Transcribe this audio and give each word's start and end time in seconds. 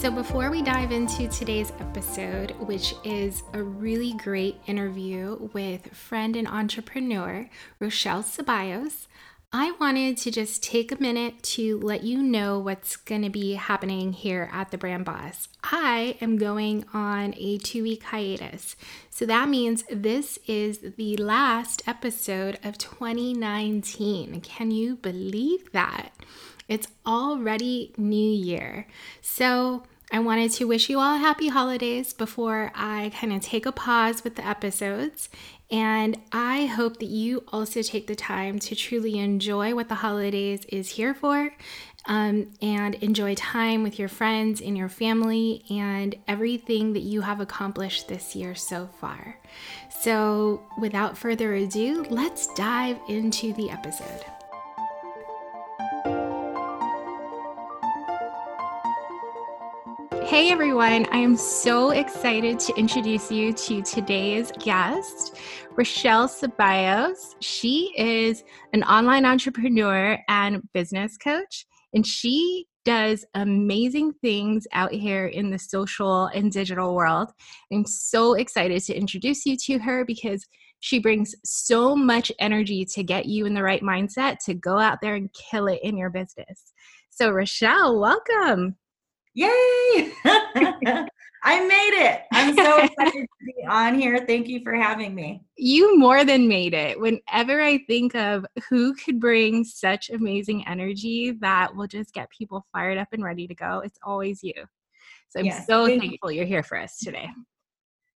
So, 0.00 0.10
before 0.10 0.50
we 0.50 0.62
dive 0.62 0.92
into 0.92 1.28
today's 1.28 1.74
episode, 1.78 2.52
which 2.52 2.94
is 3.04 3.42
a 3.52 3.62
really 3.62 4.14
great 4.14 4.58
interview 4.66 5.50
with 5.52 5.94
friend 5.94 6.36
and 6.36 6.48
entrepreneur 6.48 7.50
Rochelle 7.80 8.22
Ceballos, 8.22 9.08
I 9.52 9.72
wanted 9.72 10.16
to 10.16 10.30
just 10.30 10.62
take 10.62 10.90
a 10.90 11.02
minute 11.02 11.42
to 11.42 11.78
let 11.80 12.02
you 12.02 12.22
know 12.22 12.58
what's 12.58 12.96
going 12.96 13.20
to 13.22 13.28
be 13.28 13.52
happening 13.56 14.14
here 14.14 14.48
at 14.54 14.70
the 14.70 14.78
Brand 14.78 15.04
Boss. 15.04 15.48
I 15.62 16.16
am 16.22 16.38
going 16.38 16.86
on 16.94 17.34
a 17.36 17.58
two 17.58 17.82
week 17.82 18.04
hiatus. 18.04 18.76
So 19.10 19.26
that 19.26 19.50
means 19.50 19.84
this 19.92 20.38
is 20.46 20.78
the 20.96 21.18
last 21.18 21.82
episode 21.86 22.58
of 22.64 22.78
2019. 22.78 24.40
Can 24.40 24.70
you 24.70 24.96
believe 24.96 25.70
that? 25.72 26.12
It's 26.70 26.86
already 27.04 27.92
New 27.98 28.32
Year. 28.32 28.86
So 29.20 29.82
I 30.12 30.20
wanted 30.20 30.52
to 30.52 30.66
wish 30.66 30.88
you 30.88 31.00
all 31.00 31.18
happy 31.18 31.48
holidays 31.48 32.12
before 32.12 32.70
I 32.74 33.10
kind 33.14 33.32
of 33.32 33.42
take 33.42 33.66
a 33.66 33.72
pause 33.72 34.22
with 34.22 34.36
the 34.36 34.46
episodes. 34.46 35.28
And 35.68 36.16
I 36.32 36.66
hope 36.66 37.00
that 37.00 37.08
you 37.08 37.44
also 37.48 37.82
take 37.82 38.06
the 38.06 38.14
time 38.14 38.60
to 38.60 38.76
truly 38.76 39.18
enjoy 39.18 39.74
what 39.74 39.88
the 39.88 39.96
holidays 39.96 40.64
is 40.66 40.90
here 40.90 41.12
for 41.12 41.52
um, 42.06 42.52
and 42.62 42.94
enjoy 42.96 43.34
time 43.34 43.82
with 43.82 43.98
your 43.98 44.08
friends 44.08 44.60
and 44.60 44.78
your 44.78 44.88
family 44.88 45.64
and 45.70 46.14
everything 46.28 46.92
that 46.92 47.02
you 47.02 47.20
have 47.22 47.40
accomplished 47.40 48.06
this 48.06 48.36
year 48.36 48.54
so 48.54 48.88
far. 49.00 49.38
So, 50.00 50.62
without 50.78 51.18
further 51.18 51.54
ado, 51.54 52.04
let's 52.10 52.52
dive 52.54 52.98
into 53.08 53.52
the 53.54 53.70
episode. 53.70 54.24
Hey 60.30 60.52
everyone, 60.52 61.06
I 61.10 61.16
am 61.16 61.36
so 61.36 61.90
excited 61.90 62.60
to 62.60 62.74
introduce 62.76 63.32
you 63.32 63.52
to 63.52 63.82
today's 63.82 64.52
guest, 64.60 65.36
Rochelle 65.72 66.28
Ceballos. 66.28 67.34
She 67.40 67.92
is 67.96 68.44
an 68.72 68.84
online 68.84 69.24
entrepreneur 69.24 70.16
and 70.28 70.62
business 70.72 71.16
coach, 71.16 71.66
and 71.94 72.06
she 72.06 72.66
does 72.84 73.24
amazing 73.34 74.12
things 74.22 74.68
out 74.72 74.92
here 74.92 75.26
in 75.26 75.50
the 75.50 75.58
social 75.58 76.26
and 76.26 76.52
digital 76.52 76.94
world. 76.94 77.32
I'm 77.72 77.84
so 77.84 78.34
excited 78.34 78.80
to 78.84 78.94
introduce 78.94 79.44
you 79.44 79.56
to 79.64 79.80
her 79.80 80.04
because 80.04 80.46
she 80.78 81.00
brings 81.00 81.34
so 81.42 81.96
much 81.96 82.30
energy 82.38 82.84
to 82.84 83.02
get 83.02 83.26
you 83.26 83.46
in 83.46 83.54
the 83.54 83.64
right 83.64 83.82
mindset 83.82 84.36
to 84.44 84.54
go 84.54 84.78
out 84.78 85.00
there 85.02 85.16
and 85.16 85.28
kill 85.32 85.66
it 85.66 85.80
in 85.82 85.96
your 85.96 86.10
business. 86.10 86.72
So, 87.10 87.30
Rochelle, 87.30 87.98
welcome. 87.98 88.76
Yay! 89.34 90.12
I 91.42 91.66
made 91.66 91.94
it. 91.94 92.22
I'm 92.32 92.54
so 92.54 92.78
excited 92.84 93.22
to 93.22 93.46
be 93.46 93.66
on 93.68 93.94
here. 93.94 94.24
Thank 94.26 94.48
you 94.48 94.60
for 94.62 94.74
having 94.74 95.14
me. 95.14 95.42
You 95.56 95.98
more 95.98 96.24
than 96.24 96.48
made 96.48 96.74
it. 96.74 97.00
Whenever 97.00 97.62
I 97.62 97.78
think 97.86 98.14
of 98.14 98.44
who 98.68 98.94
could 98.94 99.20
bring 99.20 99.64
such 99.64 100.10
amazing 100.10 100.66
energy 100.66 101.32
that 101.40 101.74
will 101.74 101.86
just 101.86 102.12
get 102.12 102.28
people 102.30 102.66
fired 102.72 102.98
up 102.98 103.08
and 103.12 103.24
ready 103.24 103.46
to 103.46 103.54
go, 103.54 103.80
it's 103.80 103.98
always 104.02 104.42
you. 104.42 104.54
So 105.30 105.40
I'm 105.40 105.46
yes, 105.46 105.66
so 105.66 105.86
thankful 105.86 106.32
you. 106.32 106.38
you're 106.38 106.46
here 106.46 106.64
for 106.64 106.76
us 106.76 106.98
today. 106.98 107.28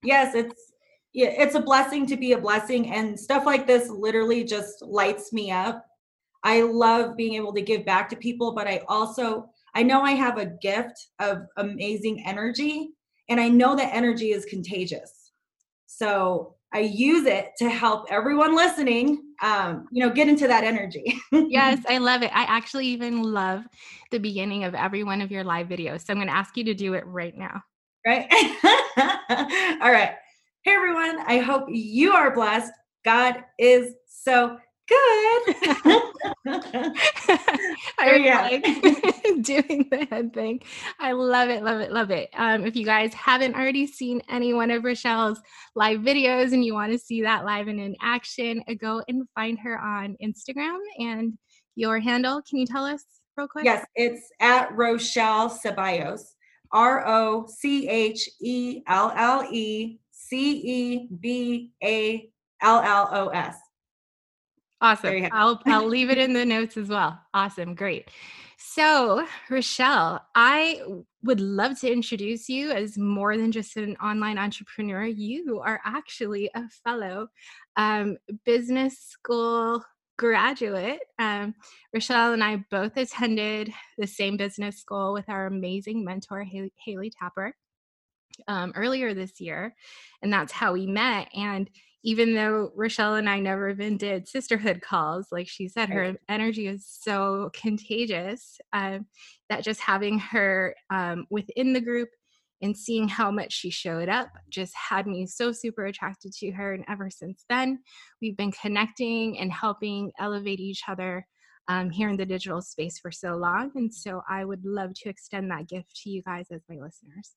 Yes, 0.03 0.35
it's 0.35 0.73
yeah, 1.13 1.31
it's 1.31 1.57
a 1.57 1.61
blessing 1.61 2.07
to 2.07 2.17
be 2.17 2.33
a 2.33 2.39
blessing 2.39 2.93
and 2.93 3.19
stuff 3.19 3.45
like 3.45 3.67
this 3.67 3.91
literally 3.91 4.45
just 4.45 4.81
lights 4.81 5.33
me 5.33 5.51
up. 5.51 5.85
I 6.45 6.63
love 6.63 7.17
being 7.17 7.35
able 7.35 7.53
to 7.55 7.61
give 7.61 7.85
back 7.85 8.09
to 8.11 8.17
people, 8.17 8.53
but 8.53 8.69
I 8.69 8.83
also 8.89 9.51
I 9.75 9.83
know 9.83 10.03
I 10.03 10.13
have 10.13 10.39
a 10.39 10.47
gift 10.47 11.09
of 11.19 11.43
amazing 11.57 12.25
energy, 12.27 12.91
and 13.29 13.41
I 13.41 13.49
know 13.49 13.77
that 13.77 13.95
energy 13.95 14.33
is 14.33 14.45
contagious. 14.45 15.33
So 15.87 16.55
I 16.73 16.81
use 16.81 17.27
it 17.27 17.51
to 17.59 17.69
help 17.69 18.07
everyone 18.11 18.55
listening, 18.55 19.23
um, 19.43 19.89
you 19.91 20.05
know, 20.05 20.13
get 20.13 20.29
into 20.29 20.47
that 20.47 20.63
energy. 20.63 21.21
yes, 21.33 21.81
I 21.89 21.99
love 21.99 22.23
it. 22.23 22.31
I 22.33 22.45
actually 22.45 22.87
even 22.87 23.23
love 23.23 23.65
the 24.11 24.19
beginning 24.19 24.65
of 24.65 24.75
every 24.75 25.03
one 25.03 25.21
of 25.21 25.33
your 25.33 25.43
live 25.43 25.69
videos. 25.69 26.07
So 26.07 26.13
I'm 26.13 26.19
going 26.19 26.29
to 26.29 26.37
ask 26.37 26.57
you 26.57 26.65
to 26.65 26.75
do 26.75 26.95
it 26.95 27.05
right 27.07 27.37
now. 27.37 27.63
Right. 28.07 28.29
All 29.83 29.91
right. 29.91 30.13
Hey, 30.63 30.73
everyone. 30.73 31.21
I 31.27 31.39
hope 31.39 31.65
you 31.69 32.13
are 32.13 32.35
blessed. 32.35 32.73
God 33.05 33.43
is 33.59 33.95
so 34.07 34.59
good. 34.91 35.55
I 37.99 38.51
like 38.51 38.63
doing 39.43 39.89
the 39.91 40.07
head 40.11 40.33
thing. 40.35 40.61
I 40.99 41.13
love 41.13 41.49
it, 41.49 41.63
love 41.63 41.81
it, 41.81 41.93
love 41.93 42.11
it. 42.11 42.31
Um, 42.37 42.67
if 42.67 42.77
you 42.77 42.85
guys 42.85 43.15
haven't 43.15 43.55
already 43.55 43.87
seen 43.87 44.21
any 44.29 44.53
one 44.53 44.71
of 44.71 44.85
Rochelle's 44.85 45.41
live 45.75 46.01
videos 46.01 46.53
and 46.53 46.65
you 46.65 46.75
want 46.75 46.93
to 46.93 46.99
see 46.99 47.23
that 47.23 47.45
live 47.45 47.69
and 47.69 47.81
in 47.81 47.95
action, 48.01 48.63
uh, 48.69 48.75
go 48.75 49.03
and 49.09 49.29
find 49.35 49.59
her 49.61 49.79
on 49.79 50.17
Instagram 50.23 50.79
and 50.99 51.39
your 51.77 52.01
handle. 52.01 52.43
Can 52.49 52.59
you 52.59 52.67
tell 52.67 52.85
us 52.85 53.05
real 53.37 53.49
quick? 53.49 53.65
Yes, 53.65 53.87
it's 53.95 54.31
at 54.41 54.75
Rochelle 54.75 55.51
Ceballos. 55.51 56.23
R 56.73 57.05
O 57.07 57.47
C 57.49 57.89
H 57.89 58.29
E 58.41 58.83
L 58.87 59.13
L 59.17 59.45
E 59.51 59.99
C 60.13 60.53
E 60.53 61.09
B 61.21 61.73
A 61.83 62.31
L 62.63 62.81
L 62.81 63.09
O 63.11 63.29
S. 63.29 63.57
Awesome. 64.81 65.29
I'll 65.33 65.61
I'll 65.67 65.87
leave 65.87 66.11
it 66.11 66.19
in 66.19 66.33
the 66.33 66.45
notes 66.45 66.77
as 66.77 66.89
well. 66.89 67.21
Awesome. 67.35 67.75
Great. 67.75 68.11
So, 68.63 69.27
Rochelle, 69.49 70.25
I 70.35 70.83
would 71.23 71.41
love 71.41 71.81
to 71.81 71.91
introduce 71.91 72.49
you 72.49 72.71
as 72.71 72.99
more 72.99 73.37
than 73.37 73.53
just 73.53 73.77
an 73.77 73.97
online 73.97 74.37
entrepreneur. 74.37 75.05
You 75.05 75.61
are 75.65 75.81
actually 75.85 76.51
a 76.55 76.69
fellow 76.85 77.29
um, 77.77 78.19
business 78.45 78.99
school 78.99 79.83
graduate. 80.19 81.01
Um, 81.19 81.55
Rochelle 81.95 82.35
and 82.35 82.45
I 82.45 82.63
both 82.71 82.99
attended 82.99 83.73
the 83.97 84.07
same 84.07 84.37
business 84.37 84.77
school 84.77 85.15
with 85.15 85.31
our 85.31 85.47
amazing 85.47 86.05
mentor, 86.05 86.43
Haley, 86.45 86.73
Haley 86.85 87.11
Tapper, 87.19 87.55
um, 88.47 88.73
earlier 88.77 89.15
this 89.15 89.41
year. 89.41 89.75
And 90.21 90.31
that's 90.31 90.53
how 90.53 90.75
we 90.75 90.87
met. 90.87 91.29
And 91.35 91.71
even 92.03 92.35
though 92.35 92.73
Rochelle 92.75 93.17
and 93.17 93.29
I 93.29 93.41
never 93.41 93.69
even 93.69 93.97
did 93.97 94.27
sisterhood 94.27 94.81
calls, 94.81 95.27
like 95.31 95.49
she 95.49 95.69
said, 95.69 95.91
her 95.91 96.17
energy 96.29 96.67
is 96.67 96.87
so 96.87 97.51
contagious 97.53 98.59
um, 98.73 99.07
that 99.51 99.65
just 99.65 99.81
having 99.81 100.19
her 100.19 100.75
um, 100.89 101.27
within 101.31 101.73
the 101.73 101.81
group 101.81 102.09
and 102.63 102.77
seeing 102.77 103.09
how 103.09 103.31
much 103.31 103.53
she 103.53 103.71
showed 103.71 104.09
up 104.09 104.29
just 104.51 104.75
had 104.75 105.07
me 105.07 105.27
so 105.27 105.53
super 105.53 105.87
attracted 105.87 106.33
to 106.33 106.51
her. 106.53 106.75
And 106.75 106.85
ever 106.89 107.11
since 107.11 107.45
then, 107.49 107.81
we've 108.21 108.37
been 108.37 108.53
connecting 108.53 109.39
and 109.39 109.53
helping 109.53 110.13
elevate 110.19 110.61
each 110.61 110.83
other 110.89 111.27
um, 111.69 111.91
here 111.91 112.09
in 112.09 112.17
the 112.17 112.27
digital 112.27 112.61
space 112.61 112.99
for 112.99 113.11
so 113.11 113.37
long. 113.37 113.71
And 113.75 113.93
so 113.93 114.23
I 114.29 114.45
would 114.45 114.65
love 114.65 114.93
to 114.97 115.09
extend 115.09 115.51
that 115.51 115.69
gift 115.69 115.95
to 116.03 116.11
you 116.11 116.23
guys 116.23 116.47
as 116.51 116.63
my 116.69 116.77
listeners. 116.77 117.37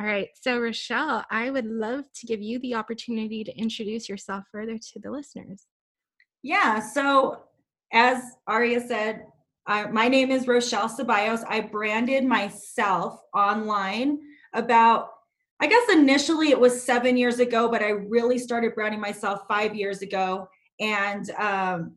All 0.00 0.06
right. 0.06 0.28
So, 0.40 0.58
Rochelle, 0.58 1.26
I 1.30 1.50
would 1.50 1.66
love 1.66 2.06
to 2.14 2.26
give 2.26 2.40
you 2.40 2.58
the 2.60 2.74
opportunity 2.74 3.44
to 3.44 3.54
introduce 3.58 4.08
yourself 4.08 4.44
further 4.50 4.78
to 4.78 4.98
the 4.98 5.10
listeners. 5.10 5.66
Yeah. 6.42 6.80
So, 6.80 7.42
as 7.92 8.22
Aria 8.46 8.80
said, 8.80 9.26
I, 9.66 9.88
my 9.88 10.08
name 10.08 10.30
is 10.30 10.48
Rochelle 10.48 10.88
Ceballos. 10.88 11.44
I 11.46 11.60
branded 11.60 12.24
myself 12.24 13.20
online 13.34 14.20
about 14.54 15.10
I 15.62 15.66
guess 15.66 15.90
initially 15.92 16.48
it 16.48 16.58
was 16.58 16.82
seven 16.82 17.18
years 17.18 17.38
ago, 17.38 17.68
but 17.68 17.82
I 17.82 17.90
really 17.90 18.38
started 18.38 18.74
branding 18.74 19.00
myself 19.00 19.42
five 19.46 19.74
years 19.74 20.00
ago. 20.00 20.48
And 20.80 21.28
um, 21.32 21.96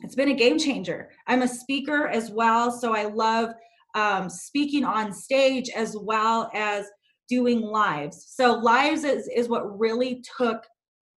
it's 0.00 0.14
been 0.14 0.30
a 0.30 0.34
game 0.34 0.58
changer. 0.58 1.10
I'm 1.26 1.42
a 1.42 1.48
speaker 1.48 2.08
as 2.08 2.30
well. 2.30 2.70
So 2.70 2.96
I 2.96 3.04
love 3.04 3.50
um, 3.94 4.30
speaking 4.30 4.86
on 4.86 5.12
stage 5.12 5.68
as 5.68 5.94
well 5.98 6.50
as 6.54 6.86
doing 7.28 7.60
lives. 7.60 8.26
So 8.28 8.54
lives 8.54 9.04
is, 9.04 9.28
is 9.28 9.48
what 9.48 9.78
really 9.78 10.22
took 10.36 10.64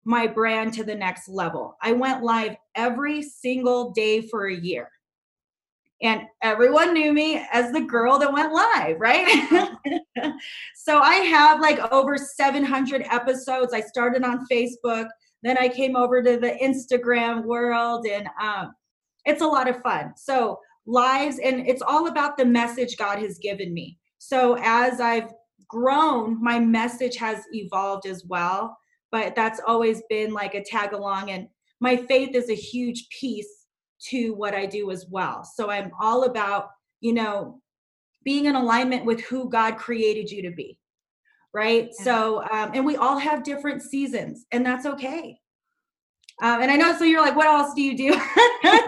my 0.04 0.26
brand 0.26 0.72
to 0.74 0.84
the 0.84 0.94
next 0.94 1.28
level. 1.28 1.76
I 1.82 1.92
went 1.92 2.22
live 2.22 2.56
every 2.74 3.22
single 3.22 3.92
day 3.92 4.20
for 4.20 4.46
a 4.48 4.54
year. 4.54 4.90
And 6.02 6.22
everyone 6.42 6.92
knew 6.92 7.12
me 7.12 7.46
as 7.50 7.72
the 7.72 7.80
girl 7.80 8.18
that 8.18 8.32
went 8.32 8.52
live, 8.52 8.96
right? 9.00 9.72
so 10.74 10.98
I 10.98 11.14
have 11.14 11.60
like 11.60 11.78
over 11.92 12.18
700 12.18 13.06
episodes. 13.10 13.72
I 13.72 13.80
started 13.80 14.22
on 14.22 14.44
Facebook, 14.52 15.08
then 15.44 15.58
I 15.58 15.68
came 15.68 15.94
over 15.94 16.22
to 16.22 16.38
the 16.38 16.58
Instagram 16.62 17.44
world, 17.44 18.06
and 18.06 18.26
um, 18.42 18.74
it's 19.26 19.42
a 19.42 19.46
lot 19.46 19.68
of 19.68 19.80
fun. 19.82 20.14
So, 20.16 20.58
lives, 20.86 21.38
and 21.38 21.68
it's 21.68 21.82
all 21.82 22.08
about 22.08 22.38
the 22.38 22.46
message 22.46 22.96
God 22.96 23.18
has 23.18 23.38
given 23.38 23.72
me. 23.72 23.98
So, 24.18 24.56
as 24.60 25.00
I've 25.00 25.30
grown, 25.74 26.42
my 26.42 26.58
message 26.58 27.16
has 27.16 27.38
evolved 27.52 28.06
as 28.06 28.24
well 28.24 28.76
but 29.14 29.36
that's 29.36 29.60
always 29.64 30.02
been 30.10 30.32
like 30.32 30.56
a 30.56 30.64
tag 30.64 30.92
along 30.92 31.30
and 31.30 31.46
my 31.78 31.96
faith 31.96 32.34
is 32.34 32.50
a 32.50 32.54
huge 32.54 33.08
piece 33.10 33.66
to 34.08 34.32
what 34.34 34.54
I 34.54 34.66
do 34.66 34.90
as 34.90 35.06
well. 35.08 35.44
So 35.44 35.70
I'm 35.70 35.92
all 36.00 36.24
about, 36.24 36.70
you 37.00 37.12
know, 37.12 37.60
being 38.24 38.46
in 38.46 38.56
alignment 38.56 39.04
with 39.04 39.20
who 39.20 39.48
God 39.48 39.76
created 39.76 40.32
you 40.32 40.42
to 40.42 40.50
be. 40.50 40.80
Right. 41.52 41.90
Yeah. 41.96 42.04
So, 42.04 42.42
um, 42.50 42.72
and 42.74 42.84
we 42.84 42.96
all 42.96 43.16
have 43.18 43.44
different 43.44 43.82
seasons, 43.82 44.46
and 44.50 44.66
that's 44.66 44.84
okay. 44.84 45.38
Um, 46.42 46.62
and 46.62 46.70
I 46.70 46.76
know, 46.76 46.96
so 46.96 47.04
you're 47.04 47.20
like, 47.20 47.36
what 47.36 47.46
else 47.46 47.74
do 47.74 47.82
you 47.82 47.96
do? 47.96 48.08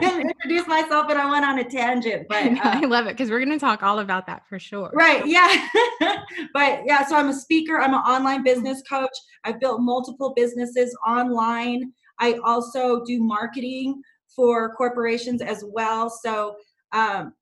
Introduce 0.03 0.67
myself, 0.67 1.07
and 1.11 1.19
I 1.19 1.31
went 1.31 1.45
on 1.45 1.59
a 1.59 1.65
tangent. 1.65 2.27
But 2.29 2.45
uh, 2.45 2.59
I 2.63 2.81
love 2.81 3.07
it 3.07 3.17
because 3.17 3.31
we're 3.31 3.39
going 3.39 3.57
to 3.57 3.59
talk 3.59 3.85
all 3.85 4.01
about 4.01 4.27
that 4.27 4.43
for 4.49 4.59
sure. 4.59 4.91
Right? 4.93 5.25
Yeah. 5.27 5.69
but 6.53 6.81
yeah, 6.85 7.07
so 7.07 7.17
I'm 7.17 7.29
a 7.29 7.35
speaker. 7.35 7.79
I'm 7.79 7.95
an 7.95 8.01
online 8.01 8.43
business 8.43 8.83
coach. 8.89 9.17
I've 9.45 9.61
built 9.61 9.81
multiple 9.81 10.33
businesses 10.35 10.97
online. 11.07 11.93
I 12.19 12.35
also 12.45 13.05
do 13.05 13.23
marketing 13.23 14.03
for 14.35 14.75
corporations 14.75 15.41
as 15.41 15.65
well. 15.67 16.11
So 16.11 16.57
um, 16.93 17.33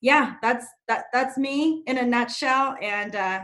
yeah, 0.00 0.34
that's 0.42 0.66
that. 0.88 1.06
That's 1.12 1.38
me 1.38 1.82
in 1.86 1.98
a 1.98 2.02
nutshell, 2.02 2.76
and 2.80 3.16
uh, 3.16 3.40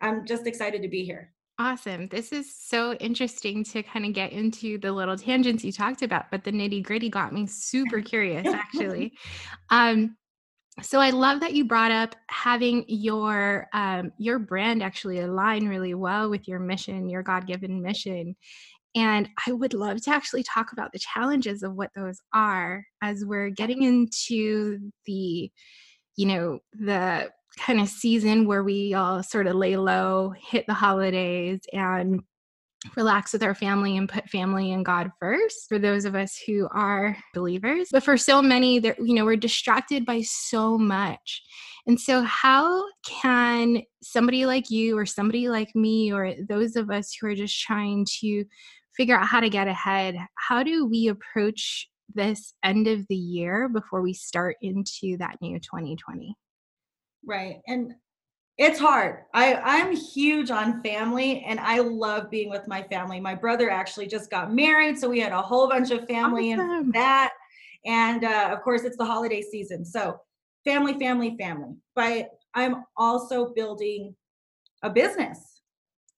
I'm 0.00 0.26
just 0.26 0.46
excited 0.46 0.82
to 0.82 0.88
be 0.88 1.04
here. 1.04 1.32
Awesome. 1.60 2.08
This 2.08 2.32
is 2.32 2.50
so 2.58 2.94
interesting 2.94 3.64
to 3.64 3.82
kind 3.82 4.06
of 4.06 4.14
get 4.14 4.32
into 4.32 4.78
the 4.78 4.90
little 4.90 5.18
tangents 5.18 5.62
you 5.62 5.72
talked 5.72 6.00
about, 6.00 6.30
but 6.30 6.42
the 6.42 6.50
nitty 6.50 6.82
gritty 6.82 7.10
got 7.10 7.34
me 7.34 7.46
super 7.46 8.00
curious 8.00 8.46
actually. 8.54 9.12
um, 9.68 10.16
so 10.80 11.00
I 11.00 11.10
love 11.10 11.40
that 11.40 11.52
you 11.52 11.66
brought 11.66 11.90
up 11.90 12.16
having 12.30 12.86
your 12.88 13.68
um, 13.74 14.10
your 14.16 14.38
brand 14.38 14.82
actually 14.82 15.18
align 15.18 15.68
really 15.68 15.92
well 15.92 16.30
with 16.30 16.48
your 16.48 16.60
mission, 16.60 17.10
your 17.10 17.22
God 17.22 17.46
given 17.46 17.82
mission. 17.82 18.36
And 18.94 19.28
I 19.46 19.52
would 19.52 19.74
love 19.74 20.02
to 20.04 20.10
actually 20.12 20.44
talk 20.44 20.72
about 20.72 20.92
the 20.92 20.98
challenges 20.98 21.62
of 21.62 21.74
what 21.74 21.90
those 21.94 22.22
are 22.32 22.86
as 23.02 23.22
we're 23.22 23.50
getting 23.50 23.82
into 23.82 24.90
the, 25.04 25.52
you 26.16 26.26
know, 26.26 26.60
the 26.72 27.30
kind 27.60 27.80
of 27.80 27.88
season 27.88 28.46
where 28.46 28.64
we 28.64 28.94
all 28.94 29.22
sort 29.22 29.46
of 29.46 29.54
lay 29.54 29.76
low, 29.76 30.34
hit 30.38 30.66
the 30.66 30.74
holidays, 30.74 31.60
and 31.72 32.22
relax 32.96 33.32
with 33.32 33.42
our 33.42 33.54
family 33.54 33.96
and 33.96 34.08
put 34.08 34.28
family 34.30 34.72
and 34.72 34.84
God 34.84 35.10
first 35.20 35.68
for 35.68 35.78
those 35.78 36.06
of 36.06 36.14
us 36.14 36.40
who 36.46 36.66
are 36.72 37.16
believers. 37.34 37.88
But 37.92 38.02
for 38.02 38.16
so 38.16 38.40
many, 38.40 38.78
that 38.80 38.98
you 38.98 39.14
know, 39.14 39.24
we're 39.24 39.36
distracted 39.36 40.06
by 40.06 40.22
so 40.22 40.78
much. 40.78 41.42
And 41.86 42.00
so, 42.00 42.22
how 42.22 42.84
can 43.04 43.82
somebody 44.02 44.46
like 44.46 44.70
you, 44.70 44.96
or 44.96 45.06
somebody 45.06 45.48
like 45.48 45.74
me, 45.74 46.12
or 46.12 46.34
those 46.48 46.76
of 46.76 46.90
us 46.90 47.14
who 47.14 47.26
are 47.26 47.34
just 47.34 47.60
trying 47.60 48.06
to 48.20 48.44
figure 48.96 49.18
out 49.18 49.26
how 49.26 49.40
to 49.40 49.50
get 49.50 49.68
ahead, 49.68 50.16
how 50.36 50.62
do 50.62 50.86
we 50.86 51.08
approach 51.08 51.88
this 52.12 52.54
end 52.64 52.88
of 52.88 53.06
the 53.08 53.16
year 53.16 53.68
before 53.68 54.02
we 54.02 54.12
start 54.12 54.56
into 54.62 55.16
that 55.18 55.36
new 55.40 55.58
2020? 55.60 56.34
Right. 57.24 57.60
And 57.66 57.94
it's 58.58 58.78
hard. 58.78 59.20
I 59.32 59.54
I'm 59.54 59.96
huge 59.96 60.50
on 60.50 60.82
family 60.82 61.42
and 61.46 61.58
I 61.58 61.78
love 61.78 62.30
being 62.30 62.50
with 62.50 62.68
my 62.68 62.82
family. 62.82 63.18
My 63.18 63.34
brother 63.34 63.70
actually 63.70 64.06
just 64.06 64.30
got 64.30 64.52
married, 64.52 64.98
so 64.98 65.08
we 65.08 65.18
had 65.18 65.32
a 65.32 65.40
whole 65.40 65.66
bunch 65.66 65.90
of 65.90 66.06
family 66.06 66.52
awesome. 66.52 66.70
and 66.70 66.92
that. 66.92 67.32
And 67.86 68.24
uh, 68.24 68.50
of 68.52 68.60
course, 68.60 68.84
it's 68.84 68.98
the 68.98 69.04
holiday 69.04 69.40
season, 69.40 69.82
so 69.84 70.20
family, 70.66 70.98
family, 70.98 71.36
family. 71.38 71.74
But 71.94 72.28
I'm 72.54 72.84
also 72.98 73.54
building 73.54 74.14
a 74.82 74.90
business, 74.90 75.62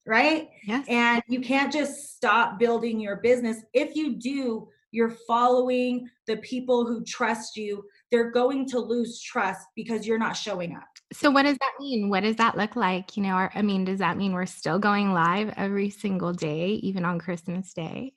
right? 0.05 0.49
Yes. 0.67 0.85
And 0.89 1.23
you 1.29 1.41
can't 1.41 1.73
just 1.73 2.17
stop 2.17 2.59
building 2.59 2.99
your 2.99 3.17
business. 3.17 3.59
If 3.73 3.95
you 3.95 4.17
do, 4.17 4.69
you're 4.91 5.17
following 5.29 6.09
the 6.27 6.39
people 6.39 6.87
who 6.87 7.05
trust 7.05 7.57
you. 7.57 7.85
They're 8.11 8.31
going 8.31 8.69
to 8.71 8.79
lose 8.79 9.21
trust 9.21 9.67
because 9.77 10.07
you're 10.07 10.19
not 10.19 10.37
showing 10.37 10.75
up. 10.75 10.92
So 11.13 11.31
what 11.31 11.43
does 11.43 11.59
that 11.59 11.73
mean? 11.79 12.09
What 12.09 12.23
does 12.23 12.37
that 12.37 12.57
look 12.57 12.77
like? 12.77 13.17
You 13.17 13.23
know, 13.23 13.37
or, 13.37 13.51
I 13.55 13.63
mean, 13.63 13.85
does 13.85 13.99
that 13.99 14.17
mean 14.17 14.33
we're 14.33 14.47
still 14.47 14.79
going 14.79 15.13
live 15.13 15.53
every 15.57 15.91
single 15.91 16.33
day, 16.33 16.71
even 16.83 17.05
on 17.05 17.19
Christmas 17.19 17.73
Day? 17.73 18.15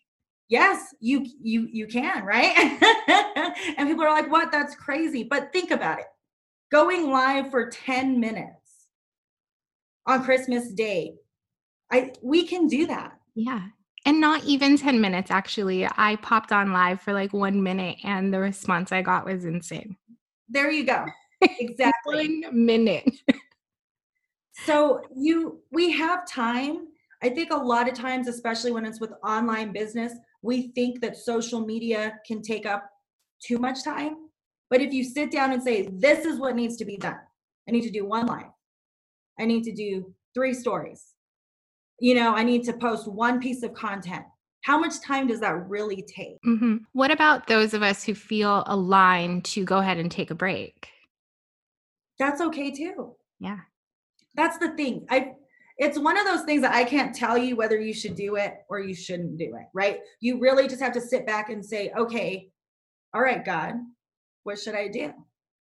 Yes, 0.48 0.94
you 1.00 1.26
you 1.42 1.68
you 1.72 1.88
can, 1.88 2.24
right? 2.24 2.56
and 3.78 3.90
people 3.90 4.04
are 4.04 4.12
like, 4.12 4.30
"What? 4.30 4.52
That's 4.52 4.76
crazy." 4.76 5.24
But 5.24 5.52
think 5.52 5.72
about 5.72 5.98
it. 6.00 6.06
Going 6.72 7.10
live 7.10 7.50
for 7.50 7.70
10 7.72 8.20
minutes 8.20 8.88
on 10.06 10.24
Christmas 10.24 10.72
Day. 10.72 11.16
I 11.92 12.14
we 12.22 12.46
can 12.46 12.68
do 12.68 12.86
that. 12.88 13.14
Yeah. 13.34 13.62
And 14.06 14.22
not 14.22 14.44
even 14.44 14.78
10 14.78 15.02
minutes 15.02 15.32
actually. 15.32 15.88
I 15.98 16.18
popped 16.18 16.52
on 16.52 16.72
live 16.72 17.02
for 17.02 17.12
like 17.12 17.34
1 17.34 17.64
minute 17.64 17.98
and 18.04 18.32
the 18.32 18.40
response 18.40 18.92
I 18.92 19.02
got 19.02 19.26
was 19.26 19.46
insane. 19.46 19.98
There 20.48 20.70
you 20.70 20.86
go 20.86 21.06
exactly. 21.42 22.42
One 22.44 22.66
minute. 22.66 23.10
So 24.64 25.02
you 25.16 25.60
we 25.72 25.92
have 25.92 26.28
time. 26.28 26.88
I 27.22 27.30
think 27.30 27.52
a 27.52 27.58
lot 27.58 27.90
of 27.90 27.94
times 27.94 28.28
especially 28.28 28.72
when 28.72 28.86
it's 28.86 29.00
with 29.00 29.12
online 29.24 29.72
business 29.74 30.14
we 30.42 30.72
think 30.76 31.02
that 31.02 31.18
social 31.18 31.66
media 31.66 32.20
can 32.26 32.42
take 32.42 32.66
up 32.66 32.88
too 33.44 33.58
much 33.58 33.84
time. 33.84 34.16
But 34.70 34.82
if 34.82 34.94
you 34.94 35.04
sit 35.04 35.32
down 35.32 35.52
and 35.52 35.62
say 35.62 35.90
this 35.92 36.26
is 36.26 36.40
what 36.40 36.56
needs 36.56 36.78
to 36.78 36.86
be 36.86 36.98
done. 36.98 37.20
I 37.68 37.72
need 37.72 37.82
to 37.82 37.92
do 37.92 38.06
one 38.06 38.28
live 38.28 38.52
i 39.40 39.46
need 39.46 39.64
to 39.64 39.74
do 39.74 40.14
three 40.34 40.54
stories. 40.54 41.14
You 42.00 42.16
know 42.16 42.34
i 42.36 42.44
need 42.44 42.64
to 42.66 42.74
post 42.74 43.08
one 43.08 43.40
piece 43.40 43.64
of 43.64 43.74
content. 43.74 44.24
How 44.62 44.80
much 44.80 45.00
time 45.02 45.28
does 45.28 45.42
that 45.42 45.70
really 45.70 46.04
take? 46.04 46.42
Mm-hmm. 46.46 46.78
what 46.94 47.12
about 47.12 47.48
those 47.48 47.74
of 47.74 47.84
us 47.84 48.04
who 48.04 48.16
feel 48.16 48.64
aligned 48.68 49.46
to 49.46 49.64
go 49.66 49.80
ahead 49.80 49.98
and 49.98 50.12
take 50.12 50.32
a 50.32 50.36
break 50.36 50.90
that's 52.20 52.42
okay 52.42 52.72
too. 52.72 53.16
Yeah. 53.40 53.60
That's 54.36 54.58
the 54.58 54.76
thing. 54.76 55.06
I 55.10 55.34
it's 55.78 56.00
one 56.00 56.18
of 56.18 56.26
those 56.26 56.44
things 56.44 56.62
that 56.62 56.74
I 56.74 56.86
can't 56.86 57.14
tell 57.14 57.38
you 57.38 57.56
whether 57.56 57.80
you 57.80 57.94
should 57.94 58.16
do 58.16 58.38
it 58.38 58.54
or 58.70 58.80
you 58.80 58.96
shouldn't 58.96 59.38
do 59.38 59.56
it, 59.56 59.66
right? 59.74 60.00
You 60.22 60.40
really 60.40 60.68
just 60.68 60.82
have 60.82 60.94
to 60.94 61.02
sit 61.02 61.26
back 61.26 61.50
and 61.50 61.66
say, 61.66 61.92
okay, 61.98 62.50
all 63.14 63.22
right, 63.22 63.44
God, 63.44 63.74
what 64.44 64.58
should 64.58 64.76
I 64.76 64.88
do? 64.88 65.12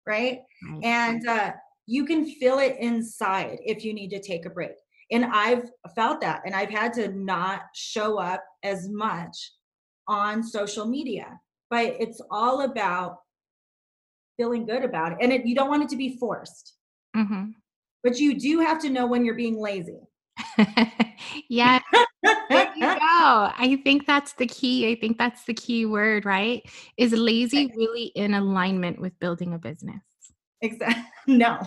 Right. 0.05 0.39
right. 0.69 0.83
And 0.83 1.27
uh, 1.27 1.51
you 1.85 2.05
can 2.05 2.25
feel 2.25 2.59
it 2.59 2.75
inside 2.79 3.59
if 3.63 3.85
you 3.85 3.93
need 3.93 4.09
to 4.09 4.21
take 4.21 4.45
a 4.45 4.49
break. 4.49 4.71
And 5.11 5.25
I've 5.25 5.69
felt 5.95 6.19
that, 6.21 6.41
and 6.45 6.55
I've 6.55 6.69
had 6.69 6.93
to 6.93 7.09
not 7.09 7.61
show 7.73 8.17
up 8.17 8.43
as 8.63 8.89
much 8.89 9.53
on 10.07 10.43
social 10.43 10.85
media. 10.85 11.39
But 11.69 11.95
it's 11.99 12.21
all 12.29 12.61
about 12.61 13.17
feeling 14.37 14.65
good 14.65 14.83
about 14.83 15.13
it. 15.13 15.17
And 15.21 15.31
it, 15.31 15.45
you 15.45 15.55
don't 15.55 15.69
want 15.69 15.83
it 15.83 15.89
to 15.89 15.95
be 15.95 16.17
forced. 16.17 16.75
Mm-hmm. 17.15 17.51
But 18.03 18.19
you 18.19 18.39
do 18.39 18.59
have 18.59 18.79
to 18.81 18.89
know 18.89 19.05
when 19.05 19.23
you're 19.23 19.35
being 19.35 19.59
lazy. 19.59 19.99
yeah. 21.49 21.79
there 22.23 22.73
you 22.75 22.81
go. 22.81 22.99
I 22.99 23.79
think 23.83 24.05
that's 24.05 24.33
the 24.33 24.47
key. 24.47 24.91
I 24.91 24.95
think 24.95 25.17
that's 25.17 25.45
the 25.45 25.53
key 25.53 25.85
word, 25.85 26.25
right? 26.25 26.63
Is 26.97 27.13
lazy 27.13 27.71
really 27.75 28.11
in 28.15 28.33
alignment 28.33 28.99
with 28.99 29.17
building 29.19 29.53
a 29.53 29.57
business? 29.57 30.01
Exactly. 30.61 31.03
No. 31.25 31.61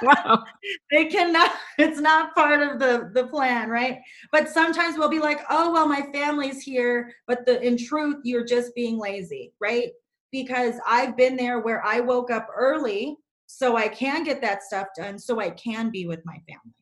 wow. 0.00 0.44
They 0.90 1.04
cannot, 1.04 1.50
it's 1.76 2.00
not 2.00 2.34
part 2.34 2.62
of 2.62 2.78
the 2.78 3.10
the 3.12 3.26
plan, 3.26 3.68
right? 3.68 3.98
But 4.32 4.48
sometimes 4.48 4.96
we'll 4.96 5.10
be 5.10 5.18
like, 5.18 5.40
oh 5.50 5.70
well, 5.70 5.86
my 5.86 6.08
family's 6.10 6.62
here, 6.62 7.12
but 7.26 7.44
the 7.44 7.60
in 7.60 7.76
truth, 7.76 8.16
you're 8.24 8.46
just 8.46 8.74
being 8.74 8.98
lazy, 8.98 9.52
right? 9.60 9.90
Because 10.30 10.74
I've 10.86 11.16
been 11.16 11.36
there 11.36 11.60
where 11.60 11.84
I 11.84 12.00
woke 12.00 12.30
up 12.30 12.48
early 12.56 13.16
so 13.46 13.76
I 13.76 13.88
can 13.88 14.24
get 14.24 14.40
that 14.42 14.62
stuff 14.62 14.88
done 14.96 15.18
so 15.18 15.40
I 15.40 15.50
can 15.50 15.90
be 15.90 16.06
with 16.06 16.20
my 16.24 16.34
family. 16.34 16.74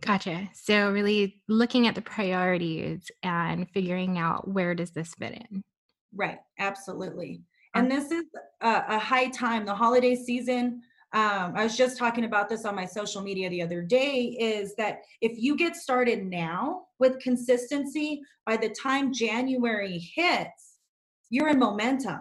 Gotcha. 0.00 0.50
So 0.52 0.90
really 0.90 1.40
looking 1.48 1.86
at 1.86 1.94
the 1.94 2.02
priorities 2.02 3.10
and 3.22 3.68
figuring 3.70 4.18
out 4.18 4.48
where 4.48 4.74
does 4.74 4.90
this 4.90 5.14
fit 5.14 5.32
in. 5.50 5.62
Right. 6.14 6.38
Absolutely. 6.58 7.42
And 7.74 7.90
this 7.90 8.10
is 8.10 8.24
a, 8.62 8.84
a 8.88 8.98
high 8.98 9.28
time, 9.28 9.66
the 9.66 9.74
holiday 9.74 10.14
season. 10.16 10.80
Um, 11.12 11.52
I 11.54 11.62
was 11.62 11.76
just 11.76 11.98
talking 11.98 12.24
about 12.24 12.48
this 12.48 12.64
on 12.64 12.74
my 12.74 12.86
social 12.86 13.22
media 13.22 13.50
the 13.50 13.62
other 13.62 13.82
day 13.82 14.36
is 14.38 14.74
that 14.76 15.00
if 15.20 15.32
you 15.38 15.56
get 15.56 15.76
started 15.76 16.24
now 16.24 16.86
with 16.98 17.18
consistency, 17.20 18.22
by 18.44 18.56
the 18.56 18.70
time 18.70 19.12
January 19.12 19.98
hits, 19.98 20.65
you're 21.30 21.48
in 21.48 21.58
momentum. 21.58 22.20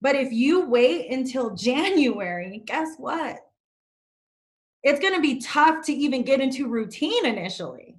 But 0.00 0.14
if 0.14 0.32
you 0.32 0.68
wait 0.68 1.10
until 1.10 1.54
January, 1.54 2.62
guess 2.64 2.96
what? 2.98 3.38
It's 4.82 5.00
going 5.00 5.14
to 5.14 5.20
be 5.20 5.40
tough 5.40 5.84
to 5.86 5.92
even 5.92 6.22
get 6.22 6.40
into 6.40 6.68
routine 6.68 7.26
initially. 7.26 7.96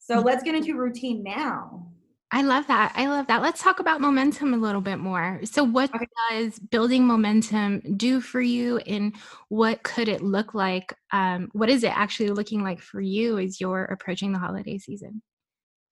So 0.00 0.20
let's 0.20 0.42
get 0.42 0.54
into 0.54 0.76
routine 0.76 1.22
now. 1.22 1.88
I 2.30 2.42
love 2.42 2.66
that. 2.66 2.92
I 2.94 3.06
love 3.06 3.26
that. 3.28 3.40
Let's 3.40 3.62
talk 3.62 3.80
about 3.80 4.02
momentum 4.02 4.52
a 4.52 4.58
little 4.58 4.82
bit 4.82 4.98
more. 4.98 5.40
So, 5.44 5.64
what 5.64 5.94
okay. 5.94 6.06
does 6.30 6.58
building 6.58 7.06
momentum 7.06 7.80
do 7.96 8.20
for 8.20 8.40
you, 8.40 8.78
and 8.78 9.14
what 9.48 9.82
could 9.82 10.08
it 10.08 10.22
look 10.22 10.52
like? 10.52 10.94
Um, 11.10 11.48
what 11.52 11.70
is 11.70 11.84
it 11.84 11.96
actually 11.96 12.30
looking 12.30 12.62
like 12.62 12.80
for 12.80 13.00
you 13.00 13.38
as 13.38 13.60
you're 13.60 13.84
approaching 13.84 14.32
the 14.32 14.38
holiday 14.38 14.76
season? 14.76 15.22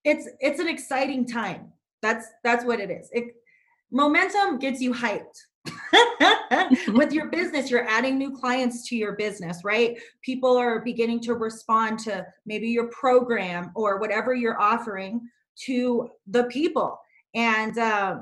It's 0.05 0.29
it's 0.41 0.61
an 0.61 0.69
exciting 0.69 1.27
time. 1.27 1.73
That's 2.03 2.27
that's 2.45 2.65
what 2.65 2.81
it 2.81 2.91
is. 2.91 3.09
It, 3.13 3.35
momentum 3.91 4.59
gets 4.59 4.81
you 4.81 4.93
hyped. 4.93 5.37
with 6.93 7.13
your 7.13 7.27
business 7.27 7.73
you're 7.73 7.89
adding 7.89 8.17
new 8.17 8.31
clients 8.31 8.89
to 8.89 8.95
your 8.95 9.15
business 9.17 9.65
right 9.65 9.99
people 10.23 10.57
are 10.57 10.79
beginning 10.79 11.19
to 11.19 11.35
respond 11.35 11.99
to 11.99 12.25
maybe 12.45 12.69
your 12.69 12.87
program 12.91 13.73
or 13.75 13.99
whatever 13.99 14.33
you're 14.33 14.61
offering 14.61 15.21
to 15.57 16.11
the 16.27 16.45
people. 16.45 16.99
And 17.35 17.77
uh, 17.79 18.19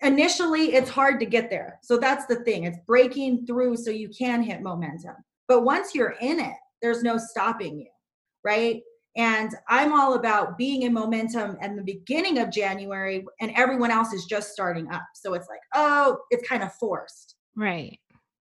initially, 0.00 0.74
it's 0.74 0.90
hard 0.90 1.20
to 1.20 1.26
get 1.26 1.50
there. 1.50 1.78
So 1.82 1.98
that's 1.98 2.26
the 2.26 2.36
thing. 2.36 2.64
It's 2.64 2.78
breaking 2.86 3.46
through 3.46 3.76
so 3.76 3.90
you 3.90 4.08
can 4.08 4.42
hit 4.42 4.62
momentum. 4.62 5.14
But 5.48 5.62
once 5.64 5.94
you're 5.94 6.16
in 6.20 6.40
it, 6.40 6.56
there's 6.82 7.02
no 7.02 7.18
stopping 7.18 7.80
you, 7.80 7.90
right? 8.44 8.82
And 9.16 9.54
I'm 9.68 9.92
all 9.92 10.14
about 10.14 10.58
being 10.58 10.82
in 10.82 10.92
momentum 10.92 11.56
at 11.62 11.74
the 11.74 11.82
beginning 11.82 12.38
of 12.38 12.50
January, 12.50 13.24
and 13.40 13.50
everyone 13.56 13.90
else 13.90 14.12
is 14.12 14.26
just 14.26 14.52
starting 14.52 14.90
up. 14.92 15.04
So 15.14 15.32
it's 15.34 15.48
like, 15.48 15.60
oh, 15.74 16.18
it's 16.30 16.46
kind 16.46 16.62
of 16.62 16.72
forced. 16.74 17.36
Right. 17.56 17.98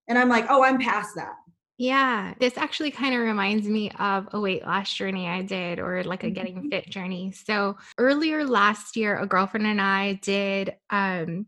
And 0.09 0.17
I'm 0.19 0.29
like, 0.29 0.45
oh, 0.49 0.63
I'm 0.63 0.77
past 0.77 1.15
that. 1.15 1.33
Yeah, 1.77 2.33
this 2.39 2.57
actually 2.57 2.91
kind 2.91 3.13
of 3.13 3.21
reminds 3.21 3.67
me 3.67 3.91
of 3.99 4.29
a 4.31 4.39
weight 4.39 4.65
loss 4.65 4.93
journey 4.93 5.27
I 5.27 5.41
did 5.41 5.79
or 5.79 6.03
like 6.03 6.23
a 6.23 6.29
getting 6.29 6.55
mm-hmm. 6.55 6.69
fit 6.69 6.89
journey. 6.89 7.33
So, 7.33 7.77
earlier 7.97 8.45
last 8.45 8.95
year, 8.95 9.17
a 9.17 9.27
girlfriend 9.27 9.67
and 9.67 9.81
I 9.81 10.13
did 10.13 10.75
um, 10.89 11.47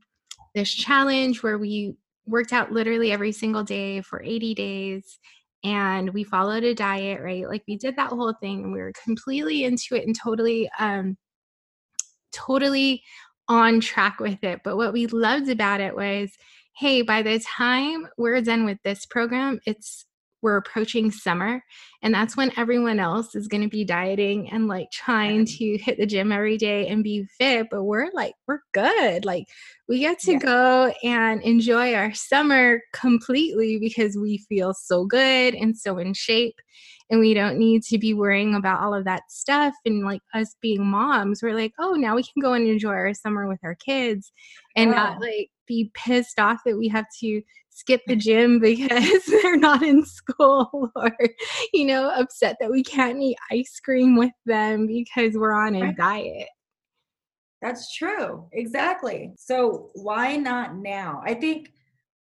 this 0.54 0.74
challenge 0.74 1.44
where 1.44 1.58
we 1.58 1.96
worked 2.26 2.52
out 2.52 2.74
literally 2.74 3.12
every 3.12 3.32
single 3.32 3.64
day 3.64 4.02
for 4.02 4.22
80 4.22 4.54
days 4.54 5.18
and 5.64 6.14
we 6.14 6.24
followed 6.24 6.64
a 6.64 6.74
diet, 6.74 7.22
right? 7.22 7.48
Like 7.48 7.64
we 7.68 7.78
did 7.78 7.96
that 7.96 8.10
whole 8.10 8.34
thing 8.34 8.64
and 8.64 8.74
we 8.74 8.80
were 8.80 8.94
completely 9.04 9.64
into 9.64 9.96
it 9.96 10.06
and 10.06 10.16
totally 10.18 10.70
um 10.80 11.18
totally 12.32 13.04
on 13.48 13.80
track 13.80 14.20
with 14.20 14.44
it. 14.44 14.62
But 14.64 14.78
what 14.78 14.94
we 14.94 15.08
loved 15.08 15.50
about 15.50 15.82
it 15.82 15.96
was 15.96 16.32
hey, 16.78 17.02
by 17.02 17.24
the 17.24 17.40
time 17.40 18.08
we're 18.18 18.42
done 18.42 18.64
with 18.64 18.78
this 18.84 19.06
program, 19.08 19.60
it's 19.66 20.06
we're 20.42 20.58
approaching 20.58 21.12
summer 21.12 21.64
and 22.04 22.14
that's 22.14 22.38
when 22.38 22.52
everyone 22.58 23.00
else 23.00 23.36
is 23.36 23.48
going 23.48 23.62
to 23.62 23.70
be 23.70 23.84
dieting 23.84 24.50
and 24.52 24.68
like 24.68 24.90
trying 24.92 25.46
to 25.46 25.78
hit 25.78 25.98
the 25.98 26.06
gym 26.06 26.32
every 26.32 26.58
day 26.58 26.88
and 26.88 27.04
be 27.04 27.26
fit 27.38 27.68
but 27.72 27.84
we're 27.84 28.10
like 28.14 28.34
we're 28.48 28.60
good 28.74 29.26
like 29.26 29.46
we 29.88 30.00
get 30.00 30.20
to 30.20 30.34
yeah. 30.34 30.40
go 30.40 30.94
and 31.04 31.42
enjoy 31.42 31.94
our 31.94 32.14
summer 32.14 32.80
completely 32.94 33.80
because 33.80 34.16
we 34.16 34.38
feel 34.50 34.74
so 34.74 35.06
good 35.06 35.56
and 35.56 35.78
so 35.78 35.98
in 35.98 36.14
shape 36.14 36.60
and 37.10 37.20
we 37.20 37.34
don't 37.34 37.58
need 37.58 37.84
to 37.84 37.98
be 37.98 38.14
worrying 38.14 38.54
about 38.54 38.82
all 38.82 38.94
of 38.94 39.06
that 39.06 39.24
stuff 39.30 39.74
and 39.86 40.04
like 40.04 40.22
us 40.34 40.56
being 40.62 40.86
moms 40.86 41.42
we're 41.42 41.56
like 41.56 41.74
oh 41.80 41.94
now 41.94 42.16
we 42.16 42.24
can 42.24 42.42
go 42.42 42.54
and 42.54 42.68
enjoy 42.68 42.90
our 42.90 43.14
summer 43.14 43.48
with 43.48 43.60
our 43.64 43.76
kids 43.76 44.32
and 44.76 44.92
not 44.92 45.20
like 45.20 45.50
be 45.68 45.92
pissed 45.94 46.40
off 46.40 46.60
that 46.66 46.78
we 46.78 46.88
have 46.88 47.06
to 47.20 47.42
skip 47.78 48.02
the 48.08 48.16
gym 48.16 48.60
because 48.62 49.24
they're 49.26 49.58
not 49.58 49.84
in 49.84 50.04
school 50.04 50.92
or 50.96 51.12
you 51.74 51.86
know 51.86 52.10
upset 52.10 52.58
that 52.60 52.72
we 52.72 52.84
can't 52.84 53.22
eat 53.22 53.38
ice 53.52 53.80
cream 53.84 54.16
with 54.18 54.34
them 54.46 54.88
because 54.88 55.34
we're 55.36 55.54
on 55.54 55.76
a 55.76 55.94
diet. 55.94 56.48
That's 57.62 57.96
true. 57.96 58.48
Exactly. 58.52 59.34
So 59.36 59.90
why 59.96 60.38
not 60.38 60.76
now? 60.76 61.24
I 61.26 61.34
think 61.34 61.72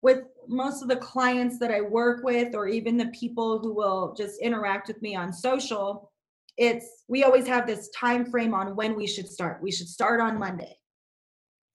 with 0.02 0.24
most 0.48 0.82
of 0.82 0.88
the 0.88 0.96
clients 0.96 1.60
that 1.60 1.70
i 1.70 1.80
work 1.80 2.24
with 2.24 2.56
or 2.56 2.66
even 2.66 2.96
the 2.96 3.06
people 3.06 3.60
who 3.60 3.72
will 3.72 4.12
just 4.18 4.40
interact 4.40 4.88
with 4.88 5.00
me 5.00 5.14
on 5.14 5.32
social 5.32 6.10
it's 6.56 7.04
we 7.08 7.24
always 7.24 7.46
have 7.46 7.66
this 7.66 7.88
time 7.90 8.24
frame 8.30 8.54
on 8.54 8.76
when 8.76 8.94
we 8.94 9.06
should 9.06 9.28
start. 9.28 9.62
We 9.62 9.72
should 9.72 9.88
start 9.88 10.20
on 10.20 10.38
monday. 10.38 10.76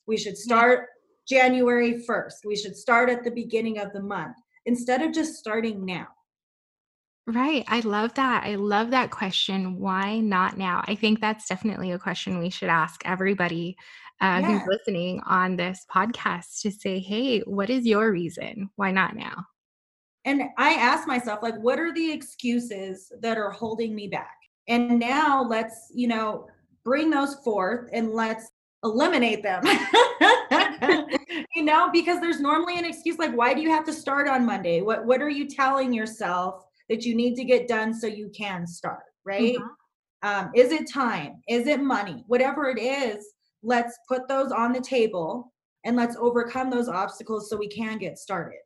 We 0.05 0.17
should 0.17 0.37
start 0.37 0.87
January 1.27 2.03
1st. 2.07 2.45
We 2.45 2.55
should 2.55 2.75
start 2.75 3.09
at 3.09 3.23
the 3.23 3.31
beginning 3.31 3.79
of 3.79 3.93
the 3.93 4.01
month 4.01 4.37
instead 4.65 5.01
of 5.01 5.13
just 5.13 5.35
starting 5.35 5.85
now. 5.85 6.07
Right. 7.27 7.65
I 7.67 7.81
love 7.81 8.13
that. 8.13 8.45
I 8.45 8.55
love 8.55 8.91
that 8.91 9.11
question. 9.11 9.79
Why 9.79 10.19
not 10.19 10.57
now? 10.57 10.81
I 10.87 10.95
think 10.95 11.19
that's 11.19 11.47
definitely 11.47 11.91
a 11.91 11.99
question 11.99 12.39
we 12.39 12.49
should 12.49 12.69
ask 12.69 13.01
everybody 13.03 13.75
uh, 14.21 14.39
yeah. 14.41 14.59
who's 14.59 14.67
listening 14.67 15.19
on 15.25 15.57
this 15.57 15.85
podcast 15.93 16.61
to 16.61 16.71
say, 16.71 16.99
hey, 16.99 17.39
what 17.41 17.69
is 17.69 17.85
your 17.85 18.11
reason? 18.11 18.69
Why 18.77 18.91
not 18.91 19.15
now? 19.15 19.45
And 20.23 20.43
I 20.57 20.73
ask 20.73 21.07
myself, 21.07 21.43
like, 21.43 21.57
what 21.59 21.79
are 21.79 21.93
the 21.93 22.11
excuses 22.11 23.11
that 23.21 23.37
are 23.37 23.51
holding 23.51 23.93
me 23.93 24.07
back? 24.07 24.35
And 24.69 24.97
now 24.97 25.43
let's, 25.43 25.91
you 25.93 26.07
know, 26.07 26.47
bring 26.83 27.09
those 27.09 27.35
forth 27.35 27.89
and 27.91 28.11
let's 28.11 28.49
eliminate 28.83 29.43
them. 29.43 29.63
you 31.55 31.63
know, 31.63 31.89
because 31.91 32.19
there's 32.21 32.39
normally 32.39 32.77
an 32.77 32.85
excuse 32.85 33.17
like, 33.17 33.35
why 33.35 33.53
do 33.53 33.61
you 33.61 33.69
have 33.69 33.85
to 33.85 33.93
start 33.93 34.27
on 34.27 34.45
Monday? 34.45 34.81
What 34.81 35.05
what 35.05 35.21
are 35.21 35.29
you 35.29 35.47
telling 35.47 35.93
yourself 35.93 36.63
that 36.89 37.03
you 37.03 37.15
need 37.15 37.35
to 37.35 37.43
get 37.43 37.67
done 37.67 37.93
so 37.93 38.07
you 38.07 38.29
can 38.35 38.67
start? 38.67 39.03
Right? 39.25 39.55
Mm-hmm. 39.55 40.27
Um, 40.27 40.51
is 40.55 40.71
it 40.71 40.89
time? 40.91 41.41
Is 41.47 41.67
it 41.67 41.81
money? 41.81 42.23
Whatever 42.27 42.69
it 42.69 42.79
is, 42.79 43.25
let's 43.63 43.97
put 44.07 44.27
those 44.27 44.51
on 44.51 44.73
the 44.73 44.81
table 44.81 45.53
and 45.85 45.95
let's 45.95 46.15
overcome 46.17 46.69
those 46.69 46.89
obstacles 46.89 47.49
so 47.49 47.57
we 47.57 47.67
can 47.67 47.97
get 47.97 48.17
started. 48.17 48.59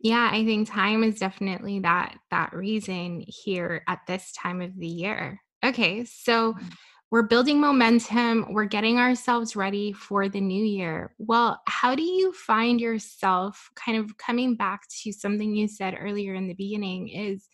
Yeah, 0.00 0.28
I 0.30 0.44
think 0.44 0.68
time 0.68 1.02
is 1.04 1.18
definitely 1.18 1.80
that 1.80 2.16
that 2.30 2.52
reason 2.52 3.24
here 3.26 3.82
at 3.86 4.00
this 4.06 4.32
time 4.32 4.60
of 4.60 4.78
the 4.78 4.86
year. 4.86 5.40
Okay, 5.64 6.04
so 6.04 6.52
mm-hmm 6.52 6.66
we're 7.10 7.22
building 7.22 7.60
momentum, 7.60 8.52
we're 8.52 8.64
getting 8.64 8.98
ourselves 8.98 9.54
ready 9.54 9.92
for 9.92 10.28
the 10.28 10.40
new 10.40 10.64
year. 10.64 11.14
Well, 11.18 11.60
how 11.68 11.94
do 11.94 12.02
you 12.02 12.32
find 12.32 12.80
yourself 12.80 13.70
kind 13.76 13.96
of 13.98 14.16
coming 14.16 14.56
back 14.56 14.82
to 15.02 15.12
something 15.12 15.54
you 15.54 15.68
said 15.68 15.96
earlier 15.98 16.34
in 16.34 16.48
the 16.48 16.54
beginning 16.54 17.08
is 17.08 17.48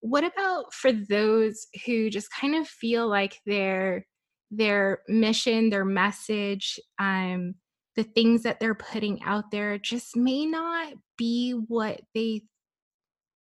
what 0.00 0.22
about 0.22 0.72
for 0.72 0.92
those 0.92 1.66
who 1.84 2.08
just 2.08 2.30
kind 2.30 2.54
of 2.54 2.68
feel 2.68 3.08
like 3.08 3.38
their 3.46 4.06
their 4.50 5.00
mission, 5.08 5.70
their 5.70 5.84
message, 5.84 6.78
um 6.98 7.54
the 7.96 8.04
things 8.04 8.44
that 8.44 8.60
they're 8.60 8.76
putting 8.76 9.20
out 9.24 9.50
there 9.50 9.76
just 9.76 10.16
may 10.16 10.46
not 10.46 10.92
be 11.16 11.50
what 11.50 12.00
they 12.14 12.42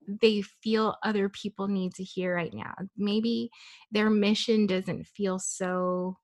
they 0.08 0.42
feel 0.42 0.96
other 1.04 1.30
people 1.30 1.68
need 1.68 1.94
to 1.96 2.04
hear 2.04 2.34
right 2.34 2.54
now. 2.54 2.74
Maybe 2.96 3.52
their 3.92 4.10
mission 4.10 4.66
doesn't 4.66 5.06
feel 5.06 5.38
so 5.40 6.18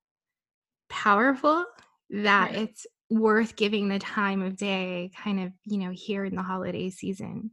powerful 0.88 1.64
that 2.10 2.52
right. 2.52 2.62
it's 2.62 2.86
worth 3.10 3.56
giving 3.56 3.88
the 3.88 3.98
time 3.98 4.42
of 4.42 4.56
day 4.56 5.10
kind 5.22 5.40
of, 5.40 5.52
you 5.64 5.78
know, 5.78 5.90
here 5.90 6.24
in 6.24 6.34
the 6.34 6.42
holiday 6.42 6.90
season. 6.90 7.50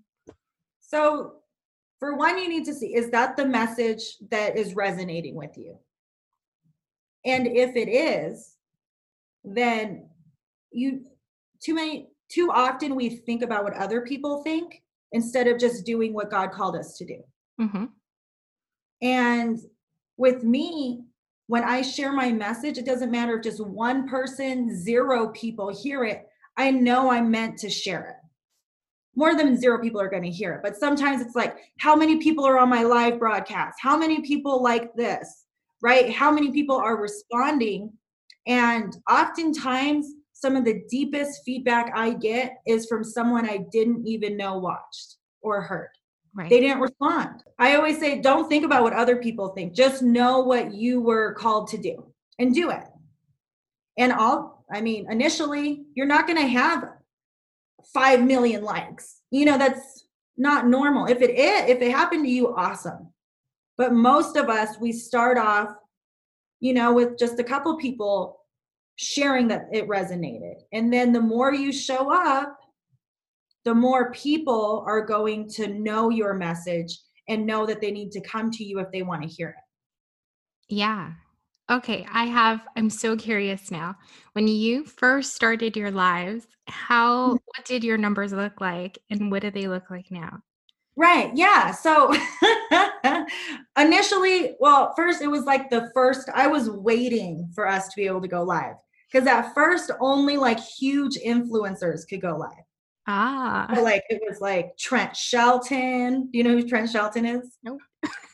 So, 0.79 1.35
for 1.99 2.15
one, 2.15 2.37
you 2.37 2.49
need 2.49 2.65
to 2.65 2.73
see 2.73 2.95
is 2.95 3.11
that 3.11 3.37
the 3.37 3.45
message 3.45 4.17
that 4.29 4.57
is 4.57 4.75
resonating 4.75 5.35
with 5.35 5.57
you? 5.57 5.77
And 7.25 7.45
if 7.45 7.75
it 7.75 7.89
is, 7.89 8.55
then 9.43 10.09
you 10.71 11.05
too 11.61 11.75
many 11.75 12.09
too 12.29 12.49
often 12.51 12.95
we 12.95 13.09
think 13.09 13.43
about 13.43 13.63
what 13.63 13.75
other 13.75 14.01
people 14.01 14.41
think 14.43 14.81
instead 15.11 15.47
of 15.47 15.59
just 15.59 15.85
doing 15.85 16.13
what 16.13 16.31
God 16.31 16.51
called 16.51 16.75
us 16.75 16.97
to 16.97 17.05
do. 17.05 17.23
Mm-hmm. 17.59 17.85
And 19.01 19.59
with 20.17 20.43
me, 20.43 21.03
when 21.47 21.63
I 21.63 21.81
share 21.81 22.13
my 22.13 22.31
message, 22.31 22.77
it 22.77 22.85
doesn't 22.85 23.11
matter 23.11 23.37
if 23.37 23.43
just 23.43 23.59
one 23.65 24.07
person, 24.07 24.73
zero 24.75 25.29
people 25.29 25.69
hear 25.75 26.05
it. 26.05 26.27
I 26.57 26.71
know 26.71 27.11
I'm 27.11 27.29
meant 27.29 27.57
to 27.59 27.69
share 27.69 28.09
it. 28.09 28.15
more 29.15 29.35
than 29.35 29.59
zero 29.59 29.79
people 29.79 29.99
are 29.99 30.09
going 30.09 30.23
to 30.23 30.29
hear 30.29 30.53
it. 30.53 30.61
But 30.63 30.77
sometimes 30.77 31.21
it's 31.21 31.35
like, 31.35 31.57
how 31.79 31.95
many 31.95 32.17
people 32.17 32.45
are 32.45 32.59
on 32.59 32.69
my 32.69 32.83
live 32.83 33.19
broadcast? 33.19 33.77
How 33.81 33.97
many 33.97 34.21
people 34.21 34.63
like 34.63 34.93
this? 34.95 35.45
Right? 35.81 36.11
How 36.11 36.31
many 36.31 36.51
people 36.51 36.75
are 36.77 37.01
responding? 37.01 37.91
And 38.47 38.95
oftentimes, 39.09 40.07
some 40.41 40.55
of 40.55 40.65
the 40.65 40.83
deepest 40.89 41.41
feedback 41.45 41.91
I 41.95 42.13
get 42.13 42.61
is 42.65 42.87
from 42.87 43.03
someone 43.03 43.47
I 43.47 43.65
didn't 43.71 44.07
even 44.07 44.37
know 44.37 44.57
watched 44.57 45.17
or 45.41 45.61
heard. 45.61 45.89
Right. 46.33 46.49
They 46.49 46.61
didn't 46.61 46.81
respond. 46.81 47.43
I 47.59 47.75
always 47.75 47.99
say, 47.99 48.21
don't 48.21 48.47
think 48.47 48.65
about 48.65 48.83
what 48.83 48.93
other 48.93 49.17
people 49.17 49.49
think. 49.49 49.75
Just 49.75 50.01
know 50.01 50.39
what 50.39 50.73
you 50.73 51.01
were 51.01 51.33
called 51.33 51.67
to 51.69 51.77
do 51.77 52.11
and 52.39 52.55
do 52.55 52.71
it. 52.71 52.83
And 53.97 54.13
all, 54.13 54.65
I 54.73 54.81
mean, 54.81 55.11
initially, 55.11 55.83
you're 55.93 56.07
not 56.07 56.25
going 56.25 56.39
to 56.39 56.47
have 56.47 56.89
5 57.93 58.23
million 58.23 58.63
likes. 58.63 59.21
You 59.29 59.45
know, 59.45 59.57
that's 59.57 60.05
not 60.37 60.67
normal. 60.67 61.05
If 61.05 61.21
it 61.21 61.31
is, 61.31 61.69
if 61.69 61.81
it 61.81 61.91
happened 61.91 62.25
to 62.25 62.31
you, 62.31 62.55
awesome. 62.55 63.09
But 63.77 63.93
most 63.93 64.37
of 64.37 64.49
us, 64.49 64.79
we 64.79 64.91
start 64.91 65.37
off, 65.37 65.75
you 66.61 66.73
know, 66.73 66.93
with 66.93 67.19
just 67.19 67.39
a 67.39 67.43
couple 67.43 67.75
people 67.77 68.40
sharing 68.95 69.47
that 69.49 69.67
it 69.71 69.87
resonated. 69.87 70.55
And 70.73 70.91
then 70.91 71.11
the 71.11 71.21
more 71.21 71.53
you 71.53 71.71
show 71.71 72.13
up, 72.13 72.57
the 73.63 73.73
more 73.73 74.11
people 74.11 74.83
are 74.87 75.05
going 75.05 75.49
to 75.51 75.67
know 75.67 76.09
your 76.09 76.33
message 76.33 76.99
and 77.27 77.45
know 77.45 77.65
that 77.65 77.81
they 77.81 77.91
need 77.91 78.11
to 78.11 78.21
come 78.21 78.51
to 78.51 78.63
you 78.63 78.79
if 78.79 78.91
they 78.91 79.03
want 79.03 79.21
to 79.21 79.27
hear 79.27 79.49
it. 79.49 80.73
Yeah. 80.73 81.13
Okay, 81.69 82.05
I 82.11 82.25
have 82.25 82.67
I'm 82.75 82.89
so 82.89 83.15
curious 83.15 83.71
now. 83.71 83.95
When 84.33 84.47
you 84.47 84.83
first 84.83 85.35
started 85.35 85.77
your 85.77 85.91
lives, 85.91 86.47
how 86.67 87.27
mm-hmm. 87.27 87.31
what 87.33 87.65
did 87.65 87.83
your 87.83 87.97
numbers 87.97 88.33
look 88.33 88.59
like 88.59 88.99
and 89.09 89.31
what 89.31 89.43
do 89.43 89.51
they 89.51 89.67
look 89.67 89.89
like 89.89 90.11
now? 90.11 90.41
Right. 90.97 91.31
Yeah. 91.35 91.71
So 91.71 92.13
initially, 93.79 94.55
well, 94.59 94.93
first 94.95 95.21
it 95.21 95.27
was 95.27 95.45
like 95.45 95.69
the 95.69 95.89
first 95.93 96.29
I 96.33 96.47
was 96.47 96.69
waiting 96.69 97.49
for 97.55 97.67
us 97.67 97.87
to 97.87 97.93
be 97.95 98.05
able 98.05 98.21
to 98.21 98.27
go 98.27 98.43
live 98.43 98.75
because 99.11 99.27
at 99.27 99.53
first 99.53 99.91
only 99.99 100.37
like 100.37 100.59
huge 100.59 101.17
influencers 101.25 102.07
could 102.07 102.21
go 102.21 102.35
live. 102.37 102.65
Ah. 103.07 103.71
So 103.73 103.81
like 103.81 104.03
it 104.09 104.21
was 104.27 104.41
like 104.41 104.77
Trent 104.77 105.15
Shelton. 105.15 106.29
Do 106.31 106.37
you 106.37 106.43
know 106.43 106.51
who 106.57 106.67
Trent 106.67 106.89
Shelton 106.89 107.25
is? 107.25 107.57
Nope. 107.63 107.79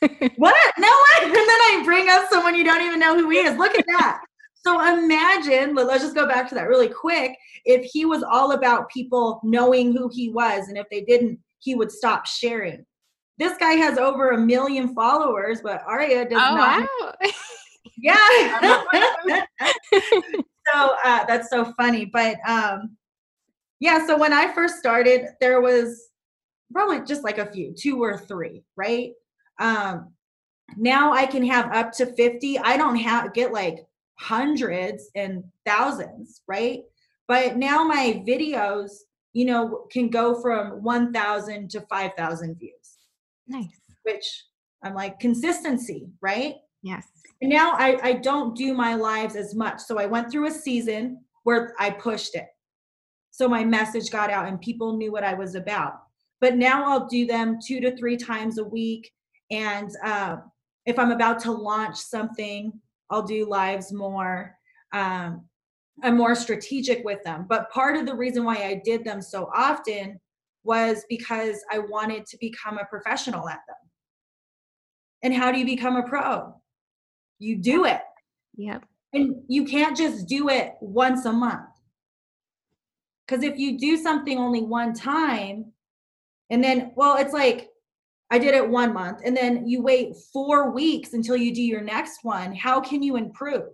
what? 0.36 0.72
No 0.78 0.88
way. 0.88 1.24
And 1.24 1.34
then 1.34 1.34
I 1.36 1.82
bring 1.84 2.08
up 2.10 2.28
someone 2.28 2.54
you 2.54 2.64
don't 2.64 2.82
even 2.82 2.98
know 2.98 3.16
who 3.16 3.30
he 3.30 3.38
is. 3.38 3.56
Look 3.56 3.78
at 3.78 3.86
that. 3.86 4.20
So 4.54 4.98
imagine, 4.98 5.74
let's 5.74 6.02
just 6.02 6.14
go 6.14 6.26
back 6.26 6.48
to 6.48 6.54
that 6.56 6.68
really 6.68 6.88
quick. 6.88 7.36
If 7.64 7.84
he 7.84 8.04
was 8.04 8.22
all 8.22 8.52
about 8.52 8.90
people 8.90 9.40
knowing 9.44 9.96
who 9.96 10.10
he 10.12 10.30
was, 10.30 10.68
and 10.68 10.76
if 10.76 10.86
they 10.90 11.02
didn't, 11.02 11.38
he 11.58 11.74
would 11.74 11.90
stop 11.90 12.26
sharing. 12.26 12.84
This 13.38 13.56
guy 13.58 13.72
has 13.74 13.98
over 13.98 14.30
a 14.30 14.38
million 14.38 14.94
followers, 14.94 15.60
but 15.62 15.82
Aria 15.86 16.28
does 16.28 16.42
oh, 16.44 16.56
not. 16.56 16.88
Wow. 17.00 17.12
Yeah. 18.00 18.16
so 20.72 20.96
uh, 21.04 21.24
that's 21.26 21.50
so 21.50 21.72
funny. 21.76 22.04
But 22.04 22.36
um, 22.46 22.96
yeah, 23.80 24.06
so 24.06 24.16
when 24.16 24.32
I 24.32 24.52
first 24.52 24.76
started, 24.76 25.26
there 25.40 25.60
was 25.60 26.10
probably 26.72 27.04
just 27.04 27.24
like 27.24 27.38
a 27.38 27.50
few, 27.50 27.74
two 27.76 28.02
or 28.02 28.18
three, 28.18 28.64
right? 28.76 29.12
Um, 29.58 30.12
now 30.76 31.12
I 31.12 31.26
can 31.26 31.44
have 31.46 31.74
up 31.74 31.92
to 31.92 32.06
50. 32.06 32.58
I 32.58 32.76
don't 32.76 32.96
have 32.96 33.32
get 33.34 33.52
like 33.52 33.86
hundreds 34.14 35.10
and 35.14 35.44
thousands, 35.64 36.42
right? 36.46 36.82
But 37.26 37.56
now 37.56 37.84
my 37.84 38.22
videos, 38.26 38.90
you 39.32 39.44
know, 39.44 39.86
can 39.90 40.08
go 40.08 40.40
from 40.40 40.82
1,000 40.82 41.70
to 41.70 41.80
5,000 41.82 42.58
views. 42.58 42.96
Nice. 43.46 43.80
Which 44.02 44.44
I'm 44.82 44.94
like 44.94 45.20
consistency, 45.20 46.08
right? 46.20 46.54
Yes. 46.82 47.06
And 47.40 47.50
now 47.50 47.72
I, 47.72 47.98
I 48.02 48.12
don't 48.14 48.56
do 48.56 48.74
my 48.74 48.94
lives 48.94 49.36
as 49.36 49.54
much. 49.54 49.80
So 49.80 49.98
I 49.98 50.06
went 50.06 50.30
through 50.30 50.46
a 50.46 50.50
season 50.50 51.20
where 51.44 51.74
I 51.78 51.90
pushed 51.90 52.34
it. 52.34 52.46
So 53.30 53.48
my 53.48 53.64
message 53.64 54.10
got 54.10 54.30
out 54.30 54.48
and 54.48 54.60
people 54.60 54.96
knew 54.96 55.12
what 55.12 55.24
I 55.24 55.34
was 55.34 55.54
about. 55.54 56.00
But 56.40 56.56
now 56.56 56.90
I'll 56.90 57.06
do 57.06 57.26
them 57.26 57.58
two 57.64 57.80
to 57.80 57.96
three 57.96 58.16
times 58.16 58.58
a 58.58 58.64
week. 58.64 59.10
And 59.50 59.90
uh, 60.04 60.38
if 60.86 60.98
I'm 60.98 61.10
about 61.10 61.38
to 61.40 61.52
launch 61.52 61.96
something, 61.96 62.72
I'll 63.10 63.22
do 63.22 63.48
lives 63.48 63.92
more. 63.92 64.56
Um, 64.92 65.47
I'm 66.02 66.16
more 66.16 66.34
strategic 66.34 67.04
with 67.04 67.22
them. 67.24 67.46
But 67.48 67.70
part 67.70 67.96
of 67.96 68.06
the 68.06 68.14
reason 68.14 68.44
why 68.44 68.56
I 68.56 68.80
did 68.84 69.04
them 69.04 69.20
so 69.20 69.50
often 69.54 70.20
was 70.64 71.04
because 71.08 71.62
I 71.70 71.78
wanted 71.78 72.26
to 72.26 72.36
become 72.38 72.78
a 72.78 72.84
professional 72.84 73.48
at 73.48 73.60
them. 73.66 73.76
And 75.22 75.34
how 75.34 75.50
do 75.50 75.58
you 75.58 75.64
become 75.64 75.96
a 75.96 76.02
pro? 76.02 76.54
You 77.38 77.56
do 77.56 77.84
it. 77.84 78.02
Yep. 78.56 78.84
And 79.12 79.36
you 79.48 79.64
can't 79.64 79.96
just 79.96 80.28
do 80.28 80.48
it 80.48 80.74
once 80.80 81.24
a 81.24 81.32
month. 81.32 81.68
Because 83.26 83.42
if 83.42 83.58
you 83.58 83.78
do 83.78 83.96
something 83.96 84.38
only 84.38 84.62
one 84.62 84.94
time, 84.94 85.72
and 86.50 86.62
then, 86.62 86.92
well, 86.96 87.16
it's 87.16 87.32
like 87.32 87.68
I 88.30 88.38
did 88.38 88.54
it 88.54 88.68
one 88.68 88.92
month, 88.92 89.20
and 89.24 89.36
then 89.36 89.66
you 89.66 89.82
wait 89.82 90.14
four 90.32 90.70
weeks 90.70 91.12
until 91.12 91.36
you 91.36 91.54
do 91.54 91.62
your 91.62 91.80
next 91.80 92.20
one. 92.22 92.54
How 92.54 92.80
can 92.80 93.02
you 93.02 93.16
improve? 93.16 93.68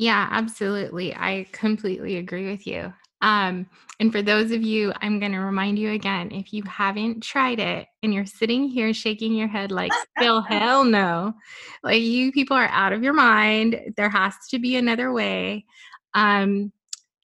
Yeah, 0.00 0.28
absolutely. 0.30 1.14
I 1.14 1.46
completely 1.52 2.16
agree 2.16 2.50
with 2.50 2.66
you. 2.66 2.90
Um, 3.20 3.66
and 4.00 4.10
for 4.10 4.22
those 4.22 4.50
of 4.50 4.62
you, 4.62 4.94
I'm 5.02 5.20
going 5.20 5.32
to 5.32 5.40
remind 5.40 5.78
you 5.78 5.90
again 5.90 6.32
if 6.32 6.54
you 6.54 6.62
haven't 6.62 7.22
tried 7.22 7.58
it 7.58 7.86
and 8.02 8.14
you're 8.14 8.24
sitting 8.24 8.66
here 8.66 8.94
shaking 8.94 9.34
your 9.34 9.46
head 9.46 9.70
like, 9.70 9.92
still 10.16 10.40
hell 10.40 10.84
no, 10.86 11.34
like 11.82 12.00
you 12.00 12.32
people 12.32 12.56
are 12.56 12.68
out 12.68 12.94
of 12.94 13.02
your 13.02 13.12
mind. 13.12 13.92
There 13.98 14.08
has 14.08 14.32
to 14.48 14.58
be 14.58 14.76
another 14.76 15.12
way. 15.12 15.66
Um, 16.14 16.72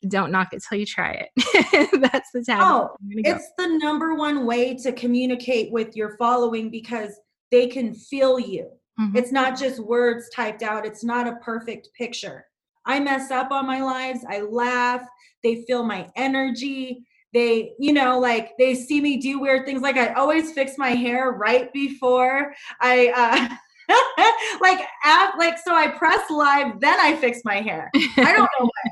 don't 0.07 0.31
knock 0.31 0.53
it 0.53 0.63
till 0.69 0.79
you 0.79 0.85
try 0.85 1.13
it. 1.35 2.01
That's 2.13 2.31
the 2.35 2.45
tag. 2.45 2.59
Oh, 2.61 2.95
it's 3.09 3.53
the 3.57 3.69
number 3.69 4.17
one 4.17 4.45
way 4.45 4.75
to 4.83 4.93
communicate 4.93 5.73
with 5.73 5.97
your 5.97 6.19
following 6.19 6.69
because 6.69 7.19
they 7.51 7.69
can 7.69 7.95
feel 7.95 8.39
you. 8.39 8.69
Mm-hmm. 9.01 9.17
It's 9.17 9.33
not 9.33 9.59
just 9.59 9.81
words 9.81 10.29
typed 10.29 10.63
out, 10.63 10.85
it's 10.85 11.03
not 11.03 11.27
a 11.27 11.37
perfect 11.37 11.89
picture. 11.97 12.45
I 12.87 13.01
mess 13.01 13.31
up 13.31 13.51
on 13.51 13.67
my 13.67 13.83
lives, 13.83 14.21
I 14.29 14.41
laugh, 14.41 15.03
they 15.43 15.65
feel 15.67 15.85
my 15.85 16.09
energy. 16.17 17.05
They, 17.35 17.73
you 17.79 17.93
know, 17.93 18.19
like 18.19 18.53
they 18.59 18.75
see 18.75 19.01
me 19.01 19.19
do 19.19 19.39
weird 19.39 19.67
things. 19.67 19.83
Like 19.83 19.97
I 19.97 20.15
always 20.15 20.53
fix 20.53 20.79
my 20.79 20.91
hair 20.91 21.33
right 21.33 21.71
before 21.73 22.55
I 22.81 23.13
uh 23.15 23.57
like 24.61 24.81
app 25.05 25.37
like 25.37 25.59
so 25.59 25.75
I 25.75 25.89
press 25.89 26.31
live, 26.31 26.81
then 26.81 26.99
I 26.99 27.17
fix 27.17 27.41
my 27.45 27.57
hair. 27.57 27.91
I 27.95 28.33
don't 28.33 28.49
know 28.59 28.67
why 28.67 28.87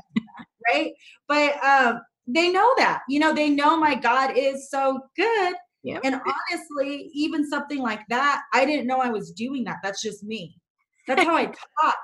right? 0.67 0.93
But 1.27 1.63
um, 1.63 2.01
they 2.27 2.51
know 2.51 2.73
that, 2.77 3.01
you 3.07 3.19
know, 3.19 3.33
they 3.33 3.49
know 3.49 3.77
my 3.77 3.95
God 3.95 4.37
is 4.37 4.69
so 4.69 4.99
good. 5.15 5.55
Yep. 5.83 6.01
And 6.03 6.15
honestly, 6.15 7.11
even 7.13 7.47
something 7.47 7.79
like 7.79 8.01
that, 8.09 8.41
I 8.53 8.65
didn't 8.65 8.87
know 8.87 8.97
I 8.97 9.09
was 9.09 9.31
doing 9.31 9.63
that. 9.65 9.77
That's 9.83 10.01
just 10.01 10.23
me. 10.23 10.55
That's 11.07 11.23
how 11.23 11.35
I 11.35 11.45
talk. 11.45 11.97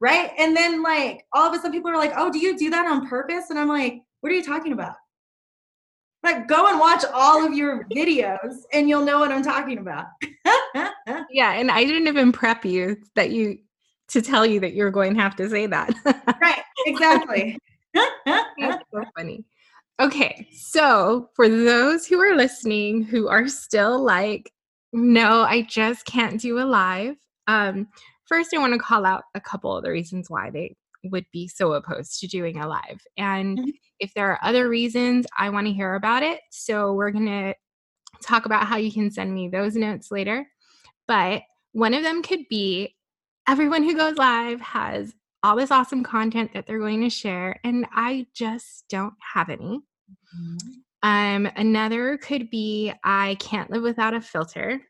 Right. 0.00 0.30
And 0.38 0.56
then, 0.56 0.82
like, 0.82 1.24
all 1.32 1.48
of 1.48 1.54
a 1.54 1.56
sudden, 1.56 1.72
people 1.72 1.90
are 1.90 1.96
like, 1.96 2.12
oh, 2.16 2.30
do 2.30 2.38
you 2.38 2.58
do 2.58 2.70
that 2.70 2.86
on 2.86 3.08
purpose? 3.08 3.50
And 3.50 3.58
I'm 3.58 3.68
like, 3.68 4.02
what 4.20 4.32
are 4.32 4.34
you 4.34 4.44
talking 4.44 4.72
about? 4.72 4.94
Like, 6.22 6.48
go 6.48 6.66
and 6.68 6.80
watch 6.80 7.04
all 7.14 7.46
of 7.46 7.54
your 7.54 7.84
videos 7.84 8.56
and 8.72 8.88
you'll 8.88 9.04
know 9.04 9.20
what 9.20 9.30
I'm 9.30 9.42
talking 9.42 9.78
about. 9.78 10.06
yeah. 11.30 11.52
And 11.52 11.70
I 11.70 11.84
didn't 11.84 12.08
even 12.08 12.32
prep 12.32 12.64
you 12.64 12.96
that 13.14 13.30
you 13.30 13.58
to 14.08 14.22
tell 14.22 14.44
you 14.44 14.60
that 14.60 14.74
you're 14.74 14.90
going 14.90 15.14
to 15.14 15.20
have 15.20 15.36
to 15.36 15.48
say 15.48 15.66
that. 15.66 15.94
right. 16.40 16.62
Exactly. 16.86 17.58
That's 17.94 18.84
so 18.92 19.04
funny. 19.16 19.44
Okay, 19.98 20.46
so 20.52 21.30
for 21.34 21.48
those 21.48 22.06
who 22.06 22.20
are 22.20 22.36
listening 22.36 23.02
who 23.02 23.28
are 23.28 23.48
still 23.48 24.02
like, 24.02 24.52
no, 24.92 25.40
I 25.42 25.62
just 25.62 26.04
can't 26.04 26.38
do 26.38 26.58
a 26.58 26.64
live. 26.64 27.16
Um, 27.46 27.88
first, 28.26 28.54
I 28.54 28.58
want 28.58 28.72
to 28.72 28.78
call 28.78 29.04
out 29.04 29.24
a 29.34 29.40
couple 29.40 29.76
of 29.76 29.84
the 29.84 29.90
reasons 29.90 30.28
why 30.28 30.50
they 30.50 30.76
would 31.04 31.26
be 31.32 31.48
so 31.48 31.72
opposed 31.72 32.20
to 32.20 32.26
doing 32.26 32.58
a 32.58 32.68
live. 32.68 33.00
And 33.16 33.58
mm-hmm. 33.58 33.70
if 34.00 34.12
there 34.14 34.30
are 34.30 34.40
other 34.42 34.68
reasons, 34.68 35.26
I 35.38 35.50
want 35.50 35.66
to 35.66 35.72
hear 35.72 35.94
about 35.94 36.22
it. 36.22 36.40
So 36.50 36.92
we're 36.92 37.10
going 37.10 37.26
to 37.26 37.54
talk 38.22 38.46
about 38.46 38.66
how 38.66 38.76
you 38.76 38.92
can 38.92 39.10
send 39.10 39.32
me 39.32 39.48
those 39.48 39.76
notes 39.76 40.10
later. 40.10 40.46
But 41.06 41.42
one 41.72 41.94
of 41.94 42.02
them 42.02 42.22
could 42.22 42.48
be 42.48 42.96
everyone 43.48 43.82
who 43.82 43.94
goes 43.94 44.16
live 44.16 44.60
has 44.60 45.12
all 45.42 45.56
this 45.56 45.70
awesome 45.70 46.02
content 46.02 46.52
that 46.54 46.66
they're 46.66 46.80
going 46.80 47.02
to 47.02 47.10
share, 47.10 47.60
and 47.62 47.86
I 47.92 48.26
just 48.34 48.84
don't 48.88 49.14
have 49.34 49.48
any. 49.48 49.80
Mm-hmm. 50.40 50.56
Um, 51.02 51.48
another 51.54 52.18
could 52.18 52.50
be 52.50 52.92
I 53.04 53.36
can't 53.38 53.70
live 53.70 53.82
without 53.82 54.14
a 54.14 54.20
filter. 54.20 54.80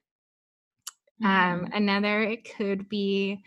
Um, 1.25 1.31
mm-hmm. 1.31 1.65
Um, 1.65 1.71
another 1.73 2.23
it 2.23 2.55
could 2.57 2.89
be 2.89 3.43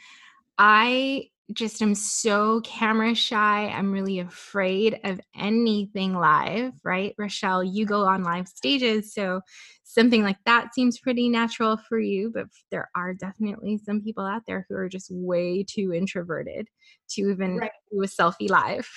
I 0.57 1.29
just 1.53 1.81
am 1.81 1.95
so 1.95 2.61
camera 2.61 3.15
shy. 3.15 3.67
I'm 3.67 3.91
really 3.91 4.19
afraid 4.19 4.99
of 5.03 5.19
anything 5.35 6.13
live, 6.13 6.73
right? 6.83 7.15
Rochelle, 7.17 7.63
you 7.63 7.85
go 7.85 8.03
on 8.03 8.23
live 8.23 8.47
stages. 8.47 9.13
So 9.13 9.41
something 9.83 10.21
like 10.21 10.37
that 10.45 10.75
seems 10.75 10.99
pretty 10.99 11.27
natural 11.29 11.77
for 11.77 11.99
you. 11.99 12.31
But 12.33 12.47
there 12.69 12.89
are 12.95 13.13
definitely 13.13 13.79
some 13.79 14.01
people 14.01 14.25
out 14.25 14.43
there 14.45 14.65
who 14.69 14.75
are 14.75 14.89
just 14.89 15.09
way 15.11 15.63
too 15.67 15.93
introverted 15.93 16.67
to 17.11 17.21
even 17.21 17.57
right. 17.57 17.71
do 17.91 18.03
a 18.03 18.07
selfie 18.07 18.49
live. 18.49 18.87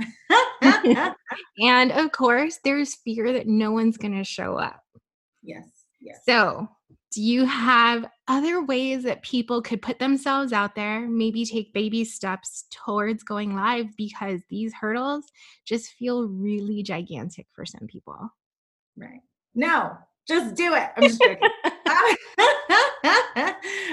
and 1.60 1.92
of 1.92 2.12
course, 2.12 2.58
there's 2.62 2.96
fear 2.96 3.32
that 3.32 3.46
no 3.46 3.72
one's 3.72 3.96
going 3.96 4.16
to 4.16 4.24
show 4.24 4.56
up. 4.56 4.80
Yes. 5.42 5.66
Yes. 6.00 6.18
So 6.26 6.68
do 7.10 7.22
you 7.22 7.46
have 7.46 8.06
other 8.26 8.62
ways 8.62 9.02
that 9.04 9.22
people 9.22 9.62
could 9.62 9.80
put 9.80 9.98
themselves 9.98 10.52
out 10.52 10.74
there, 10.74 11.08
maybe 11.08 11.44
take 11.44 11.72
baby 11.72 12.04
steps 12.04 12.64
towards 12.70 13.22
going 13.22 13.56
live 13.56 13.96
because 13.96 14.42
these 14.50 14.74
hurdles 14.74 15.24
just 15.64 15.92
feel 15.92 16.28
really 16.28 16.82
gigantic 16.82 17.46
for 17.52 17.64
some 17.64 17.86
people? 17.86 18.30
Right. 18.96 19.22
No, 19.54 19.96
just 20.26 20.54
do 20.54 20.74
it. 20.74 20.90
I'm 20.96 21.04
just 21.04 21.22
joking. 21.22 21.48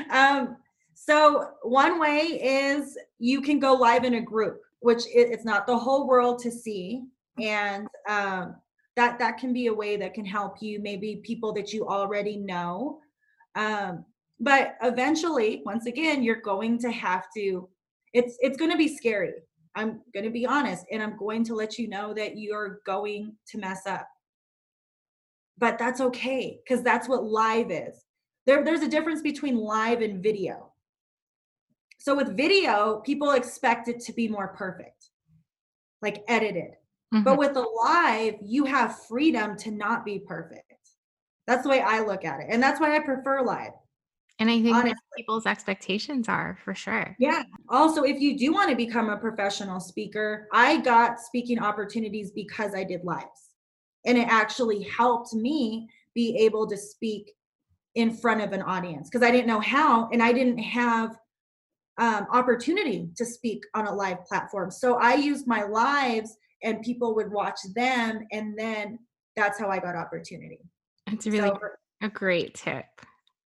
um, 0.12 0.58
so, 0.94 1.52
one 1.64 2.00
way 2.00 2.40
is 2.42 2.98
you 3.20 3.42
can 3.42 3.60
go 3.60 3.74
live 3.74 4.04
in 4.04 4.16
a 4.16 4.22
group, 4.22 4.62
which 4.80 5.04
it's 5.08 5.46
not 5.46 5.68
the 5.68 5.78
whole 5.78 6.08
world 6.08 6.40
to 6.40 6.52
see. 6.52 7.04
And 7.40 7.88
um, 8.10 8.56
that 8.96 9.20
that 9.20 9.38
can 9.38 9.54
be 9.54 9.68
a 9.68 9.74
way 9.74 9.98
that 9.98 10.14
can 10.14 10.26
help 10.26 10.62
you 10.62 10.80
maybe 10.80 11.22
people 11.24 11.54
that 11.54 11.74
you 11.74 11.88
already 11.88 12.38
know 12.38 13.00
um, 13.56 14.06
but 14.40 14.76
eventually, 14.84 15.62
once 15.66 15.86
again, 15.86 16.24
you're 16.24 16.42
going 16.42 16.78
to 16.80 16.92
have 16.92 17.26
to, 17.38 17.70
it's 18.14 18.38
it's 18.42 18.58
going 18.58 18.72
to 18.72 18.78
be 18.78 18.96
scary. 18.96 19.34
I'm 19.76 20.02
going 20.14 20.26
to 20.26 20.32
be 20.32 20.46
honest, 20.46 20.86
and 20.92 21.02
I'm 21.04 21.18
going 21.18 21.44
to 21.46 21.56
let 21.56 21.78
you 21.78 21.88
know 21.88 22.14
that 22.14 22.38
you're 22.38 22.80
going 22.86 23.36
to 23.48 23.58
mess 23.58 23.86
up. 23.86 24.08
But 25.58 25.78
that's 25.78 26.02
okay, 26.02 26.60
because 26.64 26.84
that's 26.84 27.08
what 27.08 27.24
live 27.24 27.72
is. 27.72 28.04
There, 28.46 28.64
there's 28.64 28.82
a 28.82 28.90
difference 28.90 29.22
between 29.22 29.58
live 29.58 30.02
and 30.02 30.22
video. 30.22 30.72
So 31.98 32.16
with 32.16 32.38
video, 32.38 33.02
people 33.06 33.32
expect 33.32 33.88
it 33.88 34.00
to 34.02 34.14
be 34.14 34.28
more 34.28 34.50
perfect, 34.50 35.10
like 36.02 36.24
edited. 36.28 36.72
Mm-hmm. 37.14 37.24
But 37.24 37.38
with 37.38 37.54
the 37.54 37.68
live, 37.84 38.36
you 38.42 38.66
have 38.66 39.04
freedom 39.08 39.58
to 39.58 39.72
not 39.72 40.06
be 40.06 40.20
perfect. 40.20 40.65
That's 41.48 41.64
the 41.64 41.70
way 41.70 41.82
I 41.82 42.00
look 42.00 42.26
at 42.26 42.40
it. 42.40 42.48
And 42.50 42.62
that's 42.62 42.80
why 42.80 42.96
I 42.96 43.00
prefer 43.00 43.42
live. 43.42 43.72
And 44.40 44.50
I 44.50 44.62
think 44.62 44.98
people's 45.16 45.46
expectations 45.46 46.28
are 46.28 46.58
for 46.66 46.76
sure. 46.76 47.16
Yeah. 47.20 47.44
Also, 47.70 48.04
if 48.04 48.20
you 48.20 48.38
do 48.38 48.52
want 48.52 48.70
to 48.70 48.76
become 48.76 49.10
a 49.10 49.16
professional 49.16 49.80
speaker, 49.80 50.48
I 50.52 50.82
got 50.82 51.22
speaking 51.22 51.60
opportunities 51.60 52.32
because 52.32 52.76
I 52.76 52.84
did 52.84 53.06
lives. 53.06 53.54
And 54.06 54.18
it 54.18 54.28
actually 54.28 54.84
helped 54.84 55.34
me 55.34 55.88
be 56.14 56.36
able 56.38 56.68
to 56.68 56.76
speak 56.76 57.32
in 57.96 58.12
front 58.12 58.42
of 58.42 58.52
an 58.52 58.62
audience 58.62 59.10
because 59.10 59.26
I 59.26 59.32
didn't 59.32 59.48
know 59.48 59.62
how 59.62 60.10
and 60.12 60.22
I 60.22 60.34
didn't 60.34 60.58
have 60.58 61.16
um, 61.98 62.28
opportunity 62.30 63.10
to 63.16 63.26
speak 63.26 63.64
on 63.74 63.88
a 63.88 63.94
live 63.94 64.26
platform. 64.26 64.70
So 64.70 64.96
I 64.96 65.16
used 65.16 65.48
my 65.48 65.64
lives 65.64 66.36
and 66.62 66.82
people 66.82 67.16
would 67.16 67.32
watch 67.32 67.60
them. 67.74 68.28
And 68.34 68.58
then 68.60 69.00
that's 69.38 69.58
how 69.58 69.70
I 69.70 69.80
got 69.80 69.96
opportunity. 69.96 70.60
It's 71.08 71.28
really 71.28 71.50
so, 71.50 71.60
a 72.02 72.10
great 72.10 72.56
tip. 72.56 72.86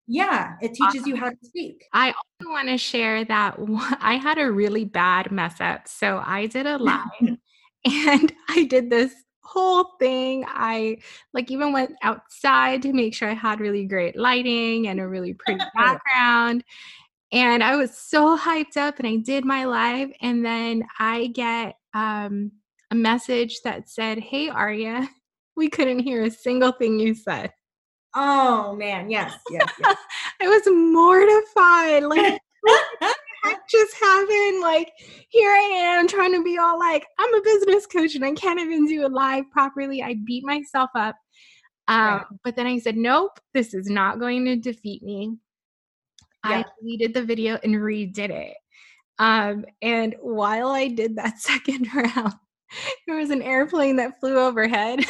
Yeah, 0.07 0.55
it 0.61 0.73
teaches 0.73 1.05
you 1.05 1.15
how 1.15 1.29
to 1.29 1.37
speak. 1.43 1.85
I 1.93 2.07
also 2.07 2.51
want 2.51 2.67
to 2.69 2.77
share 2.77 3.23
that 3.25 3.57
I 4.01 4.15
had 4.15 4.37
a 4.37 4.51
really 4.51 4.85
bad 4.85 5.31
mess 5.31 5.61
up. 5.61 5.87
So 5.87 6.21
I 6.25 6.47
did 6.47 6.65
a 6.65 6.77
live 6.77 7.05
and 7.85 8.33
I 8.49 8.65
did 8.65 8.89
this 8.89 9.13
whole 9.41 9.91
thing. 9.99 10.45
I 10.47 10.97
like 11.33 11.49
even 11.49 11.71
went 11.71 11.91
outside 12.03 12.81
to 12.81 12.93
make 12.93 13.13
sure 13.13 13.29
I 13.29 13.33
had 13.33 13.59
really 13.59 13.85
great 13.85 14.17
lighting 14.17 14.87
and 14.87 14.99
a 14.99 15.07
really 15.07 15.33
pretty 15.33 15.61
background. 15.75 16.63
And 17.31 17.63
I 17.63 17.75
was 17.75 17.97
so 17.97 18.37
hyped 18.37 18.75
up 18.77 18.99
and 18.99 19.07
I 19.07 19.17
did 19.17 19.45
my 19.45 19.65
live 19.65 20.11
and 20.21 20.43
then 20.43 20.87
I 20.99 21.27
get 21.27 21.75
um 21.93 22.51
a 22.91 22.95
message 22.95 23.61
that 23.63 23.89
said, 23.89 24.17
"Hey 24.17 24.49
Aria, 24.49 25.07
we 25.59 25.69
couldn't 25.69 25.99
hear 25.99 26.23
a 26.23 26.31
single 26.31 26.71
thing 26.71 26.99
you 26.99 27.13
said. 27.13 27.51
Oh 28.15 28.75
man, 28.75 29.11
yes, 29.11 29.37
yes, 29.51 29.71
yes. 29.79 29.97
I 30.41 30.47
was 30.47 30.63
mortified. 30.65 32.03
Like 32.03 32.41
what 33.43 33.59
just 33.69 33.93
happened? 33.99 34.61
Like 34.61 34.91
here 35.29 35.51
I 35.51 35.97
am 35.99 36.07
trying 36.07 36.33
to 36.33 36.43
be 36.43 36.57
all 36.57 36.79
like, 36.79 37.05
I'm 37.19 37.35
a 37.35 37.41
business 37.41 37.85
coach 37.85 38.15
and 38.15 38.25
I 38.25 38.31
can't 38.31 38.59
even 38.59 38.87
do 38.87 39.05
it 39.05 39.11
live 39.11 39.43
properly. 39.51 40.01
I 40.01 40.15
beat 40.25 40.43
myself 40.43 40.89
up. 40.95 41.15
Um, 41.87 41.97
right. 41.97 42.25
but 42.43 42.55
then 42.55 42.67
I 42.67 42.79
said, 42.79 42.97
Nope, 42.97 43.39
this 43.53 43.73
is 43.73 43.89
not 43.89 44.19
going 44.19 44.45
to 44.45 44.55
defeat 44.55 45.03
me. 45.03 45.37
Yeah. 46.47 46.59
I 46.59 46.65
deleted 46.79 47.13
the 47.13 47.23
video 47.23 47.59
and 47.63 47.75
redid 47.75 48.29
it. 48.29 48.55
Um, 49.17 49.65
and 49.81 50.15
while 50.21 50.69
I 50.69 50.87
did 50.87 51.17
that 51.17 51.39
second 51.39 51.93
round, 51.93 52.33
there 53.07 53.17
was 53.17 53.29
an 53.29 53.41
airplane 53.41 53.95
that 53.97 54.19
flew 54.19 54.37
overhead. 54.37 55.05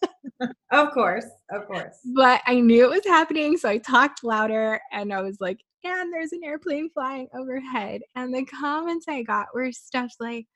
of 0.72 0.90
course, 0.92 1.26
of 1.50 1.66
course. 1.66 1.98
But 2.14 2.42
I 2.46 2.60
knew 2.60 2.84
it 2.84 2.90
was 2.90 3.06
happening, 3.06 3.56
so 3.56 3.68
I 3.68 3.78
talked 3.78 4.24
louder 4.24 4.80
and 4.92 5.12
I 5.12 5.22
was 5.22 5.38
like, 5.40 5.60
and 5.84 6.12
there's 6.12 6.32
an 6.32 6.42
airplane 6.44 6.90
flying 6.90 7.28
overhead. 7.34 8.02
And 8.14 8.34
the 8.34 8.44
comments 8.44 9.06
I 9.08 9.22
got 9.22 9.46
were 9.54 9.70
stuff 9.72 10.12
like, 10.18 10.46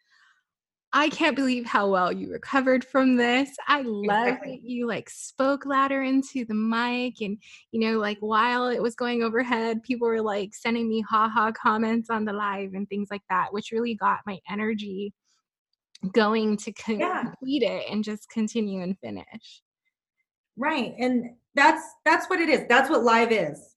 I 0.92 1.08
can't 1.08 1.36
believe 1.36 1.66
how 1.66 1.88
well 1.88 2.12
you 2.12 2.32
recovered 2.32 2.84
from 2.84 3.14
this. 3.16 3.50
I 3.68 3.82
love 3.82 4.26
exactly. 4.26 4.56
that 4.56 4.62
you 4.62 4.88
like 4.88 5.08
spoke 5.08 5.64
louder 5.64 6.02
into 6.02 6.44
the 6.44 6.54
mic 6.54 7.20
and 7.20 7.38
you 7.70 7.80
know 7.80 7.98
like 7.98 8.18
while 8.18 8.66
it 8.66 8.82
was 8.82 8.96
going 8.96 9.22
overhead 9.22 9.84
people 9.84 10.08
were 10.08 10.20
like 10.20 10.52
sending 10.52 10.88
me 10.88 11.04
haha 11.08 11.52
comments 11.52 12.10
on 12.10 12.24
the 12.24 12.32
live 12.32 12.74
and 12.74 12.88
things 12.88 13.06
like 13.08 13.22
that 13.30 13.52
which 13.52 13.70
really 13.70 13.94
got 13.94 14.18
my 14.26 14.40
energy 14.50 15.12
going 16.12 16.56
to 16.56 16.72
yeah. 16.88 17.22
complete 17.22 17.62
it 17.62 17.84
and 17.90 18.02
just 18.02 18.28
continue 18.30 18.82
and 18.82 18.98
finish. 18.98 19.62
Right. 20.56 20.94
And 20.98 21.30
that's 21.54 21.82
that's 22.04 22.28
what 22.28 22.40
it 22.40 22.48
is. 22.48 22.64
That's 22.68 22.90
what 22.90 23.02
live 23.02 23.32
is. 23.32 23.76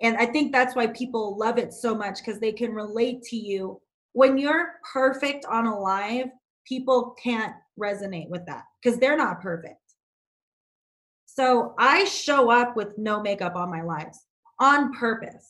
And 0.00 0.16
I 0.16 0.26
think 0.26 0.52
that's 0.52 0.74
why 0.74 0.88
people 0.88 1.38
love 1.38 1.58
it 1.58 1.72
so 1.72 1.94
much 1.94 2.18
because 2.18 2.40
they 2.40 2.52
can 2.52 2.72
relate 2.72 3.22
to 3.24 3.36
you. 3.36 3.80
When 4.12 4.36
you're 4.36 4.74
perfect 4.92 5.44
on 5.46 5.66
a 5.66 5.78
live, 5.78 6.28
people 6.66 7.14
can't 7.22 7.54
resonate 7.78 8.28
with 8.28 8.44
that 8.46 8.64
because 8.82 8.98
they're 8.98 9.16
not 9.16 9.40
perfect. 9.40 9.76
So 11.26 11.74
I 11.78 12.04
show 12.04 12.50
up 12.50 12.76
with 12.76 12.98
no 12.98 13.22
makeup 13.22 13.56
on 13.56 13.70
my 13.70 13.82
lives 13.82 14.18
on 14.58 14.92
purpose. 14.92 15.48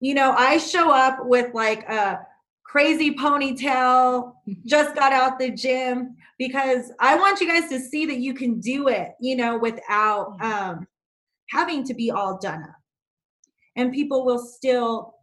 You 0.00 0.14
know, 0.14 0.32
I 0.32 0.58
show 0.58 0.90
up 0.90 1.18
with 1.20 1.54
like 1.54 1.88
a 1.88 2.26
crazy 2.68 3.14
ponytail, 3.14 4.34
just 4.66 4.94
got 4.94 5.12
out 5.12 5.38
the 5.38 5.50
gym 5.50 6.16
because 6.38 6.92
I 7.00 7.16
want 7.16 7.40
you 7.40 7.48
guys 7.48 7.68
to 7.70 7.80
see 7.80 8.06
that 8.06 8.18
you 8.18 8.34
can 8.34 8.60
do 8.60 8.88
it, 8.88 9.12
you 9.20 9.36
know, 9.36 9.58
without 9.58 10.36
um, 10.42 10.86
having 11.50 11.84
to 11.84 11.94
be 11.94 12.10
all 12.10 12.38
done 12.38 12.62
up. 12.62 12.76
And 13.76 13.92
people 13.92 14.24
will 14.24 14.38
still 14.38 15.14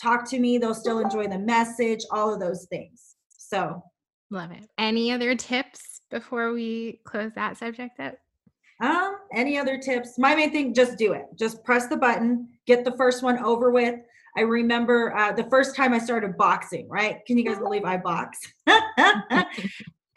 talk 0.00 0.28
to 0.30 0.38
me, 0.38 0.58
they'll 0.58 0.74
still 0.74 1.00
enjoy 1.00 1.26
the 1.26 1.38
message, 1.38 2.00
all 2.10 2.32
of 2.32 2.40
those 2.40 2.66
things. 2.66 3.16
So, 3.28 3.82
love 4.30 4.50
it. 4.50 4.66
Any 4.78 5.12
other 5.12 5.34
tips 5.34 6.02
before 6.10 6.52
we 6.52 7.00
close 7.04 7.32
that 7.34 7.56
subject 7.56 7.98
up? 8.00 8.14
Um, 8.82 9.16
any 9.34 9.58
other 9.58 9.78
tips? 9.78 10.18
My 10.18 10.34
main 10.34 10.50
thing, 10.52 10.74
just 10.74 10.96
do 10.96 11.12
it. 11.12 11.26
Just 11.38 11.62
press 11.64 11.86
the 11.86 11.96
button, 11.96 12.48
get 12.66 12.84
the 12.84 12.96
first 12.96 13.22
one 13.22 13.38
over 13.44 13.70
with. 13.70 13.96
I 14.36 14.42
remember 14.42 15.14
uh, 15.16 15.32
the 15.32 15.44
first 15.44 15.74
time 15.74 15.92
I 15.92 15.98
started 15.98 16.36
boxing, 16.36 16.88
right? 16.88 17.24
Can 17.26 17.36
you 17.38 17.44
guys 17.44 17.58
believe 17.58 17.84
I 17.84 17.96
box? 17.96 18.38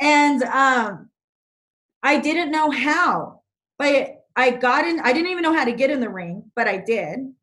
and 0.01 0.43
um, 0.43 1.09
I 2.03 2.19
didn't 2.19 2.51
know 2.51 2.69
how, 2.69 3.41
but 3.79 4.25
I 4.35 4.51
got 4.51 4.85
in, 4.85 4.99
I 4.99 5.13
didn't 5.13 5.31
even 5.31 5.43
know 5.43 5.53
how 5.53 5.65
to 5.65 5.71
get 5.71 5.89
in 5.89 5.99
the 5.99 6.09
ring, 6.09 6.51
but 6.55 6.67
I 6.67 6.77
did. 6.77 7.33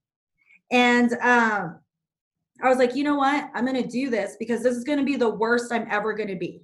And 0.71 1.13
um, 1.15 1.81
I 2.63 2.69
was 2.69 2.79
like, 2.79 2.95
you 2.95 3.05
know 3.05 3.17
what? 3.17 3.51
I'm 3.55 3.67
going 3.67 3.83
to 3.83 3.89
do 3.89 4.11
this 4.11 4.37
because 4.39 4.63
this 4.63 4.77
is 4.77 4.85
going 4.85 4.99
to 4.99 5.05
be 5.05 5.17
the 5.17 5.31
worst 5.31 5.73
I'm 5.73 5.87
ever 5.91 6.13
going 6.13 6.29
to 6.29 6.37
be. 6.37 6.63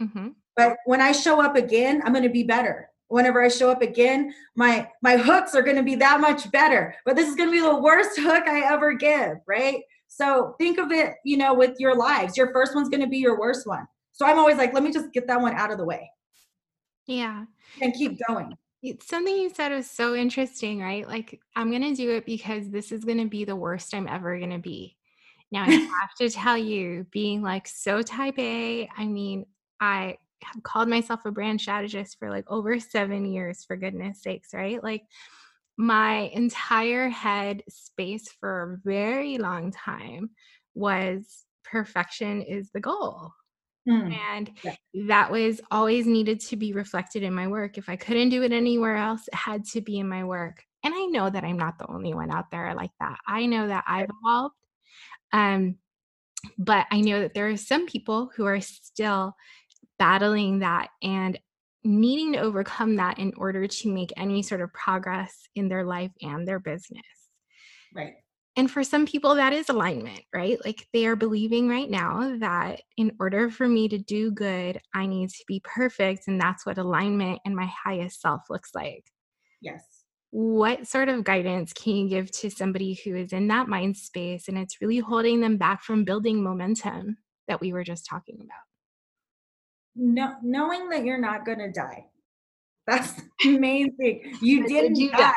Mm-hmm. 0.00 0.28
But 0.56 0.76
when 0.84 1.00
I 1.00 1.12
show 1.12 1.42
up 1.42 1.56
again, 1.56 2.02
I'm 2.04 2.12
going 2.12 2.24
to 2.24 2.30
be 2.30 2.42
better 2.42 2.90
whenever 3.08 3.42
I 3.42 3.48
show 3.48 3.70
up 3.70 3.82
again, 3.82 4.34
my 4.54 4.88
my 5.02 5.16
hooks 5.16 5.54
are 5.54 5.62
going 5.62 5.76
to 5.76 5.82
be 5.82 5.94
that 5.96 6.20
much 6.20 6.50
better. 6.50 6.94
But 7.04 7.16
this 7.16 7.28
is 7.28 7.36
going 7.36 7.48
to 7.48 7.52
be 7.52 7.60
the 7.60 7.80
worst 7.80 8.18
hook 8.18 8.44
I 8.46 8.72
ever 8.72 8.94
give, 8.94 9.38
right? 9.46 9.82
So 10.08 10.54
think 10.58 10.78
of 10.78 10.92
it, 10.92 11.14
you 11.24 11.36
know, 11.36 11.54
with 11.54 11.76
your 11.78 11.96
lives. 11.96 12.36
Your 12.36 12.52
first 12.52 12.74
one's 12.74 12.88
going 12.88 13.02
to 13.02 13.08
be 13.08 13.18
your 13.18 13.38
worst 13.38 13.66
one. 13.66 13.86
So 14.12 14.24
I'm 14.24 14.38
always 14.38 14.56
like, 14.56 14.72
let 14.72 14.82
me 14.82 14.92
just 14.92 15.12
get 15.12 15.26
that 15.26 15.40
one 15.40 15.54
out 15.54 15.70
of 15.70 15.78
the 15.78 15.84
way. 15.84 16.10
Yeah. 17.06 17.44
And 17.82 17.92
keep 17.94 18.18
going. 18.26 18.56
It's 18.82 19.08
something 19.08 19.36
you 19.36 19.50
said 19.50 19.72
was 19.72 19.90
so 19.90 20.14
interesting, 20.14 20.80
right? 20.80 21.06
Like, 21.06 21.40
I'm 21.54 21.70
going 21.70 21.82
to 21.82 21.94
do 21.94 22.10
it 22.12 22.24
because 22.24 22.70
this 22.70 22.92
is 22.92 23.04
going 23.04 23.18
to 23.18 23.26
be 23.26 23.44
the 23.44 23.56
worst 23.56 23.94
I'm 23.94 24.08
ever 24.08 24.38
going 24.38 24.50
to 24.50 24.58
be. 24.58 24.96
Now, 25.50 25.64
I 25.64 25.70
have 25.70 26.14
to 26.18 26.30
tell 26.30 26.56
you, 26.56 27.06
being 27.10 27.42
like 27.42 27.68
so 27.68 28.02
type 28.02 28.38
A, 28.38 28.88
I 28.96 29.06
mean, 29.06 29.46
I 29.80 30.18
have 30.42 30.62
called 30.62 30.88
myself 30.88 31.20
a 31.24 31.30
brand 31.30 31.60
strategist 31.60 32.18
for 32.18 32.30
like 32.30 32.44
over 32.48 32.78
seven 32.80 33.24
years, 33.24 33.64
for 33.64 33.76
goodness 33.76 34.22
sakes, 34.22 34.54
right? 34.54 34.82
Like, 34.82 35.02
my 35.78 36.30
entire 36.32 37.08
head 37.08 37.62
space 37.68 38.28
for 38.40 38.62
a 38.62 38.88
very 38.88 39.36
long 39.36 39.72
time 39.72 40.30
was 40.74 41.44
perfection 41.64 42.42
is 42.42 42.70
the 42.72 42.80
goal. 42.80 43.32
Mm, 43.88 44.16
and 44.32 44.50
yeah. 44.64 44.74
that 45.06 45.30
was 45.30 45.60
always 45.70 46.06
needed 46.06 46.40
to 46.40 46.56
be 46.56 46.72
reflected 46.72 47.22
in 47.22 47.34
my 47.34 47.46
work. 47.46 47.78
If 47.78 47.88
I 47.88 47.96
couldn't 47.96 48.30
do 48.30 48.42
it 48.42 48.52
anywhere 48.52 48.96
else, 48.96 49.28
it 49.28 49.34
had 49.34 49.64
to 49.66 49.80
be 49.80 49.98
in 49.98 50.08
my 50.08 50.24
work. 50.24 50.64
And 50.82 50.94
I 50.94 51.04
know 51.06 51.28
that 51.30 51.44
I'm 51.44 51.58
not 51.58 51.78
the 51.78 51.90
only 51.90 52.14
one 52.14 52.30
out 52.30 52.50
there 52.50 52.74
like 52.74 52.92
that. 53.00 53.18
I 53.26 53.46
know 53.46 53.68
that 53.68 53.84
I've 53.86 54.08
evolved. 54.22 54.54
Um, 55.32 55.76
but 56.58 56.86
I 56.90 57.00
know 57.00 57.20
that 57.20 57.34
there 57.34 57.48
are 57.48 57.56
some 57.56 57.86
people 57.86 58.30
who 58.34 58.46
are 58.46 58.60
still 58.60 59.34
battling 59.98 60.60
that 60.60 60.88
and 61.02 61.38
needing 61.84 62.32
to 62.32 62.40
overcome 62.40 62.96
that 62.96 63.18
in 63.18 63.32
order 63.36 63.66
to 63.66 63.92
make 63.92 64.12
any 64.16 64.42
sort 64.42 64.60
of 64.60 64.72
progress 64.72 65.48
in 65.54 65.68
their 65.68 65.84
life 65.84 66.10
and 66.20 66.46
their 66.46 66.58
business. 66.58 67.02
Right. 67.94 68.14
And 68.58 68.70
for 68.70 68.82
some 68.82 69.06
people, 69.06 69.34
that 69.34 69.52
is 69.52 69.68
alignment, 69.68 70.22
right? 70.34 70.58
Like 70.64 70.88
they 70.92 71.06
are 71.06 71.14
believing 71.14 71.68
right 71.68 71.90
now 71.90 72.38
that 72.38 72.80
in 72.96 73.12
order 73.20 73.50
for 73.50 73.68
me 73.68 73.86
to 73.88 73.98
do 73.98 74.30
good, 74.30 74.80
I 74.94 75.06
need 75.06 75.28
to 75.28 75.44
be 75.46 75.60
perfect. 75.62 76.26
And 76.26 76.40
that's 76.40 76.64
what 76.64 76.78
alignment 76.78 77.40
and 77.44 77.54
my 77.54 77.70
highest 77.84 78.22
self 78.22 78.42
looks 78.48 78.74
like. 78.74 79.04
Yes. 79.60 79.84
What 80.30 80.86
sort 80.88 81.10
of 81.10 81.24
guidance 81.24 81.74
can 81.74 81.96
you 81.96 82.08
give 82.08 82.30
to 82.32 82.50
somebody 82.50 82.94
who 82.94 83.14
is 83.14 83.32
in 83.32 83.48
that 83.48 83.68
mind 83.68 83.96
space 83.96 84.48
and 84.48 84.56
it's 84.56 84.80
really 84.80 84.98
holding 84.98 85.40
them 85.40 85.58
back 85.58 85.82
from 85.82 86.04
building 86.04 86.42
momentum 86.42 87.18
that 87.48 87.60
we 87.60 87.74
were 87.74 87.84
just 87.84 88.06
talking 88.06 88.36
about? 88.36 88.64
No, 89.96 90.34
knowing 90.42 90.88
that 90.90 91.04
you're 91.04 91.20
not 91.20 91.44
going 91.44 91.58
to 91.58 91.70
die. 91.72 92.06
That's 92.86 93.12
the 93.42 93.58
main 93.58 93.96
thing. 93.96 94.36
You 94.40 94.66
didn't 94.66 94.96
you 94.96 95.10
die. 95.10 95.32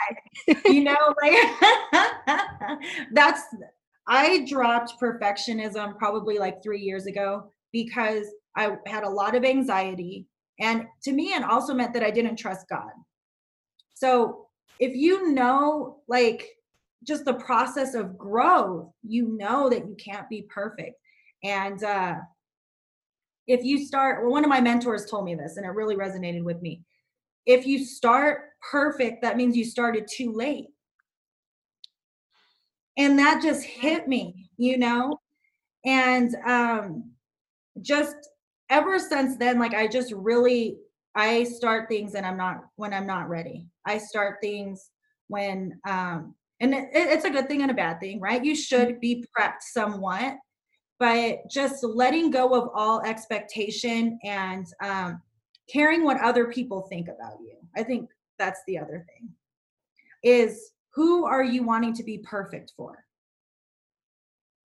you 0.66 0.84
know, 0.84 1.16
like 1.22 2.80
that's 3.14 3.42
I 4.08 4.46
dropped 4.48 5.00
perfectionism 5.00 5.98
probably 5.98 6.40
like 6.40 6.64
three 6.64 6.82
years 6.82 7.06
ago 7.06 7.52
because 7.72 8.26
I 8.56 8.78
had 8.88 9.04
a 9.04 9.10
lot 9.10 9.36
of 9.36 9.46
anxiety. 9.46 10.28
And 10.60 10.86
to 11.04 11.12
me, 11.12 11.34
it 11.34 11.44
also 11.44 11.74
meant 11.74 11.94
that 11.94 12.04
I 12.04 12.12
didn't 12.12 12.36
trust 12.36 12.68
God. 12.70 12.92
So 13.96 14.48
if 14.80 14.96
you 14.96 15.32
know, 15.32 16.00
like, 16.08 16.48
just 17.04 17.24
the 17.24 17.36
process 17.36 17.94
of 17.94 18.18
growth, 18.18 18.90
you 19.04 19.38
know 19.38 19.70
that 19.70 19.88
you 19.88 19.96
can't 20.04 20.28
be 20.28 20.48
perfect. 20.50 20.96
And 21.44 21.82
uh, 21.84 22.16
if 23.50 23.64
you 23.64 23.84
start 23.84 24.22
well, 24.22 24.32
one 24.32 24.46
of 24.46 24.50
my 24.50 24.62
mentors 24.62 25.08
told 25.08 25.26
me 25.26 25.36
this 25.36 25.58
and 25.58 25.66
it 25.66 25.70
really 25.70 25.96
resonated 25.96 26.44
with 26.44 26.62
me. 26.62 26.82
If 27.46 27.66
you 27.66 27.84
start 27.84 28.42
perfect 28.72 29.22
that 29.24 29.36
means 29.36 29.58
you 29.58 29.66
started 29.66 30.08
too 30.08 30.32
late. 30.32 30.68
And 32.98 33.18
that 33.20 33.42
just 33.42 33.64
hit 33.64 34.08
me 34.08 34.50
you 34.58 34.78
know? 34.78 35.20
And 35.86 36.36
um 36.46 37.12
just 37.82 38.16
ever 38.70 39.00
since 39.00 39.38
then 39.38 39.58
like 39.58 39.74
i 39.74 39.88
just 39.88 40.12
really 40.12 40.78
i 41.16 41.44
start 41.44 41.88
things 41.90 42.14
and 42.14 42.26
i'm 42.26 42.38
not 42.38 42.66
when 42.76 42.94
i'm 42.94 43.08
not 43.08 43.30
ready. 43.30 43.68
I 43.86 43.98
start 43.98 44.38
things 44.42 44.92
when 45.28 45.80
um 45.88 46.36
and 46.60 46.74
it, 46.74 46.90
it's 46.94 47.26
a 47.26 47.30
good 47.32 47.48
thing 47.48 47.64
and 47.64 47.72
a 47.72 47.74
bad 47.74 48.00
thing 48.00 48.20
right? 48.20 48.44
You 48.46 48.56
should 48.56 49.00
be 49.00 49.26
prepped 49.36 49.62
somewhat 49.62 50.36
but 51.00 51.50
just 51.50 51.84
letting 51.84 52.30
go 52.30 52.54
of 52.54 52.70
all 52.76 53.02
expectation 53.02 54.20
and 54.24 54.68
um, 54.84 55.22
caring 55.72 56.04
what 56.04 56.20
other 56.22 56.52
people 56.52 56.82
think 56.90 57.08
about 57.08 57.40
you. 57.42 57.56
I 57.76 57.84
think 57.84 58.10
that's 58.38 58.60
the 58.68 58.78
other 58.78 59.06
thing 59.08 59.30
is 60.24 60.72
who 60.94 61.26
are 61.26 61.44
you 61.44 61.64
wanting 61.64 61.94
to 61.94 62.04
be 62.04 62.18
perfect 62.18 62.74
for? 62.76 63.06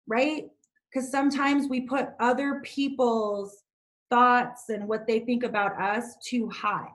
Right? 0.08 0.46
Because 0.92 1.10
sometimes 1.10 1.70
we 1.70 1.82
put 1.82 2.10
other 2.20 2.62
people's 2.64 3.64
thoughts 4.10 4.70
and 4.70 4.88
what 4.88 5.08
they 5.08 5.20
think 5.20 5.44
about 5.44 5.80
us 5.80 6.16
too 6.26 6.50
high. 6.50 6.90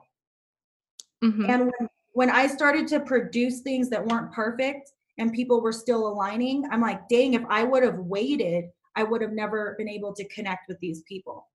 Mm-hmm. 1.23 1.49
And 1.49 1.61
when, 1.65 1.89
when 2.13 2.29
I 2.29 2.47
started 2.47 2.87
to 2.89 2.99
produce 2.99 3.61
things 3.61 3.89
that 3.89 4.05
weren't 4.05 4.31
perfect 4.31 4.91
and 5.17 5.31
people 5.31 5.61
were 5.61 5.71
still 5.71 6.07
aligning, 6.07 6.65
I'm 6.71 6.81
like, 6.81 7.07
dang, 7.07 7.33
if 7.33 7.43
I 7.49 7.63
would 7.63 7.83
have 7.83 7.97
waited 7.99 8.65
I 8.95 9.03
would 9.03 9.21
have 9.21 9.31
never 9.31 9.75
been 9.77 9.89
able 9.89 10.13
to 10.13 10.27
connect 10.29 10.67
with 10.67 10.79
these 10.79 11.01
people. 11.03 11.47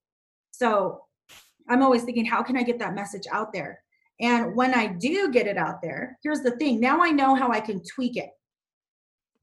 So 0.50 1.02
I'm 1.68 1.82
always 1.82 2.02
thinking, 2.02 2.24
how 2.24 2.42
can 2.42 2.56
I 2.56 2.62
get 2.62 2.78
that 2.78 2.94
message 2.94 3.24
out 3.32 3.52
there? 3.52 3.82
And 4.20 4.56
when 4.56 4.74
I 4.74 4.88
do 4.88 5.30
get 5.30 5.46
it 5.46 5.56
out 5.56 5.80
there, 5.82 6.18
here's 6.22 6.40
the 6.40 6.52
thing 6.52 6.80
now 6.80 7.00
I 7.00 7.10
know 7.10 7.34
how 7.34 7.50
I 7.50 7.60
can 7.60 7.82
tweak 7.84 8.16
it. 8.16 8.30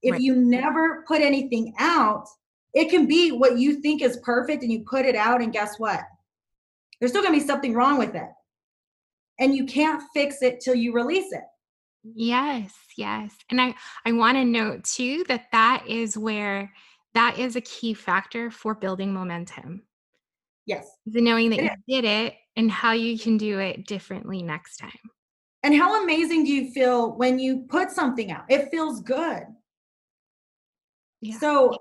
If 0.01 0.13
right. 0.13 0.21
you 0.21 0.35
never 0.35 1.03
put 1.07 1.21
anything 1.21 1.73
out, 1.79 2.27
it 2.73 2.89
can 2.89 3.05
be 3.07 3.31
what 3.31 3.57
you 3.57 3.81
think 3.81 4.01
is 4.01 4.17
perfect 4.17 4.63
and 4.63 4.71
you 4.71 4.83
put 4.87 5.05
it 5.05 5.15
out, 5.15 5.41
and 5.41 5.53
guess 5.53 5.79
what? 5.79 6.01
There's 6.99 7.11
still 7.11 7.23
gonna 7.23 7.37
be 7.37 7.43
something 7.43 7.73
wrong 7.73 7.97
with 7.97 8.15
it. 8.15 8.29
And 9.39 9.55
you 9.55 9.65
can't 9.65 10.03
fix 10.13 10.41
it 10.41 10.59
till 10.59 10.75
you 10.75 10.93
release 10.93 11.31
it. 11.31 11.43
Yes, 12.03 12.73
yes. 12.97 13.33
And 13.49 13.61
I 13.61 13.73
I 14.05 14.11
want 14.11 14.37
to 14.37 14.45
note 14.45 14.83
too 14.83 15.23
that 15.27 15.45
that 15.51 15.85
is 15.87 16.17
where 16.17 16.71
that 17.15 17.39
is 17.39 17.55
a 17.55 17.61
key 17.61 17.93
factor 17.93 18.51
for 18.51 18.75
building 18.75 19.13
momentum. 19.13 19.81
Yes. 20.65 20.87
The 21.05 21.21
knowing 21.21 21.49
that 21.51 21.63
you 21.63 22.01
did 22.01 22.05
it 22.05 22.35
and 22.55 22.69
how 22.69 22.91
you 22.91 23.17
can 23.17 23.37
do 23.37 23.59
it 23.59 23.87
differently 23.87 24.43
next 24.43 24.77
time. 24.77 24.91
And 25.63 25.75
how 25.75 26.03
amazing 26.03 26.43
do 26.43 26.51
you 26.51 26.71
feel 26.71 27.15
when 27.17 27.39
you 27.39 27.65
put 27.69 27.89
something 27.89 28.31
out? 28.31 28.45
It 28.49 28.69
feels 28.69 29.01
good. 29.01 29.43
Yeah. 31.21 31.39
So, 31.39 31.75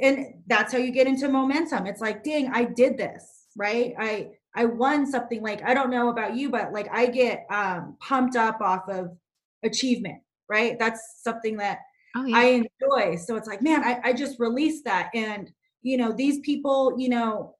and 0.00 0.34
that's 0.46 0.72
how 0.72 0.78
you 0.78 0.92
get 0.92 1.06
into 1.06 1.28
momentum. 1.28 1.86
It's 1.86 2.00
like, 2.00 2.24
dang, 2.24 2.50
I 2.52 2.64
did 2.64 2.96
this, 2.96 3.46
right? 3.56 3.92
I 3.98 4.30
I 4.54 4.64
won 4.64 5.06
something 5.06 5.42
like 5.42 5.62
I 5.62 5.74
don't 5.74 5.90
know 5.90 6.08
about 6.08 6.36
you, 6.36 6.50
but 6.50 6.72
like 6.72 6.88
I 6.90 7.06
get 7.06 7.46
um 7.50 7.96
pumped 8.00 8.36
up 8.36 8.60
off 8.60 8.88
of 8.88 9.16
achievement, 9.62 10.22
right? 10.48 10.78
That's 10.78 11.20
something 11.22 11.56
that 11.58 11.80
oh, 12.16 12.24
yeah. 12.24 12.36
I 12.36 12.44
enjoy. 12.44 13.16
So 13.16 13.36
it's 13.36 13.48
like, 13.48 13.62
man, 13.62 13.84
I, 13.84 14.00
I 14.04 14.12
just 14.12 14.38
released 14.38 14.84
that. 14.84 15.10
And, 15.14 15.50
you 15.82 15.96
know, 15.96 16.12
these 16.12 16.40
people, 16.40 16.94
you 16.98 17.08
know, 17.08 17.54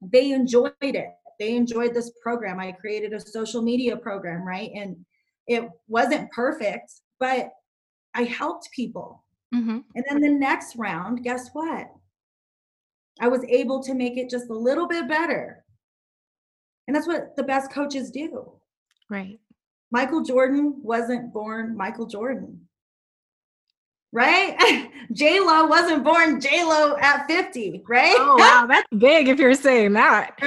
they 0.00 0.32
enjoyed 0.32 0.72
it. 0.80 1.08
They 1.38 1.56
enjoyed 1.56 1.94
this 1.94 2.12
program. 2.22 2.60
I 2.60 2.72
created 2.72 3.12
a 3.12 3.20
social 3.20 3.62
media 3.62 3.96
program, 3.96 4.46
right? 4.46 4.70
And 4.74 4.96
it 5.46 5.68
wasn't 5.88 6.30
perfect, 6.30 6.92
but 7.18 7.50
I 8.14 8.22
helped 8.24 8.70
people. 8.72 9.24
Mm-hmm. 9.54 9.78
And 9.94 10.04
then 10.08 10.20
the 10.20 10.30
next 10.30 10.76
round, 10.76 11.24
guess 11.24 11.50
what? 11.52 11.88
I 13.20 13.28
was 13.28 13.44
able 13.44 13.82
to 13.82 13.94
make 13.94 14.16
it 14.16 14.30
just 14.30 14.50
a 14.50 14.54
little 14.54 14.88
bit 14.88 15.08
better. 15.08 15.64
And 16.86 16.96
that's 16.96 17.06
what 17.06 17.36
the 17.36 17.42
best 17.42 17.70
coaches 17.70 18.10
do. 18.10 18.52
Right. 19.10 19.38
Michael 19.90 20.22
Jordan 20.22 20.76
wasn't 20.82 21.32
born 21.32 21.76
Michael 21.76 22.06
Jordan 22.06 22.60
right? 24.12 24.90
J 25.12 25.40
Lo 25.40 25.66
wasn't 25.66 26.04
born 26.04 26.40
J 26.40 26.64
Lo 26.64 26.96
at 26.98 27.26
50, 27.26 27.82
right? 27.88 28.14
Oh 28.18 28.36
wow, 28.38 28.66
that's 28.68 28.86
big 28.98 29.28
if 29.28 29.38
you're 29.38 29.54
saying 29.54 29.92
that. 29.94 30.38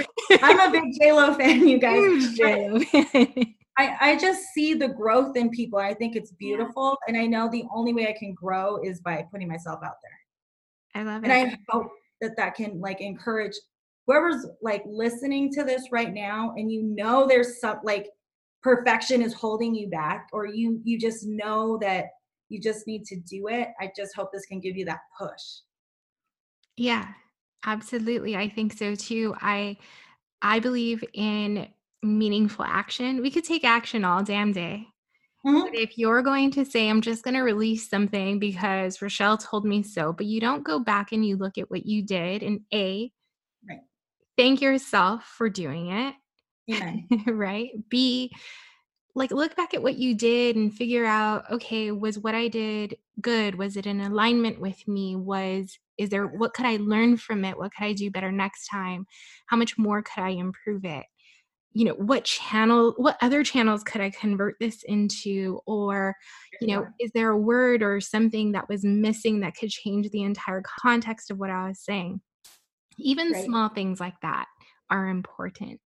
I'm 0.41 0.59
a 0.59 0.71
big 0.71 0.93
J 0.99 1.11
Lo 1.11 1.33
fan, 1.33 1.67
you 1.67 1.79
guys. 1.79 2.33
J-Lo 2.35 2.79
I, 3.77 3.97
I 3.99 4.17
just 4.17 4.53
see 4.53 4.73
the 4.73 4.87
growth 4.87 5.35
in 5.35 5.49
people. 5.49 5.79
I 5.79 5.93
think 5.93 6.15
it's 6.15 6.31
beautiful. 6.31 6.97
And 7.09 7.17
I 7.17 7.25
know 7.25 7.49
the 7.49 7.65
only 7.73 7.93
way 7.93 8.07
I 8.07 8.15
can 8.17 8.33
grow 8.33 8.79
is 8.81 9.01
by 9.01 9.25
putting 9.29 9.49
myself 9.49 9.81
out 9.83 9.97
there. 10.01 11.01
I 11.01 11.03
love 11.03 11.25
it. 11.25 11.29
And 11.29 11.51
I 11.51 11.57
hope 11.67 11.91
that 12.21 12.37
that 12.37 12.55
can 12.55 12.79
like 12.79 13.01
encourage 13.01 13.53
whoever's 14.07 14.45
like 14.61 14.83
listening 14.85 15.51
to 15.53 15.63
this 15.63 15.91
right 15.91 16.13
now 16.13 16.53
and 16.55 16.71
you 16.71 16.83
know 16.83 17.27
there's 17.27 17.59
some 17.59 17.79
like 17.83 18.07
perfection 18.63 19.21
is 19.21 19.33
holding 19.33 19.75
you 19.75 19.89
back 19.89 20.27
or 20.31 20.45
you 20.45 20.79
you 20.83 20.97
just 20.97 21.25
know 21.25 21.77
that 21.79 22.05
you 22.49 22.61
just 22.61 22.87
need 22.87 23.05
to 23.05 23.15
do 23.15 23.47
it. 23.47 23.69
I 23.79 23.91
just 23.95 24.15
hope 24.15 24.31
this 24.31 24.45
can 24.45 24.59
give 24.59 24.75
you 24.75 24.85
that 24.85 25.01
push. 25.17 25.41
Yeah, 26.77 27.07
absolutely. 27.65 28.35
I 28.35 28.49
think 28.49 28.73
so 28.73 28.95
too. 28.95 29.35
I 29.41 29.77
I 30.41 30.59
believe 30.59 31.03
in 31.13 31.67
meaningful 32.03 32.65
action. 32.65 33.21
We 33.21 33.31
could 33.31 33.43
take 33.43 33.63
action 33.63 34.05
all 34.05 34.23
damn 34.23 34.51
day. 34.51 34.87
Mm-hmm. 35.45 35.61
But 35.61 35.75
if 35.75 35.97
you're 35.97 36.23
going 36.23 36.51
to 36.51 36.65
say, 36.65 36.89
I'm 36.89 37.01
just 37.01 37.23
going 37.23 37.35
to 37.35 37.41
release 37.41 37.89
something 37.89 38.39
because 38.39 39.01
Rochelle 39.01 39.37
told 39.37 39.65
me 39.65 39.83
so, 39.83 40.11
but 40.11 40.25
you 40.25 40.41
don't 40.41 40.63
go 40.63 40.79
back 40.79 41.11
and 41.11 41.25
you 41.25 41.37
look 41.37 41.57
at 41.57 41.69
what 41.69 41.85
you 41.85 42.01
did 42.01 42.41
and 42.41 42.61
A, 42.73 43.11
right. 43.67 43.81
thank 44.37 44.61
yourself 44.61 45.23
for 45.23 45.49
doing 45.49 45.89
it. 45.89 46.15
Yeah. 46.65 46.95
right. 47.27 47.69
B, 47.89 48.31
like 49.15 49.31
look 49.31 49.55
back 49.55 49.73
at 49.73 49.81
what 49.81 49.95
you 49.95 50.13
did 50.13 50.55
and 50.55 50.73
figure 50.73 51.05
out 51.05 51.49
okay 51.49 51.91
was 51.91 52.19
what 52.19 52.35
i 52.35 52.47
did 52.47 52.95
good? 53.21 53.55
Was 53.55 53.77
it 53.77 53.85
in 53.85 54.01
alignment 54.01 54.59
with 54.59 54.87
me? 54.87 55.15
Was 55.15 55.77
is 55.97 56.09
there 56.09 56.27
what 56.27 56.53
could 56.53 56.65
i 56.65 56.77
learn 56.77 57.17
from 57.17 57.45
it? 57.45 57.57
What 57.57 57.71
could 57.73 57.85
i 57.85 57.93
do 57.93 58.11
better 58.11 58.31
next 58.31 58.67
time? 58.67 59.05
How 59.47 59.57
much 59.57 59.77
more 59.77 60.01
could 60.01 60.23
i 60.23 60.29
improve 60.29 60.85
it? 60.85 61.05
You 61.73 61.85
know 61.85 61.93
what 61.93 62.23
channel 62.25 62.93
what 62.97 63.17
other 63.21 63.43
channels 63.43 63.83
could 63.83 64.01
i 64.01 64.09
convert 64.09 64.55
this 64.59 64.83
into? 64.83 65.59
Or 65.65 66.15
you 66.61 66.67
know 66.67 66.87
is 66.99 67.11
there 67.13 67.31
a 67.31 67.37
word 67.37 67.83
or 67.83 68.01
something 68.01 68.51
that 68.53 68.69
was 68.69 68.83
missing 68.83 69.41
that 69.41 69.55
could 69.55 69.69
change 69.69 70.09
the 70.09 70.23
entire 70.23 70.63
context 70.81 71.31
of 71.31 71.37
what 71.37 71.49
i 71.49 71.67
was 71.67 71.79
saying? 71.79 72.21
Even 72.97 73.31
right. 73.31 73.45
small 73.45 73.69
things 73.69 73.99
like 73.99 74.19
that 74.21 74.47
are 74.89 75.07
important. 75.07 75.79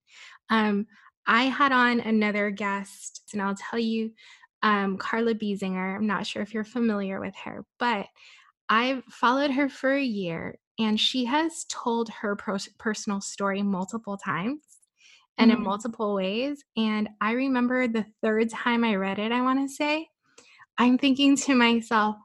Um, 0.51 0.87
i 1.29 1.45
had 1.45 1.71
on 1.71 2.01
another 2.01 2.51
guest 2.51 3.23
and 3.33 3.41
i'll 3.41 3.55
tell 3.71 3.79
you 3.79 4.11
um, 4.63 4.97
carla 4.99 5.35
biesinger 5.35 5.95
i'm 5.95 6.07
not 6.07 6.27
sure 6.27 6.43
if 6.43 6.53
you're 6.53 6.65
familiar 6.65 7.21
with 7.21 7.35
her 7.45 7.65
but 7.79 8.07
i've 8.69 9.05
followed 9.05 9.53
her 9.53 9.69
for 9.69 9.93
a 9.93 10.03
year 10.03 10.59
and 10.79 10.99
she 10.99 11.25
has 11.25 11.65
told 11.69 12.09
her 12.09 12.37
pro- 12.37 12.57
personal 12.79 13.21
story 13.21 13.63
multiple 13.63 14.17
times 14.17 14.61
and 15.39 15.51
mm-hmm. 15.51 15.59
in 15.59 15.65
multiple 15.65 16.15
ways. 16.15 16.65
And 16.77 17.09
I 17.21 17.33
remember 17.33 17.89
the 17.89 18.07
third 18.23 18.51
time 18.51 18.85
I 18.85 18.97
read 18.97 19.19
it, 19.19 19.33
I 19.33 19.43
want 19.43 19.67
to 19.69 19.75
say, 19.75 20.09
I'm 20.77 20.99
thinking 20.99 21.37
to 21.37 21.55
myself, 21.55 22.17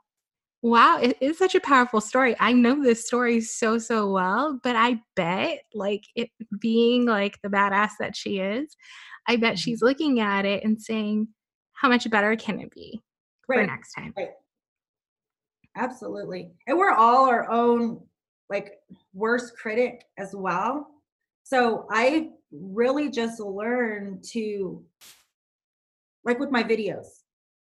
wow, 0.63 0.97
it 0.99 1.17
is 1.21 1.37
such 1.37 1.53
a 1.53 1.59
powerful 1.59 2.01
story. 2.01 2.35
I 2.39 2.53
know 2.53 2.81
this 2.81 3.05
story 3.05 3.41
so, 3.41 3.77
so 3.77 4.09
well, 4.09 4.59
but 4.63 4.75
I 4.75 5.01
bet, 5.15 5.59
like, 5.75 6.05
it 6.15 6.29
being 6.59 7.05
like 7.05 7.37
the 7.43 7.49
badass 7.49 7.91
that 7.99 8.15
she 8.15 8.39
is, 8.39 8.75
I 9.27 9.35
bet 9.35 9.53
mm-hmm. 9.53 9.55
she's 9.57 9.81
looking 9.81 10.19
at 10.21 10.45
it 10.45 10.63
and 10.63 10.81
saying, 10.81 11.27
how 11.73 11.89
much 11.89 12.09
better 12.09 12.35
can 12.35 12.59
it 12.59 12.71
be 12.71 12.99
right. 13.47 13.59
for 13.59 13.67
next 13.67 13.93
time? 13.93 14.13
Right. 14.17 14.29
Absolutely. 15.75 16.53
And 16.65 16.77
we're 16.77 16.93
all 16.93 17.27
our 17.27 17.51
own, 17.51 18.01
like, 18.49 18.79
worst 19.13 19.55
critic 19.57 20.05
as 20.17 20.31
well. 20.33 20.87
So 21.43 21.85
I 21.91 22.29
really 22.51 23.09
just 23.09 23.39
learned 23.39 24.23
to 24.23 24.83
like 26.23 26.39
with 26.39 26.51
my 26.51 26.63
videos 26.63 27.05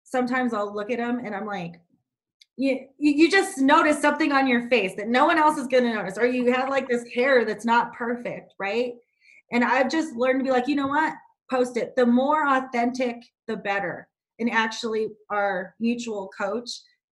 sometimes 0.04 0.54
i'll 0.54 0.74
look 0.74 0.90
at 0.90 0.98
them 0.98 1.22
and 1.24 1.36
i'm 1.36 1.46
like 1.46 1.80
you, 2.56 2.88
you 2.98 3.32
just 3.32 3.58
notice 3.58 4.00
something 4.00 4.32
on 4.32 4.48
your 4.48 4.70
face 4.70 4.94
that 4.96 5.08
no 5.08 5.26
one 5.26 5.40
else 5.40 5.58
is 5.58 5.68
going 5.68 5.84
to 5.84 5.94
notice 5.94 6.18
or 6.18 6.26
you 6.26 6.54
have 6.54 6.70
like 6.70 6.88
this 6.88 7.04
hair 7.14 7.46
that's 7.46 7.66
not 7.66 7.94
perfect 7.94 8.54
right? 8.60 8.94
And 9.52 9.64
i've 9.64 9.90
just 9.90 10.16
learned 10.16 10.40
to 10.40 10.44
be 10.44 10.52
like 10.52 10.68
you 10.68 10.76
know 10.76 10.88
what? 10.88 11.14
Post 11.50 11.78
it. 11.78 11.96
The 11.96 12.06
more 12.06 12.48
authentic 12.48 13.18
the 13.48 13.58
better. 13.58 14.08
And 14.40 14.52
actually 14.52 15.10
our 15.30 15.76
mutual 15.80 16.30
coach 16.38 16.70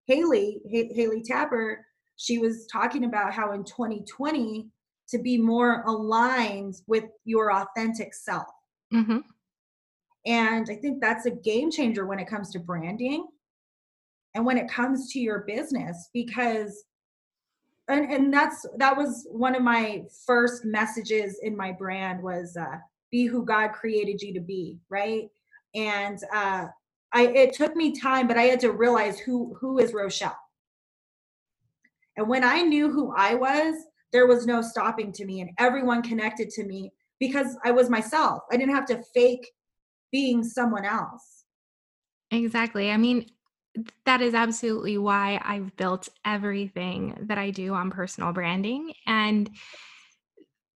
haley 0.07 0.61
H- 0.71 0.91
haley 0.93 1.21
tapper 1.23 1.85
she 2.17 2.37
was 2.37 2.67
talking 2.71 3.05
about 3.05 3.33
how 3.33 3.53
in 3.53 3.63
2020 3.63 4.67
to 5.09 5.17
be 5.17 5.37
more 5.37 5.83
aligned 5.87 6.75
with 6.87 7.05
your 7.25 7.51
authentic 7.51 8.13
self. 8.13 8.47
Mm-hmm. 8.93 9.19
And 10.25 10.67
I 10.69 10.75
think 10.75 11.01
that's 11.01 11.25
a 11.25 11.31
game 11.31 11.71
changer 11.71 12.05
when 12.05 12.19
it 12.19 12.27
comes 12.27 12.51
to 12.51 12.59
branding 12.59 13.25
and 14.33 14.45
when 14.45 14.57
it 14.57 14.69
comes 14.69 15.11
to 15.11 15.19
your 15.19 15.39
business 15.39 16.09
because 16.13 16.85
and, 17.87 18.11
and 18.11 18.33
that's 18.33 18.65
that 18.77 18.95
was 18.95 19.27
one 19.29 19.55
of 19.55 19.63
my 19.63 20.03
first 20.25 20.63
messages 20.63 21.39
in 21.43 21.57
my 21.57 21.71
brand 21.71 22.21
was 22.21 22.55
uh, 22.55 22.77
be 23.11 23.25
who 23.25 23.43
God 23.43 23.73
created 23.73 24.21
you 24.21 24.33
to 24.33 24.39
be, 24.39 24.79
right? 24.89 25.27
And 25.75 26.17
uh, 26.33 26.67
I 27.13 27.27
it 27.27 27.53
took 27.53 27.75
me 27.75 27.91
time, 27.91 28.27
but 28.27 28.37
I 28.37 28.43
had 28.43 28.59
to 28.61 28.71
realize 28.71 29.19
who 29.19 29.55
who 29.59 29.79
is 29.79 29.93
Rochelle. 29.93 30.37
And 32.17 32.27
when 32.27 32.43
I 32.43 32.61
knew 32.61 32.91
who 32.91 33.13
I 33.15 33.35
was, 33.35 33.75
there 34.13 34.27
was 34.27 34.45
no 34.45 34.61
stopping 34.61 35.11
to 35.13 35.25
me 35.25 35.41
and 35.41 35.51
everyone 35.57 36.01
connected 36.01 36.49
to 36.51 36.65
me 36.65 36.91
because 37.19 37.57
I 37.63 37.71
was 37.71 37.89
myself. 37.89 38.43
I 38.51 38.57
didn't 38.57 38.75
have 38.75 38.85
to 38.87 39.03
fake 39.13 39.49
being 40.11 40.43
someone 40.43 40.85
else. 40.85 41.45
Exactly. 42.31 42.91
I 42.91 42.97
mean, 42.97 43.25
that 44.05 44.21
is 44.21 44.33
absolutely 44.33 44.97
why 44.97 45.41
I've 45.43 45.75
built 45.77 46.09
everything 46.25 47.17
that 47.27 47.37
I 47.37 47.51
do 47.51 47.73
on 47.73 47.91
personal 47.91 48.33
branding. 48.33 48.93
And 49.05 49.49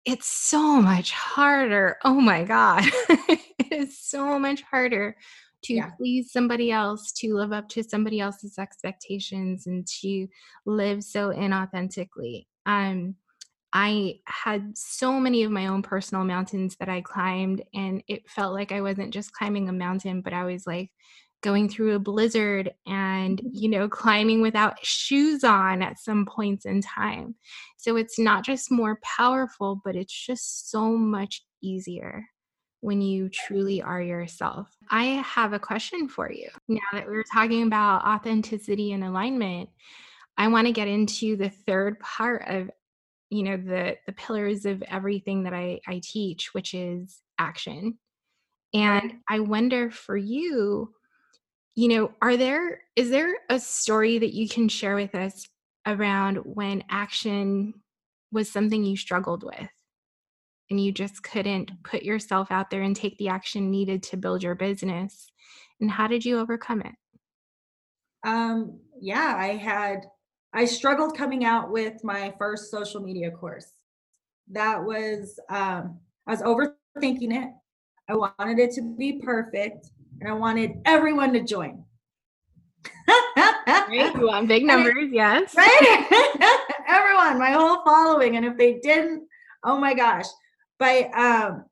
it's 0.05 0.27
so 0.27 0.81
much 0.81 1.13
harder. 1.13 1.97
Oh 2.05 2.21
my 2.21 2.45
God. 2.45 2.85
it 3.09 3.73
is 3.73 3.99
so 3.99 4.39
much 4.39 4.63
harder 4.63 5.17
to 5.65 5.75
yeah. 5.75 5.91
please 5.97 6.31
somebody 6.31 6.71
else, 6.71 7.11
to 7.13 7.35
live 7.35 7.53
up 7.53 7.69
to 7.71 7.83
somebody 7.83 8.21
else's 8.21 8.59
expectations, 8.59 9.67
and 9.67 9.87
to 10.03 10.29
live 10.67 11.03
so 11.03 11.31
inauthentically. 11.31 12.47
Um, 12.67 13.17
I 13.73 14.21
had 14.27 14.77
so 14.77 15.19
many 15.19 15.43
of 15.43 15.51
my 15.51 15.67
own 15.67 15.83
personal 15.83 16.23
mountains 16.23 16.77
that 16.77 16.89
I 16.89 17.01
climbed, 17.01 17.63
and 17.73 18.05
it 18.07 18.29
felt 18.29 18.53
like 18.53 18.73
I 18.73 18.83
wasn't 18.83 19.13
just 19.13 19.33
climbing 19.33 19.69
a 19.69 19.73
mountain, 19.73 20.21
but 20.21 20.33
I 20.33 20.45
was 20.45 20.67
like 20.67 20.91
going 21.45 21.69
through 21.69 21.95
a 21.95 21.99
blizzard 22.01 22.73
and, 22.87 23.39
mm-hmm. 23.39 23.51
you 23.53 23.69
know, 23.69 23.87
climbing 23.89 24.41
without 24.41 24.85
shoes 24.85 25.45
on 25.45 25.83
at 25.83 26.01
some 26.01 26.25
points 26.27 26.65
in 26.65 26.81
time. 26.81 27.35
So 27.77 27.97
it's 27.97 28.19
not 28.19 28.45
just 28.45 28.73
more 28.73 28.99
powerful, 29.03 29.81
but 29.85 29.95
it's 29.95 30.27
just 30.27 30.71
so 30.71 30.97
much 30.97 31.43
easier 31.63 32.25
when 32.81 33.03
you 33.03 33.29
truly 33.29 33.83
are 33.83 34.03
yourself. 34.03 34.69
I 34.91 35.05
have 35.05 35.53
a 35.53 35.59
question 35.59 36.09
for 36.09 36.33
you. 36.33 36.49
Now 36.67 36.81
that 36.93 37.07
we 37.07 37.15
were 37.15 37.25
talking 37.33 37.63
about 37.63 38.05
authenticity 38.05 38.93
and 38.93 39.05
alignment, 39.05 39.69
I 40.37 40.49
want 40.49 40.67
to 40.67 40.73
get 40.73 40.89
into 40.89 41.37
the 41.37 41.51
third 41.51 42.01
part 42.01 42.45
of 42.49 42.71
you 43.31 43.43
know 43.43 43.57
the 43.57 43.97
the 44.07 44.13
pillars 44.13 44.65
of 44.65 44.83
everything 44.83 45.43
that 45.45 45.55
I, 45.55 45.81
I 45.89 46.01
teach 46.05 46.53
which 46.53 46.75
is 46.75 47.21
action 47.39 47.99
and 48.73 49.15
i 49.29 49.41
wonder 49.41 49.91
for 49.91 50.17
you 50.17 50.93
you 51.75 51.89
know 51.89 52.13
are 52.23 52.37
there 52.37 52.81
is 52.97 53.11
there 53.11 53.35
a 53.51 53.59
story 53.59 54.19
that 54.19 54.35
you 54.35 54.49
can 54.49 54.69
share 54.69 54.95
with 54.95 55.15
us 55.15 55.49
around 55.87 56.37
when 56.39 56.83
action 56.89 57.75
was 58.33 58.51
something 58.51 58.85
you 58.85 58.97
struggled 58.97 59.45
with 59.45 59.69
and 60.71 60.83
you 60.83 60.93
just 60.93 61.23
couldn't 61.23 61.71
put 61.83 62.03
yourself 62.03 62.51
out 62.51 62.71
there 62.71 62.83
and 62.83 62.97
take 62.97 63.17
the 63.19 63.29
action 63.29 63.71
needed 63.71 64.03
to 64.03 64.17
build 64.17 64.43
your 64.43 64.55
business 64.55 65.27
and 65.81 65.91
how 65.91 66.07
did 66.07 66.25
you 66.25 66.39
overcome 66.39 66.81
it 66.81 66.95
um 68.27 68.79
yeah 69.01 69.35
i 69.37 69.49
had 69.49 70.05
I 70.57 70.67
struggled 70.67 71.17
coming 71.17 71.45
out 71.45 71.73
with 71.73 72.05
my 72.05 72.33
first 72.39 72.71
social 72.71 73.01
media 73.01 73.29
course. 73.33 73.73
That 74.53 74.83
was, 74.83 75.41
um, 75.51 75.99
I 76.29 76.31
was 76.31 76.43
overthinking 76.43 77.35
it. 77.35 77.51
I 78.09 78.15
wanted 78.15 78.61
it 78.61 78.71
to 78.75 78.83
be 78.97 79.21
perfect 79.21 79.91
and 80.21 80.29
I 80.29 80.33
wanted 80.33 80.73
everyone 80.85 81.33
to 81.33 81.43
join. 81.43 81.85
right, 83.09 84.13
you 84.15 84.27
want 84.27 84.49
big 84.49 84.65
numbers, 84.67 85.11
yes. 85.11 85.55
Right? 85.55 86.61
everyone, 86.89 87.39
my 87.39 87.51
whole 87.51 87.83
following. 87.85 88.37
And 88.37 88.45
if 88.45 88.57
they 88.57 88.79
didn't, 88.83 89.27
oh 89.65 89.79
my 89.79 89.95
gosh. 89.95 90.27
But, 90.79 91.13
um, 91.15 91.65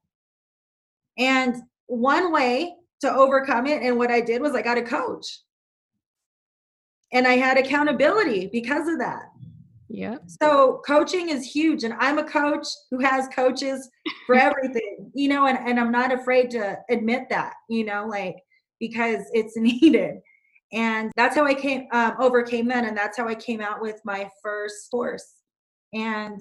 and 1.19 1.57
one 1.87 2.33
way 2.33 2.75
to 3.01 3.13
overcome 3.13 3.67
it 3.67 3.83
and 3.83 3.99
what 3.99 4.11
I 4.11 4.21
did 4.21 4.41
was 4.41 4.55
I 4.55 4.63
got 4.63 4.79
a 4.79 4.83
coach 4.83 5.41
and 7.13 7.27
I 7.27 7.35
had 7.35 7.59
accountability 7.59 8.49
because 8.51 8.89
of 8.89 8.99
that. 8.99 9.25
Yeah. 9.93 10.17
So 10.27 10.81
coaching 10.87 11.29
is 11.29 11.45
huge. 11.45 11.85
And 11.85 11.93
I'm 11.99 12.19
a 12.19 12.25
coach 12.25 12.67
who 12.91 12.99
has 13.01 13.29
coaches 13.29 13.91
for 14.27 14.35
everything, 14.37 15.13
you 15.15 15.29
know, 15.29 15.47
and, 15.47 15.59
and 15.59 15.79
I'm 15.79 15.93
not 15.93 16.11
afraid 16.11 16.51
to 16.53 16.79
admit 16.91 17.25
that, 17.29 17.53
you 17.69 17.85
know, 17.85 18.07
like 18.07 18.37
because 18.81 19.21
it's 19.33 19.57
needed. 19.57 20.17
And 20.73 21.13
that's 21.15 21.37
how 21.37 21.45
I 21.45 21.53
came 21.53 21.89
um, 21.93 22.15
overcame 22.19 22.67
that. 22.69 22.87
And 22.87 22.97
that's 22.97 23.19
how 23.19 23.29
I 23.29 23.35
came 23.35 23.61
out 23.61 23.83
with 23.83 24.01
my 24.07 24.31
first 24.43 24.91
course. 24.91 25.31
And 25.93 26.41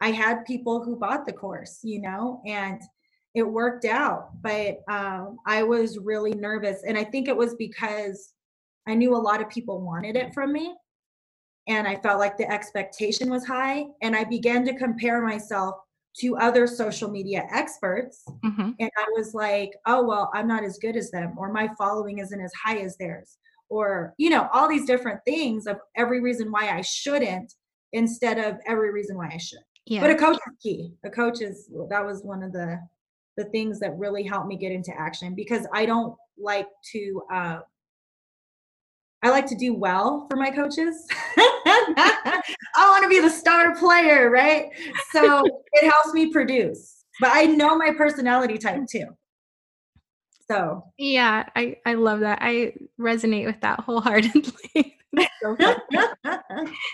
I 0.00 0.10
had 0.10 0.44
people 0.44 0.82
who 0.82 0.96
bought 0.96 1.24
the 1.24 1.32
course, 1.32 1.78
you 1.84 2.00
know, 2.02 2.42
and 2.46 2.80
it 3.36 3.44
worked 3.44 3.84
out. 3.84 4.30
But 4.42 4.78
um, 4.90 5.38
I 5.46 5.62
was 5.62 5.98
really 5.98 6.34
nervous. 6.34 6.82
And 6.84 6.98
I 6.98 7.04
think 7.04 7.28
it 7.28 7.36
was 7.36 7.54
because 7.54 8.32
I 8.88 8.94
knew 8.94 9.14
a 9.14 9.16
lot 9.16 9.40
of 9.40 9.48
people 9.48 9.80
wanted 9.80 10.16
it 10.16 10.34
from 10.34 10.52
me. 10.52 10.74
And 11.68 11.86
I 11.86 11.96
felt 11.96 12.18
like 12.18 12.36
the 12.36 12.50
expectation 12.50 13.30
was 13.30 13.46
high. 13.46 13.84
And 14.02 14.16
I 14.16 14.24
began 14.24 14.64
to 14.64 14.74
compare 14.74 15.20
myself 15.22 15.74
to 16.20 16.36
other 16.38 16.66
social 16.66 17.10
media 17.10 17.46
experts. 17.52 18.24
Mm-hmm. 18.44 18.70
And 18.80 18.90
I 18.96 19.06
was 19.14 19.34
like, 19.34 19.72
oh, 19.86 20.04
well, 20.04 20.30
I'm 20.34 20.48
not 20.48 20.64
as 20.64 20.78
good 20.78 20.96
as 20.96 21.10
them, 21.10 21.34
or 21.38 21.52
my 21.52 21.68
following 21.78 22.18
isn't 22.18 22.40
as 22.40 22.52
high 22.64 22.78
as 22.78 22.96
theirs, 22.96 23.36
or, 23.68 24.14
you 24.18 24.30
know, 24.30 24.48
all 24.52 24.68
these 24.68 24.86
different 24.86 25.20
things 25.24 25.66
of 25.66 25.76
every 25.96 26.20
reason 26.20 26.50
why 26.50 26.70
I 26.70 26.80
shouldn't 26.80 27.54
instead 27.92 28.38
of 28.38 28.58
every 28.66 28.90
reason 28.90 29.16
why 29.16 29.30
I 29.32 29.36
should. 29.36 29.60
Yeah. 29.86 30.00
But 30.00 30.10
a 30.10 30.16
coach 30.16 30.36
is 30.36 30.56
key. 30.60 30.92
A 31.04 31.10
coach 31.10 31.40
is, 31.40 31.70
that 31.90 32.04
was 32.04 32.22
one 32.22 32.42
of 32.42 32.52
the, 32.52 32.80
the 33.36 33.44
things 33.44 33.78
that 33.80 33.96
really 33.96 34.24
helped 34.24 34.48
me 34.48 34.56
get 34.56 34.72
into 34.72 34.92
action 34.98 35.34
because 35.34 35.66
I 35.72 35.86
don't 35.86 36.16
like 36.36 36.66
to 36.92 37.22
uh, 37.32 37.58
I 39.22 39.30
like 39.30 39.46
to 39.46 39.56
do 39.56 39.74
well 39.74 40.26
for 40.30 40.36
my 40.36 40.50
coaches. 40.50 41.06
I 41.96 42.42
want 42.76 43.02
to 43.04 43.08
be 43.08 43.20
the 43.20 43.30
star 43.30 43.74
player, 43.76 44.30
right? 44.30 44.66
So 45.12 45.42
it 45.72 45.90
helps 45.90 46.12
me 46.12 46.32
produce. 46.32 47.04
But 47.20 47.30
I 47.32 47.44
know 47.44 47.76
my 47.76 47.92
personality 47.96 48.58
type 48.58 48.82
too. 48.90 49.06
So 50.50 50.82
yeah, 50.96 51.48
I 51.56 51.76
I 51.84 51.94
love 51.94 52.20
that. 52.20 52.38
I 52.40 52.72
resonate 52.98 53.46
with 53.46 53.60
that 53.60 53.80
wholeheartedly. 53.80 54.96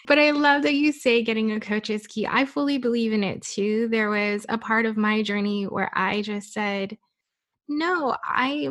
but 0.07 0.19
I 0.19 0.31
love 0.33 0.63
that 0.63 0.75
you 0.75 0.93
say 0.93 1.23
getting 1.23 1.53
a 1.53 1.61
coach 1.61 1.91
is 1.91 2.07
key. 2.07 2.27
I 2.27 2.47
fully 2.47 2.79
believe 2.79 3.13
in 3.13 3.23
it 3.23 3.43
too. 3.43 3.89
There 3.89 4.11
was 4.11 4.45
a 4.49 4.59
part 4.59 4.87
of 4.87 4.97
my 4.97 5.23
journey 5.23 5.65
where 5.65 5.91
I 5.95 6.23
just 6.23 6.53
said, 6.53 6.99
"No, 7.69 8.17
I 8.25 8.71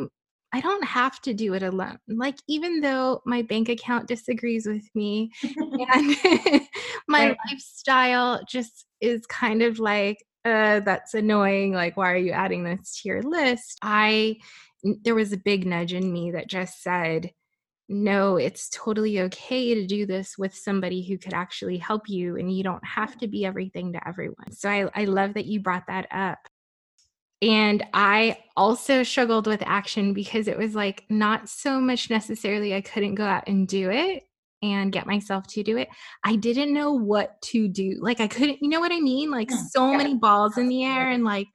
I 0.54 0.60
don't 0.60 0.84
have 0.84 1.20
to 1.22 1.34
do 1.34 1.54
it 1.54 1.64
alone. 1.64 1.98
Like, 2.06 2.38
even 2.46 2.80
though 2.80 3.22
my 3.26 3.42
bank 3.42 3.68
account 3.68 4.06
disagrees 4.06 4.68
with 4.68 4.88
me 4.94 5.32
and 5.42 6.16
my 7.08 7.26
right. 7.26 7.36
lifestyle 7.50 8.40
just 8.48 8.86
is 9.00 9.26
kind 9.26 9.62
of 9.62 9.80
like, 9.80 10.24
uh, 10.44 10.78
that's 10.78 11.14
annoying. 11.14 11.72
Like, 11.72 11.96
why 11.96 12.12
are 12.12 12.16
you 12.16 12.30
adding 12.30 12.62
this 12.62 13.00
to 13.02 13.08
your 13.08 13.22
list? 13.22 13.78
I, 13.82 14.36
there 15.02 15.16
was 15.16 15.32
a 15.32 15.38
big 15.38 15.66
nudge 15.66 15.92
in 15.92 16.12
me 16.12 16.30
that 16.30 16.48
just 16.48 16.84
said, 16.84 17.32
no, 17.88 18.36
it's 18.36 18.68
totally 18.68 19.22
okay 19.22 19.74
to 19.74 19.88
do 19.88 20.06
this 20.06 20.38
with 20.38 20.54
somebody 20.54 21.02
who 21.02 21.18
could 21.18 21.34
actually 21.34 21.78
help 21.78 22.08
you, 22.08 22.36
and 22.36 22.56
you 22.56 22.62
don't 22.62 22.86
have 22.86 23.18
to 23.18 23.26
be 23.26 23.44
everything 23.44 23.92
to 23.94 24.08
everyone. 24.08 24.52
So 24.52 24.70
I, 24.70 24.88
I 24.94 25.04
love 25.06 25.34
that 25.34 25.46
you 25.46 25.60
brought 25.60 25.88
that 25.88 26.06
up. 26.12 26.38
And 27.44 27.84
I 27.92 28.38
also 28.56 29.02
struggled 29.02 29.46
with 29.46 29.62
action 29.66 30.14
because 30.14 30.48
it 30.48 30.56
was 30.56 30.74
like 30.74 31.04
not 31.10 31.50
so 31.50 31.78
much 31.78 32.08
necessarily 32.08 32.74
I 32.74 32.80
couldn't 32.80 33.16
go 33.16 33.24
out 33.24 33.46
and 33.46 33.68
do 33.68 33.90
it 33.90 34.22
and 34.62 34.90
get 34.90 35.06
myself 35.06 35.46
to 35.48 35.62
do 35.62 35.76
it. 35.76 35.88
I 36.24 36.36
didn't 36.36 36.72
know 36.72 36.94
what 36.94 37.38
to 37.42 37.68
do. 37.68 37.98
Like 38.00 38.18
I 38.20 38.28
couldn't, 38.28 38.62
you 38.62 38.70
know 38.70 38.80
what 38.80 38.92
I 38.92 39.00
mean? 39.00 39.30
Like 39.30 39.50
hmm, 39.50 39.58
so 39.68 39.92
many 39.92 40.14
balls 40.14 40.56
in 40.56 40.68
the 40.68 40.84
air 40.84 41.10
and 41.10 41.22
like 41.22 41.48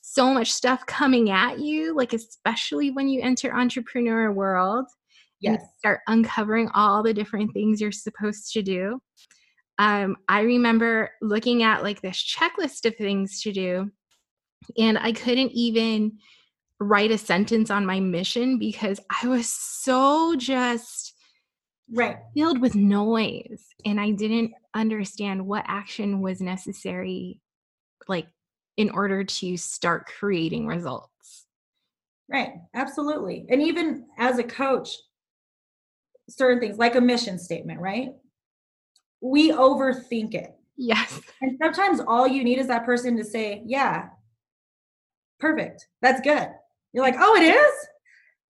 so 0.00 0.32
much 0.32 0.50
stuff 0.50 0.86
coming 0.86 1.28
at 1.28 1.58
you, 1.58 1.94
like 1.94 2.14
especially 2.14 2.90
when 2.90 3.10
you 3.10 3.20
enter 3.20 3.54
entrepreneur 3.54 4.32
world. 4.32 4.86
Yes. 5.38 5.62
start 5.78 6.00
uncovering 6.06 6.70
all 6.74 7.02
the 7.02 7.12
different 7.12 7.52
things 7.52 7.78
you're 7.78 7.92
supposed 7.92 8.54
to 8.54 8.62
do. 8.62 9.00
Um, 9.78 10.16
I 10.30 10.40
remember 10.40 11.10
looking 11.20 11.62
at 11.62 11.82
like 11.82 12.00
this 12.00 12.24
checklist 12.24 12.86
of 12.86 12.96
things 12.96 13.42
to 13.42 13.52
do 13.52 13.90
and 14.78 14.98
I 14.98 15.12
couldn't 15.12 15.52
even 15.52 16.18
write 16.78 17.10
a 17.10 17.18
sentence 17.18 17.70
on 17.70 17.86
my 17.86 18.00
mission 18.00 18.58
because 18.58 19.00
I 19.22 19.26
was 19.28 19.48
so 19.48 20.36
just 20.36 21.14
right 21.92 22.16
filled 22.34 22.60
with 22.60 22.74
noise 22.74 23.64
and 23.84 24.00
I 24.00 24.10
didn't 24.10 24.52
understand 24.74 25.46
what 25.46 25.64
action 25.68 26.20
was 26.20 26.40
necessary 26.40 27.40
like 28.08 28.26
in 28.76 28.90
order 28.90 29.24
to 29.24 29.56
start 29.56 30.06
creating 30.06 30.66
results. 30.66 31.46
Right, 32.28 32.54
absolutely. 32.74 33.46
And 33.48 33.62
even 33.62 34.06
as 34.18 34.38
a 34.38 34.44
coach 34.44 34.90
certain 36.28 36.60
things 36.60 36.76
like 36.76 36.96
a 36.96 37.00
mission 37.00 37.38
statement, 37.38 37.80
right? 37.80 38.10
We 39.20 39.52
overthink 39.52 40.34
it. 40.34 40.54
Yes. 40.76 41.20
And 41.40 41.56
sometimes 41.62 42.00
all 42.06 42.26
you 42.26 42.44
need 42.44 42.58
is 42.58 42.66
that 42.66 42.84
person 42.84 43.16
to 43.16 43.24
say, 43.24 43.62
"Yeah, 43.64 44.08
perfect. 45.38 45.86
That's 46.02 46.20
good. 46.20 46.48
You're 46.92 47.04
like, 47.04 47.16
oh, 47.18 47.36
it 47.36 47.42
is? 47.42 47.74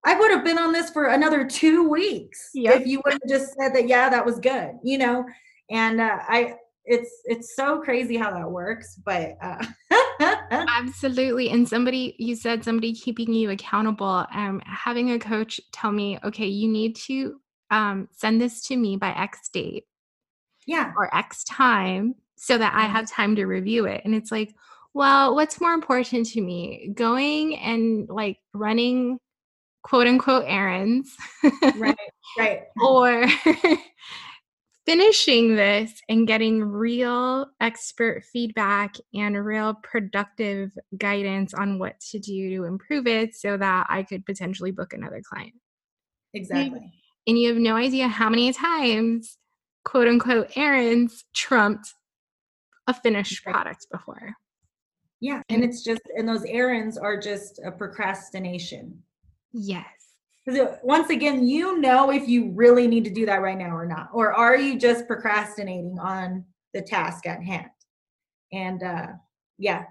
I 0.05 0.18
would 0.18 0.30
have 0.30 0.45
been 0.45 0.59
on 0.59 0.72
this 0.72 0.91
for 0.91 1.09
another 1.09 1.45
two 1.45 1.89
weeks 1.89 2.51
yep. 2.55 2.80
if 2.80 2.87
you 2.87 3.03
would 3.05 3.14
have 3.14 3.28
just 3.28 3.55
said 3.55 3.74
that, 3.74 3.89
yeah, 3.89 4.09
that 4.09 4.24
was 4.24 4.39
good, 4.39 4.74
you 4.84 4.99
know? 4.99 5.24
And 5.68 6.01
uh, 6.01 6.18
I, 6.28 6.55
it's 6.87 7.11
it's 7.24 7.57
so 7.57 7.80
crazy 7.80 8.16
how 8.16 8.30
that 8.30 8.49
works 8.49 8.99
but 9.05 9.37
uh 9.43 9.64
absolutely 10.68 11.51
and 11.51 11.68
somebody 11.68 12.14
you 12.18 12.34
said 12.37 12.64
somebody 12.64 12.95
keeping 12.95 13.32
you 13.32 13.51
accountable 13.51 14.24
um 14.32 14.62
having 14.64 15.11
a 15.11 15.18
coach 15.18 15.61
tell 15.72 15.91
me 15.91 16.18
okay 16.24 16.47
you 16.47 16.68
need 16.68 16.95
to 16.95 17.41
um 17.70 18.09
send 18.12 18.41
this 18.41 18.62
to 18.62 18.76
me 18.76 18.97
by 18.97 19.11
x 19.11 19.49
date 19.49 19.84
yeah 20.66 20.93
or 20.97 21.14
x 21.14 21.43
time 21.45 22.14
so 22.37 22.57
that 22.57 22.72
i 22.74 22.84
mm-hmm. 22.84 22.93
have 22.93 23.11
time 23.11 23.34
to 23.34 23.47
review 23.47 23.87
it 23.87 24.01
and 24.05 24.14
it's 24.14 24.30
like 24.30 24.55
well, 24.97 25.34
what's 25.34 25.61
more 25.61 25.74
important 25.74 26.26
to 26.28 26.40
me? 26.40 26.90
Going 26.94 27.55
and 27.59 28.09
like 28.09 28.38
running 28.55 29.18
quote 29.82 30.07
unquote 30.07 30.44
errands. 30.47 31.14
right, 31.76 31.99
right. 32.38 32.62
or 32.82 33.26
finishing 34.86 35.55
this 35.55 36.01
and 36.09 36.26
getting 36.26 36.64
real 36.64 37.44
expert 37.61 38.24
feedback 38.32 38.97
and 39.12 39.44
real 39.44 39.74
productive 39.82 40.70
guidance 40.97 41.53
on 41.53 41.78
what 41.78 42.01
to 42.01 42.18
do 42.18 42.57
to 42.57 42.64
improve 42.64 43.07
it 43.07 43.34
so 43.34 43.59
that 43.59 43.86
I 43.90 44.03
could 44.03 44.24
potentially 44.24 44.70
book 44.70 44.94
another 44.94 45.20
client. 45.22 45.53
Exactly. 46.32 46.90
And 47.26 47.38
you 47.38 47.49
have 47.49 47.59
no 47.59 47.76
idea 47.76 48.09
how 48.09 48.30
many 48.30 48.51
times 48.51 49.36
quote 49.84 50.09
unquote 50.09 50.57
errands 50.57 51.26
trumped 51.34 51.92
a 52.86 52.94
finished 52.94 53.44
product 53.44 53.88
before. 53.92 54.36
Yeah. 55.21 55.43
And 55.49 55.64
it's 55.64 55.83
just, 55.83 56.03
and 56.17 56.29
those 56.29 56.45
errands 56.45 56.99
are 56.99 57.19
just 57.19 57.61
a 57.64 57.71
procrastination. 57.71 59.03
Yes. 59.53 59.85
Because 60.45 60.77
once 60.83 61.11
again, 61.11 61.47
you 61.47 61.81
know 61.81 62.11
if 62.11 62.29
you 62.29 62.53
really 62.53 62.87
need 62.87 63.05
to 63.05 63.11
do 63.11 63.27
that 63.27 63.43
right 63.43 63.59
now 63.59 63.75
or 63.75 63.87
not. 63.87 64.11
Or 64.12 64.33
are 64.33 64.57
you 64.57 64.79
just 64.79 65.07
procrastinating 65.07 65.99
on 65.99 66.45
the 66.75 66.83
task 66.83 67.27
at 67.27 67.43
hand? 67.43 67.71
And 68.53 68.83
uh, 68.83 69.07
yeah, 69.59 69.85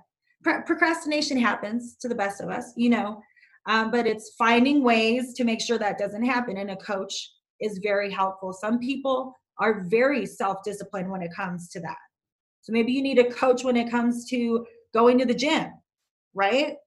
Pro- 0.45 0.61
procrastination 0.61 1.37
happens 1.37 1.95
to 1.95 2.07
the 2.07 2.13
best 2.13 2.39
of 2.39 2.49
us, 2.49 2.71
you 2.77 2.89
know, 2.91 3.19
um, 3.65 3.89
but 3.89 4.05
it's 4.05 4.35
finding 4.37 4.83
ways 4.83 5.33
to 5.33 5.43
make 5.43 5.59
sure 5.59 5.79
that 5.79 5.97
doesn't 5.97 6.23
happen. 6.23 6.57
And 6.57 6.69
a 6.69 6.75
coach 6.75 7.31
is 7.59 7.79
very 7.81 8.11
helpful. 8.11 8.53
Some 8.53 8.77
people 8.77 9.33
are 9.57 9.85
very 9.85 10.23
self 10.27 10.57
disciplined 10.63 11.09
when 11.09 11.23
it 11.23 11.33
comes 11.35 11.67
to 11.69 11.79
that. 11.79 11.97
So 12.61 12.71
maybe 12.71 12.91
you 12.91 13.01
need 13.01 13.17
a 13.17 13.31
coach 13.31 13.63
when 13.63 13.75
it 13.75 13.89
comes 13.89 14.29
to 14.29 14.65
going 14.95 15.19
to 15.19 15.25
the 15.25 15.35
gym, 15.35 15.67
right? 16.33 16.77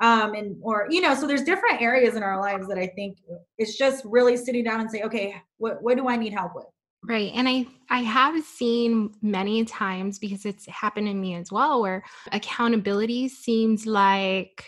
Um, 0.00 0.34
and 0.34 0.56
or 0.62 0.88
you 0.90 1.00
know, 1.00 1.14
so 1.14 1.26
there's 1.26 1.44
different 1.44 1.80
areas 1.80 2.16
in 2.16 2.22
our 2.22 2.40
lives 2.40 2.66
that 2.68 2.78
I 2.78 2.88
think 2.88 3.18
it's 3.58 3.78
just 3.78 4.04
really 4.04 4.36
sitting 4.36 4.64
down 4.64 4.80
and 4.80 4.90
say, 4.90 5.02
okay, 5.02 5.36
what 5.58 5.82
what 5.82 5.96
do 5.96 6.08
I 6.08 6.16
need 6.16 6.32
help 6.32 6.52
with? 6.56 6.66
Right. 7.04 7.30
And 7.34 7.48
I 7.48 7.66
I 7.88 8.00
have 8.00 8.42
seen 8.44 9.14
many 9.22 9.64
times 9.64 10.18
because 10.18 10.44
it's 10.44 10.66
happened 10.66 11.06
to 11.06 11.14
me 11.14 11.34
as 11.34 11.52
well 11.52 11.80
where 11.80 12.02
accountability 12.32 13.28
seems 13.28 13.86
like 13.86 14.64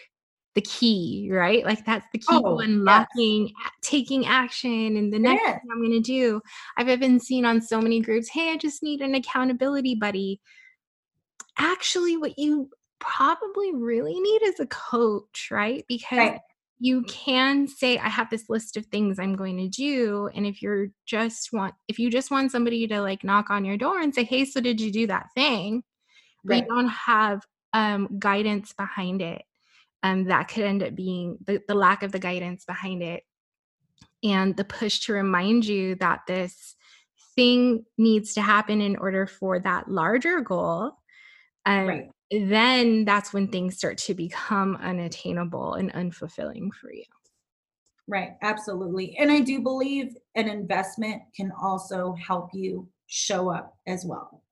the 0.54 0.60
key, 0.62 1.28
right? 1.32 1.64
Like 1.64 1.84
that's 1.84 2.06
the 2.12 2.18
key 2.18 2.26
oh, 2.30 2.58
to 2.58 2.64
unlocking 2.64 3.48
yes. 3.48 3.72
taking 3.82 4.26
action 4.26 4.96
and 4.96 5.12
the 5.12 5.18
next 5.18 5.44
thing 5.44 5.60
I'm 5.70 5.82
gonna 5.82 6.00
do. 6.00 6.40
I've 6.76 6.88
even 6.88 7.18
seen 7.20 7.44
on 7.44 7.60
so 7.60 7.80
many 7.80 8.00
groups, 8.00 8.28
hey, 8.28 8.52
I 8.52 8.56
just 8.56 8.82
need 8.82 9.00
an 9.00 9.14
accountability 9.14 9.94
buddy 9.94 10.40
actually 11.58 12.16
what 12.16 12.38
you 12.38 12.70
probably 13.00 13.74
really 13.74 14.18
need 14.18 14.42
is 14.42 14.60
a 14.60 14.66
coach, 14.66 15.48
right? 15.50 15.84
Because 15.88 16.18
right. 16.18 16.40
you 16.78 17.02
can 17.02 17.68
say, 17.68 17.98
I 17.98 18.08
have 18.08 18.30
this 18.30 18.48
list 18.48 18.76
of 18.76 18.86
things 18.86 19.18
I'm 19.18 19.36
going 19.36 19.56
to 19.58 19.68
do. 19.68 20.30
And 20.34 20.46
if 20.46 20.62
you're 20.62 20.88
just 21.06 21.52
want 21.52 21.74
if 21.88 21.98
you 21.98 22.10
just 22.10 22.30
want 22.30 22.52
somebody 22.52 22.86
to 22.88 23.00
like 23.00 23.24
knock 23.24 23.50
on 23.50 23.64
your 23.64 23.76
door 23.76 24.00
and 24.00 24.14
say, 24.14 24.24
Hey, 24.24 24.44
so 24.44 24.60
did 24.60 24.80
you 24.80 24.90
do 24.90 25.06
that 25.08 25.28
thing? 25.34 25.82
Right. 26.44 26.62
We 26.62 26.68
don't 26.68 26.88
have 26.88 27.44
um 27.72 28.18
guidance 28.18 28.72
behind 28.72 29.22
it. 29.22 29.42
Um, 30.04 30.26
that 30.26 30.46
could 30.46 30.64
end 30.64 30.84
up 30.84 30.94
being 30.94 31.38
the, 31.44 31.60
the 31.66 31.74
lack 31.74 32.04
of 32.04 32.12
the 32.12 32.20
guidance 32.20 32.64
behind 32.64 33.02
it 33.02 33.24
and 34.22 34.56
the 34.56 34.64
push 34.64 35.00
to 35.00 35.12
remind 35.12 35.66
you 35.66 35.96
that 35.96 36.20
this 36.28 36.76
thing 37.34 37.84
needs 37.96 38.34
to 38.34 38.40
happen 38.40 38.80
in 38.80 38.96
order 38.96 39.26
for 39.26 39.58
that 39.58 39.88
larger 39.90 40.40
goal 40.40 40.92
and 41.68 41.88
right. 41.88 42.10
then 42.30 43.04
that's 43.04 43.32
when 43.32 43.48
things 43.48 43.76
start 43.76 43.98
to 43.98 44.14
become 44.14 44.76
unattainable 44.76 45.74
and 45.74 45.92
unfulfilling 45.92 46.72
for 46.72 46.92
you. 46.92 47.04
Right, 48.06 48.36
absolutely. 48.40 49.16
And 49.18 49.30
I 49.30 49.40
do 49.40 49.60
believe 49.60 50.16
an 50.34 50.48
investment 50.48 51.22
can 51.36 51.52
also 51.60 52.14
help 52.14 52.50
you 52.54 52.88
show 53.06 53.50
up 53.50 53.76
as 53.86 54.06
well. 54.06 54.42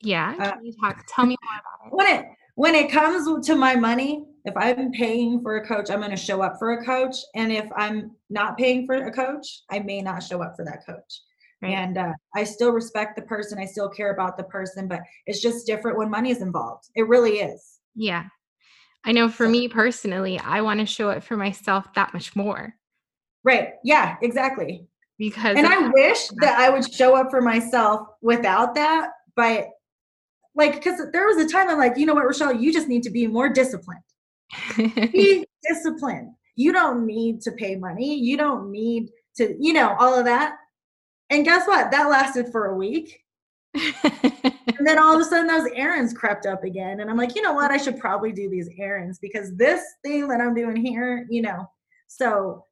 Yeah. 0.00 0.34
Uh, 0.38 0.52
can 0.52 0.64
you 0.64 0.72
talk 0.80 1.04
tell 1.08 1.26
me 1.26 1.36
more 1.44 1.60
about 1.60 1.86
it? 1.86 1.94
When 1.94 2.06
it 2.06 2.36
when 2.54 2.74
it 2.74 2.90
comes 2.90 3.46
to 3.46 3.54
my 3.54 3.76
money, 3.76 4.24
if 4.46 4.56
I'm 4.56 4.90
paying 4.92 5.42
for 5.42 5.58
a 5.58 5.66
coach, 5.66 5.90
I'm 5.90 5.98
going 5.98 6.10
to 6.10 6.16
show 6.16 6.40
up 6.40 6.58
for 6.58 6.72
a 6.72 6.84
coach. 6.84 7.16
And 7.34 7.52
if 7.52 7.66
I'm 7.76 8.12
not 8.30 8.56
paying 8.56 8.86
for 8.86 8.94
a 8.94 9.12
coach, 9.12 9.60
I 9.70 9.80
may 9.80 10.00
not 10.00 10.22
show 10.22 10.42
up 10.42 10.56
for 10.56 10.64
that 10.64 10.86
coach. 10.86 11.20
Right. 11.66 11.78
And 11.78 11.98
uh, 11.98 12.12
I 12.34 12.44
still 12.44 12.72
respect 12.72 13.16
the 13.16 13.22
person. 13.22 13.58
I 13.58 13.64
still 13.64 13.88
care 13.88 14.12
about 14.12 14.36
the 14.36 14.44
person, 14.44 14.88
but 14.88 15.00
it's 15.26 15.40
just 15.40 15.66
different 15.66 15.98
when 15.98 16.10
money 16.10 16.30
is 16.30 16.42
involved. 16.42 16.84
It 16.94 17.08
really 17.08 17.38
is. 17.40 17.78
Yeah. 17.94 18.24
I 19.04 19.12
know 19.12 19.28
for 19.28 19.46
so. 19.46 19.50
me 19.50 19.68
personally, 19.68 20.38
I 20.38 20.60
want 20.60 20.80
to 20.80 20.86
show 20.86 21.10
it 21.10 21.22
for 21.22 21.36
myself 21.36 21.92
that 21.94 22.12
much 22.12 22.34
more. 22.34 22.74
Right. 23.44 23.74
Yeah, 23.84 24.16
exactly. 24.22 24.86
because 25.18 25.56
and 25.56 25.66
I 25.66 25.88
wish 25.88 26.28
that 26.40 26.58
I 26.58 26.70
would 26.70 26.92
show 26.92 27.16
up 27.16 27.30
for 27.30 27.40
myself 27.40 28.08
without 28.20 28.74
that, 28.74 29.10
but 29.36 29.68
like 30.56 30.74
because 30.74 31.00
there 31.12 31.26
was 31.26 31.36
a 31.36 31.48
time 31.48 31.68
I'm 31.68 31.78
like, 31.78 31.96
you 31.96 32.06
know 32.06 32.14
what, 32.14 32.24
Rochelle, 32.24 32.54
you 32.54 32.72
just 32.72 32.88
need 32.88 33.02
to 33.04 33.10
be 33.10 33.26
more 33.26 33.48
disciplined. 33.48 34.00
be 34.76 35.46
disciplined. 35.62 36.32
You 36.56 36.72
don't 36.72 37.06
need 37.06 37.42
to 37.42 37.52
pay 37.52 37.76
money. 37.76 38.16
You 38.16 38.36
don't 38.36 38.70
need 38.70 39.10
to, 39.36 39.54
you 39.60 39.72
know, 39.72 39.94
all 40.00 40.18
of 40.18 40.24
that. 40.24 40.56
And 41.30 41.44
guess 41.44 41.66
what? 41.66 41.90
That 41.90 42.08
lasted 42.08 42.50
for 42.52 42.66
a 42.66 42.76
week. 42.76 43.20
and 43.74 44.86
then 44.86 44.98
all 44.98 45.14
of 45.14 45.20
a 45.20 45.24
sudden 45.24 45.46
those 45.46 45.70
errands 45.74 46.14
crept 46.14 46.46
up 46.46 46.64
again. 46.64 47.00
And 47.00 47.10
I'm 47.10 47.16
like, 47.16 47.34
you 47.34 47.42
know 47.42 47.52
what? 47.52 47.70
I 47.70 47.76
should 47.76 47.98
probably 47.98 48.32
do 48.32 48.48
these 48.48 48.70
errands 48.78 49.18
because 49.18 49.54
this 49.56 49.82
thing 50.04 50.28
that 50.28 50.40
I'm 50.40 50.54
doing 50.54 50.76
here, 50.76 51.26
you 51.28 51.42
know, 51.42 51.68
so 52.06 52.64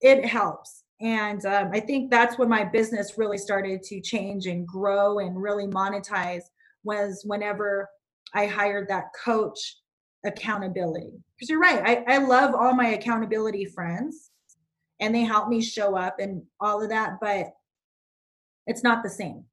it 0.00 0.24
helps. 0.24 0.84
And 1.00 1.44
um, 1.46 1.70
I 1.72 1.80
think 1.80 2.10
that's 2.10 2.38
when 2.38 2.48
my 2.48 2.64
business 2.64 3.16
really 3.16 3.38
started 3.38 3.82
to 3.84 4.00
change 4.00 4.46
and 4.46 4.66
grow 4.66 5.18
and 5.18 5.40
really 5.40 5.66
monetize 5.66 6.42
was 6.84 7.22
whenever 7.24 7.88
I 8.34 8.46
hired 8.46 8.88
that 8.88 9.06
coach 9.24 9.78
accountability. 10.24 11.12
Because 11.36 11.48
you're 11.48 11.60
right, 11.60 11.82
I, 11.84 12.14
I 12.14 12.18
love 12.18 12.54
all 12.54 12.74
my 12.74 12.88
accountability 12.88 13.64
friends 13.64 14.30
and 15.00 15.14
they 15.14 15.22
help 15.22 15.48
me 15.48 15.60
show 15.60 15.96
up 15.96 16.20
and 16.20 16.42
all 16.60 16.82
of 16.82 16.88
that, 16.90 17.18
but 17.20 17.52
it's 18.66 18.82
not 18.82 19.02
the 19.02 19.10
same. 19.10 19.44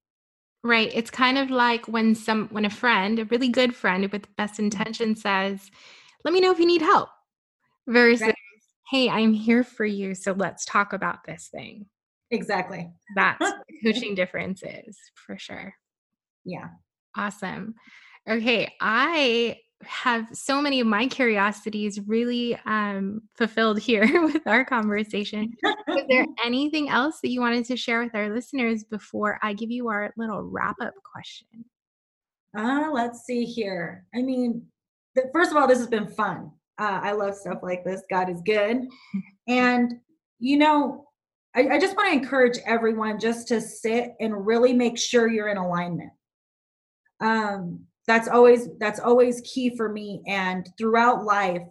Right. 0.64 0.91
It's 0.93 1.09
kind 1.09 1.38
of 1.38 1.49
like 1.49 1.88
when 1.88 2.14
some 2.14 2.47
when 2.49 2.66
a 2.66 2.70
friend, 2.70 3.20
a 3.20 3.26
really 3.26 3.49
good 3.49 3.76
friend 3.76 4.12
with 4.12 4.36
best 4.36 4.55
mm-hmm. 4.55 4.66
intention 4.66 5.16
says, 5.16 5.72
"Let 6.24 6.34
me 6.34 6.41
know 6.41 6.51
if 6.51 6.59
you 6.59 6.68
need 6.68 6.82
help." 6.82 7.09
Versus, 7.88 8.22
right. 8.22 8.36
"Hey, 8.89 9.09
I'm 9.09 9.34
here 9.34 9.64
for 9.64 9.86
you, 9.86 10.14
so 10.14 10.34
let's 10.34 10.66
talk 10.66 10.93
about 10.93 11.24
this 11.26 11.49
thing." 11.51 11.88
Exactly. 12.30 12.89
That's 13.16 13.43
coaching 13.84 14.16
difference 14.16 14.62
is 14.64 14.97
for 15.16 15.38
sure. 15.38 15.74
Yeah. 16.45 16.68
Awesome. 17.18 17.76
Okay, 18.30 18.72
I 18.80 19.57
have 19.86 20.27
so 20.34 20.61
many 20.61 20.79
of 20.79 20.88
my 20.88 21.07
curiosities 21.07 21.99
really 22.07 22.57
um, 22.65 23.21
fulfilled 23.36 23.79
here 23.79 24.21
with 24.25 24.45
our 24.45 24.65
conversation. 24.65 25.53
Is 25.63 26.03
there 26.09 26.25
anything 26.45 26.89
else 26.89 27.19
that 27.21 27.29
you 27.29 27.41
wanted 27.41 27.65
to 27.65 27.77
share 27.77 28.03
with 28.03 28.15
our 28.15 28.34
listeners 28.34 28.84
before 28.84 29.39
I 29.41 29.53
give 29.53 29.71
you 29.71 29.89
our 29.89 30.13
little 30.17 30.43
wrap 30.43 30.75
up 30.82 30.93
question? 31.11 31.65
Uh, 32.57 32.89
let's 32.91 33.25
see 33.25 33.45
here. 33.45 34.05
I 34.13 34.21
mean, 34.21 34.65
the, 35.15 35.29
first 35.34 35.51
of 35.51 35.57
all, 35.57 35.67
this 35.67 35.79
has 35.79 35.88
been 35.88 36.07
fun. 36.07 36.51
Uh, 36.77 36.99
I 37.03 37.11
love 37.11 37.36
stuff 37.36 37.59
like 37.61 37.84
this. 37.84 38.01
God 38.09 38.29
is 38.29 38.41
good. 38.45 38.88
and, 39.47 39.93
you 40.39 40.57
know, 40.57 41.05
I, 41.55 41.67
I 41.69 41.79
just 41.79 41.95
want 41.95 42.09
to 42.09 42.17
encourage 42.17 42.57
everyone 42.65 43.19
just 43.19 43.47
to 43.49 43.61
sit 43.61 44.13
and 44.19 44.45
really 44.45 44.73
make 44.73 44.97
sure 44.97 45.27
you're 45.27 45.49
in 45.49 45.57
alignment. 45.57 46.11
Um, 47.19 47.82
that's 48.08 48.28
always 48.28 48.70
that's 48.80 48.99
always 48.99 49.41
key 49.41 49.76
for 49.76 49.89
me 49.89 50.22
and 50.28 50.70
throughout 50.78 51.24
life 51.24 51.62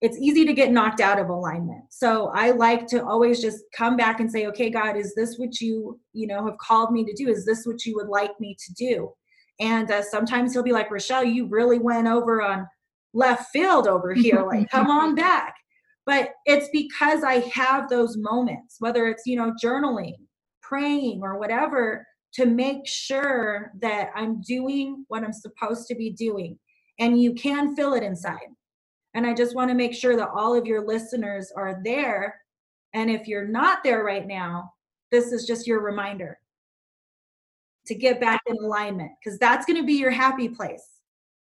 it's 0.00 0.18
easy 0.18 0.44
to 0.44 0.52
get 0.52 0.72
knocked 0.72 1.00
out 1.00 1.20
of 1.20 1.28
alignment. 1.28 1.84
So 1.90 2.32
i 2.34 2.50
like 2.50 2.86
to 2.88 3.04
always 3.04 3.40
just 3.40 3.64
come 3.76 3.96
back 3.96 4.20
and 4.20 4.30
say 4.30 4.46
okay 4.46 4.70
god 4.70 4.96
is 4.96 5.14
this 5.14 5.36
what 5.38 5.60
you 5.60 6.00
you 6.12 6.26
know 6.26 6.44
have 6.46 6.58
called 6.58 6.92
me 6.92 7.04
to 7.04 7.14
do? 7.14 7.28
Is 7.28 7.44
this 7.44 7.64
what 7.64 7.84
you 7.84 7.94
would 7.96 8.08
like 8.08 8.32
me 8.40 8.56
to 8.66 8.74
do? 8.74 9.12
And 9.60 9.90
uh, 9.90 10.02
sometimes 10.02 10.52
he'll 10.52 10.62
be 10.62 10.72
like 10.72 10.90
rochelle 10.90 11.24
you 11.24 11.46
really 11.46 11.78
went 11.78 12.08
over 12.08 12.42
on 12.42 12.66
left 13.14 13.50
field 13.52 13.86
over 13.86 14.14
here 14.14 14.42
like 14.42 14.70
come 14.70 14.90
on 14.90 15.14
back. 15.14 15.54
But 16.04 16.30
it's 16.46 16.68
because 16.72 17.22
i 17.22 17.34
have 17.54 17.88
those 17.88 18.16
moments 18.16 18.76
whether 18.80 19.06
it's 19.06 19.22
you 19.24 19.36
know 19.36 19.52
journaling 19.62 20.16
praying 20.62 21.20
or 21.22 21.38
whatever 21.38 22.04
to 22.34 22.46
make 22.46 22.86
sure 22.86 23.72
that 23.80 24.10
I'm 24.14 24.40
doing 24.40 25.04
what 25.08 25.22
I'm 25.22 25.32
supposed 25.32 25.86
to 25.88 25.94
be 25.94 26.10
doing. 26.10 26.58
And 26.98 27.20
you 27.20 27.34
can 27.34 27.76
feel 27.76 27.94
it 27.94 28.02
inside. 28.02 28.48
And 29.14 29.26
I 29.26 29.34
just 29.34 29.54
want 29.54 29.70
to 29.70 29.74
make 29.74 29.94
sure 29.94 30.16
that 30.16 30.30
all 30.34 30.54
of 30.56 30.66
your 30.66 30.86
listeners 30.86 31.52
are 31.54 31.80
there. 31.84 32.40
And 32.94 33.10
if 33.10 33.28
you're 33.28 33.46
not 33.46 33.84
there 33.84 34.04
right 34.04 34.26
now, 34.26 34.72
this 35.10 35.32
is 35.32 35.46
just 35.46 35.66
your 35.66 35.80
reminder 35.80 36.38
to 37.86 37.94
get 37.94 38.20
back 38.20 38.40
in 38.46 38.56
alignment 38.56 39.10
because 39.22 39.38
that's 39.38 39.66
going 39.66 39.78
to 39.78 39.86
be 39.86 39.94
your 39.94 40.10
happy 40.10 40.48
place. 40.48 40.88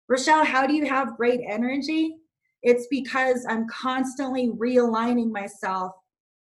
Rochelle, 0.09 0.45
how 0.45 0.66
do 0.66 0.74
you 0.74 0.85
have 0.87 1.16
great 1.16 1.41
energy? 1.47 2.16
It's 2.62 2.87
because 2.91 3.47
I'm 3.49 3.66
constantly 3.68 4.51
realigning 4.51 5.30
myself 5.30 5.93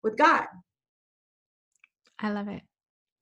with 0.04 0.18
God. 0.18 0.46
I 2.20 2.32
love 2.32 2.48
it. 2.48 2.62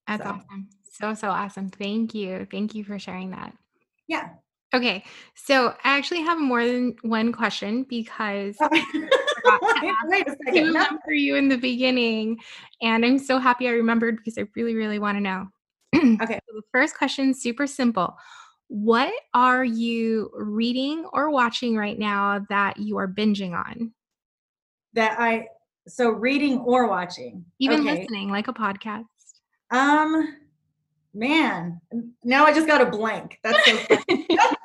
That's 0.07 0.23
so. 0.23 0.29
awesome. 0.29 0.67
So, 0.99 1.13
so 1.13 1.29
awesome. 1.29 1.69
Thank 1.69 2.13
you. 2.13 2.45
Thank 2.51 2.75
you 2.75 2.83
for 2.83 2.99
sharing 2.99 3.31
that. 3.31 3.53
Yeah. 4.07 4.29
Okay. 4.73 5.03
So 5.35 5.69
I 5.83 5.97
actually 5.97 6.21
have 6.21 6.39
more 6.39 6.65
than 6.65 6.95
one 7.03 7.31
question 7.31 7.83
because 7.89 8.57
I 8.61 9.23
Wait 10.05 10.27
a 10.27 10.35
second. 10.45 10.73
No. 10.73 10.85
for 11.05 11.13
you 11.13 11.35
in 11.35 11.47
the 11.47 11.57
beginning. 11.57 12.37
And 12.81 13.05
I'm 13.05 13.17
so 13.17 13.39
happy 13.39 13.67
I 13.67 13.71
remembered 13.71 14.17
because 14.17 14.37
I 14.37 14.45
really, 14.55 14.75
really 14.75 14.99
want 14.99 15.17
to 15.17 15.21
know. 15.21 15.47
okay. 15.95 16.39
So 16.47 16.55
the 16.55 16.61
first 16.71 16.97
question, 16.97 17.33
super 17.33 17.65
simple. 17.65 18.15
What 18.67 19.13
are 19.33 19.63
you 19.63 20.29
reading 20.35 21.05
or 21.13 21.31
watching 21.31 21.75
right 21.75 21.97
now 21.97 22.45
that 22.49 22.77
you 22.77 22.97
are 22.97 23.07
binging 23.07 23.53
on? 23.53 23.93
That 24.93 25.19
I 25.19 25.47
so 25.87 26.09
reading 26.09 26.59
or 26.59 26.87
watching. 26.87 27.45
Even 27.59 27.79
okay. 27.79 28.01
listening, 28.01 28.29
like 28.29 28.47
a 28.47 28.53
podcast. 28.53 29.05
Um 29.71 30.35
man 31.13 31.79
now 32.23 32.45
i 32.45 32.53
just 32.53 32.67
got 32.67 32.81
a 32.81 32.85
blank. 32.85 33.39
That's 33.43 33.65
so 33.65 33.97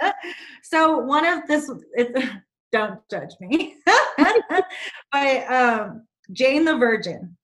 so 0.63 0.99
one 0.99 1.27
of 1.27 1.47
this 1.47 1.71
it, 1.95 2.31
don't 2.73 3.01
judge 3.11 3.35
me. 3.41 3.77
But 5.13 5.51
um 5.51 6.07
jane 6.33 6.65
the 6.65 6.77
virgin. 6.77 7.37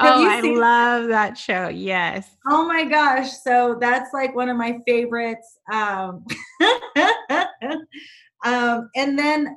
Have 0.00 0.16
oh 0.16 0.28
i 0.28 0.40
love 0.40 1.08
that 1.08 1.38
show. 1.38 1.68
Yes. 1.68 2.28
Oh 2.48 2.66
my 2.66 2.84
gosh. 2.84 3.30
So 3.30 3.76
that's 3.80 4.12
like 4.12 4.34
one 4.34 4.48
of 4.48 4.56
my 4.56 4.78
favorites. 4.86 5.58
Um 5.72 6.24
um 8.44 8.90
and 8.96 9.18
then 9.18 9.56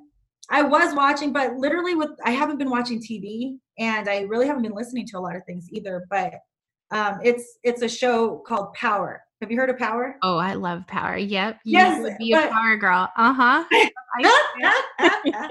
i 0.49 0.61
was 0.61 0.93
watching 0.95 1.33
but 1.33 1.55
literally 1.55 1.95
with 1.95 2.11
i 2.23 2.31
haven't 2.31 2.57
been 2.57 2.69
watching 2.69 2.99
tv 3.01 3.57
and 3.79 4.07
i 4.07 4.21
really 4.21 4.47
haven't 4.47 4.63
been 4.63 4.75
listening 4.75 5.05
to 5.07 5.17
a 5.17 5.19
lot 5.19 5.35
of 5.35 5.43
things 5.45 5.67
either 5.71 6.05
but 6.09 6.33
um, 6.91 7.19
it's 7.23 7.57
it's 7.63 7.81
a 7.81 7.89
show 7.89 8.43
called 8.47 8.73
Power. 8.73 9.21
Have 9.41 9.51
you 9.51 9.57
heard 9.57 9.69
of 9.69 9.77
Power? 9.77 10.15
Oh, 10.23 10.37
I 10.37 10.53
love 10.53 10.87
Power. 10.87 11.17
Yep. 11.17 11.59
You 11.65 11.77
yes, 11.77 12.01
would 12.01 12.17
be 12.17 12.31
but, 12.31 12.47
a 12.47 12.51
Power 12.51 12.77
girl. 12.77 13.09
Uh 13.17 13.33
huh. 13.33 13.63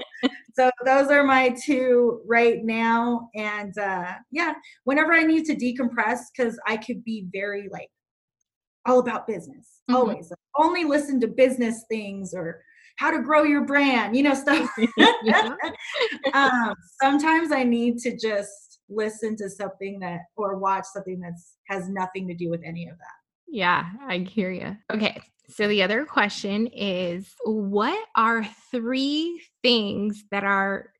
so 0.55 0.71
those 0.85 1.09
are 1.09 1.23
my 1.23 1.55
two 1.63 2.21
right 2.25 2.63
now, 2.63 3.29
and 3.35 3.77
uh, 3.77 4.13
yeah, 4.31 4.53
whenever 4.85 5.13
I 5.13 5.23
need 5.23 5.45
to 5.45 5.55
decompress, 5.55 6.19
because 6.35 6.59
I 6.67 6.77
could 6.77 7.03
be 7.03 7.27
very 7.31 7.69
like 7.71 7.89
all 8.85 8.99
about 8.99 9.27
business. 9.27 9.81
Mm-hmm. 9.89 9.95
Always 9.95 10.31
only 10.57 10.83
listen 10.83 11.19
to 11.21 11.27
business 11.27 11.85
things 11.89 12.33
or 12.33 12.61
how 12.97 13.11
to 13.11 13.21
grow 13.21 13.43
your 13.43 13.65
brand, 13.65 14.15
you 14.15 14.23
know, 14.23 14.33
stuff. 14.33 14.69
um, 16.33 16.73
sometimes 17.01 17.51
I 17.51 17.63
need 17.63 17.97
to 17.99 18.17
just 18.17 18.64
listen 18.89 19.35
to 19.37 19.49
something 19.49 19.99
that 19.99 20.21
or 20.35 20.57
watch 20.57 20.85
something 20.93 21.19
that's 21.19 21.55
has 21.67 21.89
nothing 21.89 22.27
to 22.27 22.35
do 22.35 22.49
with 22.49 22.61
any 22.65 22.87
of 22.87 22.97
that. 22.97 23.15
Yeah, 23.47 23.85
I 24.07 24.19
hear 24.19 24.51
you. 24.51 24.77
Okay. 24.91 25.19
So 25.49 25.67
the 25.67 25.83
other 25.83 26.05
question 26.05 26.67
is 26.67 27.31
what 27.45 28.03
are 28.15 28.47
three 28.71 29.41
things 29.61 30.23
that 30.31 30.43
are 30.43 30.91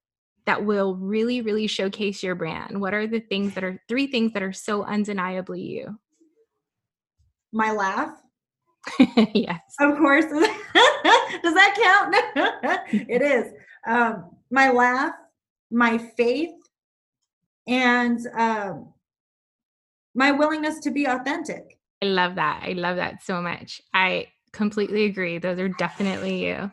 that 0.46 0.64
will 0.64 0.96
really 0.96 1.42
really 1.42 1.68
showcase 1.68 2.22
your 2.22 2.36
brand? 2.36 2.80
What 2.80 2.94
are 2.94 3.08
the 3.08 3.20
things 3.20 3.56
that 3.56 3.64
are 3.64 3.82
three 3.88 4.08
things 4.08 4.34
that 4.34 4.44
are 4.44 4.54
so 4.54 4.84
undeniably 4.84 5.62
you? 5.62 6.00
My 7.52 7.72
laugh. 7.72 8.14
yes. 9.34 9.62
Of 9.80 9.98
course. 9.98 10.26
Does 11.44 11.54
that 11.54 11.76
count? 12.36 12.80
it 13.10 13.22
is. 13.22 13.52
Um, 13.88 14.30
my 14.52 14.70
laugh, 14.70 15.14
my 15.72 15.98
faith, 15.98 16.52
and 17.68 18.20
um, 18.38 18.94
my 20.14 20.32
willingness 20.32 20.80
to 20.80 20.92
be 20.92 21.06
authentic. 21.06 21.78
I 22.02 22.06
love 22.06 22.36
that. 22.36 22.64
I 22.64 22.74
love 22.74 22.98
that 22.98 23.24
so 23.24 23.42
much. 23.42 23.82
I 23.94 24.28
completely 24.52 25.06
agree. 25.06 25.38
Those 25.38 25.60
are 25.60 25.70
definitely 25.70 26.46
you. 26.46 26.72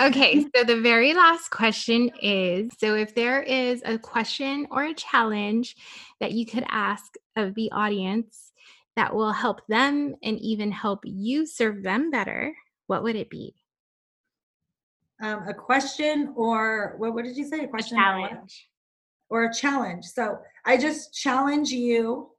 Okay, 0.00 0.42
so 0.54 0.64
the 0.64 0.80
very 0.80 1.14
last 1.14 1.50
question 1.50 2.10
is 2.22 2.72
so 2.78 2.94
if 2.94 3.14
there 3.14 3.42
is 3.42 3.82
a 3.84 3.98
question 3.98 4.66
or 4.70 4.84
a 4.84 4.94
challenge 4.94 5.76
that 6.20 6.32
you 6.32 6.46
could 6.46 6.64
ask 6.68 7.14
of 7.36 7.54
the 7.54 7.70
audience 7.72 8.52
that 8.96 9.14
will 9.14 9.32
help 9.32 9.66
them 9.66 10.14
and 10.22 10.38
even 10.38 10.72
help 10.72 11.00
you 11.04 11.46
serve 11.46 11.82
them 11.82 12.10
better, 12.10 12.54
what 12.86 13.02
would 13.02 13.16
it 13.16 13.28
be? 13.28 13.54
Um, 15.20 15.48
a 15.48 15.54
question 15.54 16.32
or 16.36 16.94
what, 16.98 17.14
what 17.14 17.24
did 17.24 17.36
you 17.36 17.44
say? 17.44 17.64
A 17.64 17.68
question? 17.68 17.98
A 17.98 18.00
challenge 18.00 18.68
or 19.28 19.44
a 19.44 19.54
challenge. 19.54 20.04
So 20.04 20.38
I 20.64 20.76
just 20.76 21.14
challenge 21.14 21.70
you 21.70 22.30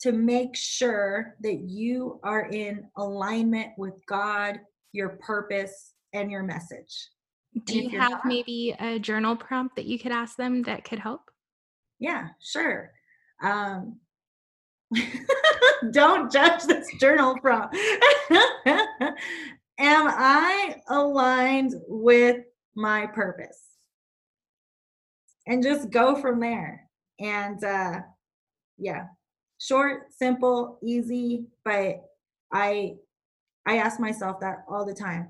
to 0.00 0.12
make 0.12 0.54
sure 0.54 1.34
that 1.40 1.60
you 1.60 2.20
are 2.22 2.46
in 2.50 2.88
alignment 2.96 3.70
with 3.78 3.94
God, 4.06 4.60
your 4.92 5.10
purpose, 5.20 5.92
and 6.12 6.30
your 6.30 6.42
message. 6.42 7.10
Do 7.64 7.78
you 7.78 7.98
have 7.98 8.10
not, 8.10 8.26
maybe 8.26 8.74
a 8.78 8.98
journal 8.98 9.36
prompt 9.36 9.76
that 9.76 9.86
you 9.86 9.98
could 9.98 10.12
ask 10.12 10.36
them 10.36 10.62
that 10.64 10.84
could 10.84 10.98
help? 10.98 11.22
Yeah, 12.00 12.28
sure. 12.40 12.92
Um, 13.42 14.00
don't 15.90 16.30
judge 16.32 16.64
this 16.64 16.88
journal 17.00 17.38
prompt. 17.38 17.74
Am 18.30 20.06
I 20.08 20.76
aligned 20.88 21.74
with 21.88 22.44
my 22.74 23.06
purpose? 23.06 23.60
And 25.46 25.62
just 25.62 25.90
go 25.90 26.16
from 26.16 26.40
there. 26.40 26.88
And 27.20 27.62
uh, 27.62 28.00
yeah, 28.78 29.06
short, 29.60 30.12
simple, 30.12 30.78
easy, 30.82 31.46
but 31.64 32.02
I 32.52 32.94
I 33.66 33.78
ask 33.78 33.98
myself 33.98 34.40
that 34.40 34.64
all 34.68 34.84
the 34.84 34.94
time. 34.94 35.28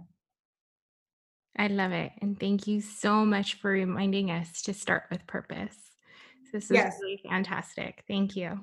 I 1.56 1.68
love 1.68 1.92
it. 1.92 2.12
And 2.20 2.38
thank 2.38 2.66
you 2.66 2.80
so 2.80 3.24
much 3.24 3.54
for 3.54 3.70
reminding 3.70 4.30
us 4.30 4.62
to 4.62 4.74
start 4.74 5.04
with 5.10 5.26
purpose. 5.26 5.76
This 6.52 6.64
is 6.64 6.70
yes. 6.72 6.98
really 7.00 7.20
fantastic. 7.28 8.04
Thank 8.08 8.36
you. 8.36 8.60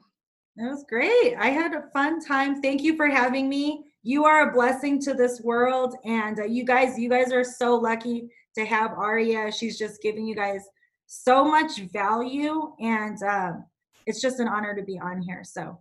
That 0.57 0.69
was 0.69 0.85
great. 0.89 1.35
I 1.39 1.47
had 1.47 1.73
a 1.73 1.89
fun 1.93 2.23
time. 2.23 2.61
Thank 2.61 2.81
you 2.81 2.97
for 2.97 3.07
having 3.07 3.47
me. 3.47 3.85
You 4.03 4.25
are 4.25 4.49
a 4.49 4.53
blessing 4.53 5.01
to 5.03 5.13
this 5.13 5.41
world 5.41 5.95
and 6.03 6.39
uh, 6.39 6.45
you 6.45 6.65
guys 6.65 6.97
you 6.97 7.09
guys 7.09 7.31
are 7.31 7.43
so 7.43 7.75
lucky 7.75 8.29
to 8.55 8.65
have 8.65 8.91
Aria. 8.91 9.51
She's 9.51 9.77
just 9.77 10.01
giving 10.01 10.25
you 10.25 10.35
guys 10.35 10.67
so 11.11 11.43
much 11.43 11.77
value 11.91 12.73
and 12.79 13.21
um, 13.23 13.65
it's 14.05 14.21
just 14.21 14.39
an 14.39 14.47
honor 14.47 14.73
to 14.73 14.81
be 14.81 14.97
on 14.97 15.21
here. 15.21 15.43
So 15.43 15.77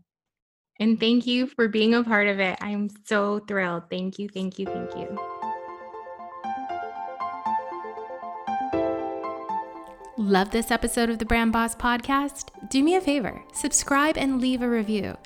and 0.81 0.99
thank 0.99 1.26
you 1.26 1.47
for 1.47 1.68
being 1.68 1.95
a 1.95 2.03
part 2.03 2.26
of 2.26 2.41
it. 2.41 2.59
I'm 2.61 2.89
so 3.05 3.41
thrilled. 3.47 3.85
Thank 3.91 4.18
you, 4.18 4.28
thank 4.28 4.59
you, 4.59 4.66
thank 4.66 4.97
you. 4.97 5.18
Love 10.16 10.51
this 10.51 10.70
episode 10.70 11.11
of 11.11 11.18
the 11.18 11.24
Brand 11.24 11.53
Boss 11.53 11.76
Podcast? 11.76 12.49
Do 12.68 12.83
me 12.83 12.97
a 12.97 13.01
favor, 13.01 13.43
subscribe 13.53 14.18
and 14.18 14.41
leave 14.41 14.62
a 14.62 14.68
review. 14.68 15.16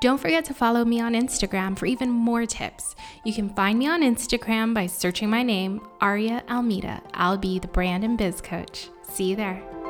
Don't 0.00 0.20
forget 0.20 0.44
to 0.46 0.54
follow 0.54 0.84
me 0.84 1.00
on 1.00 1.14
Instagram 1.14 1.78
for 1.78 1.86
even 1.86 2.10
more 2.10 2.44
tips. 2.44 2.94
You 3.24 3.32
can 3.32 3.48
find 3.54 3.78
me 3.78 3.88
on 3.88 4.02
Instagram 4.02 4.74
by 4.74 4.86
searching 4.86 5.30
my 5.30 5.42
name, 5.42 5.80
Aria 6.00 6.42
Almeida. 6.50 7.02
I'll 7.14 7.38
be 7.38 7.58
the 7.58 7.68
brand 7.68 8.04
and 8.04 8.18
biz 8.18 8.40
coach. 8.40 8.88
See 9.14 9.26
you 9.26 9.36
there. 9.36 9.83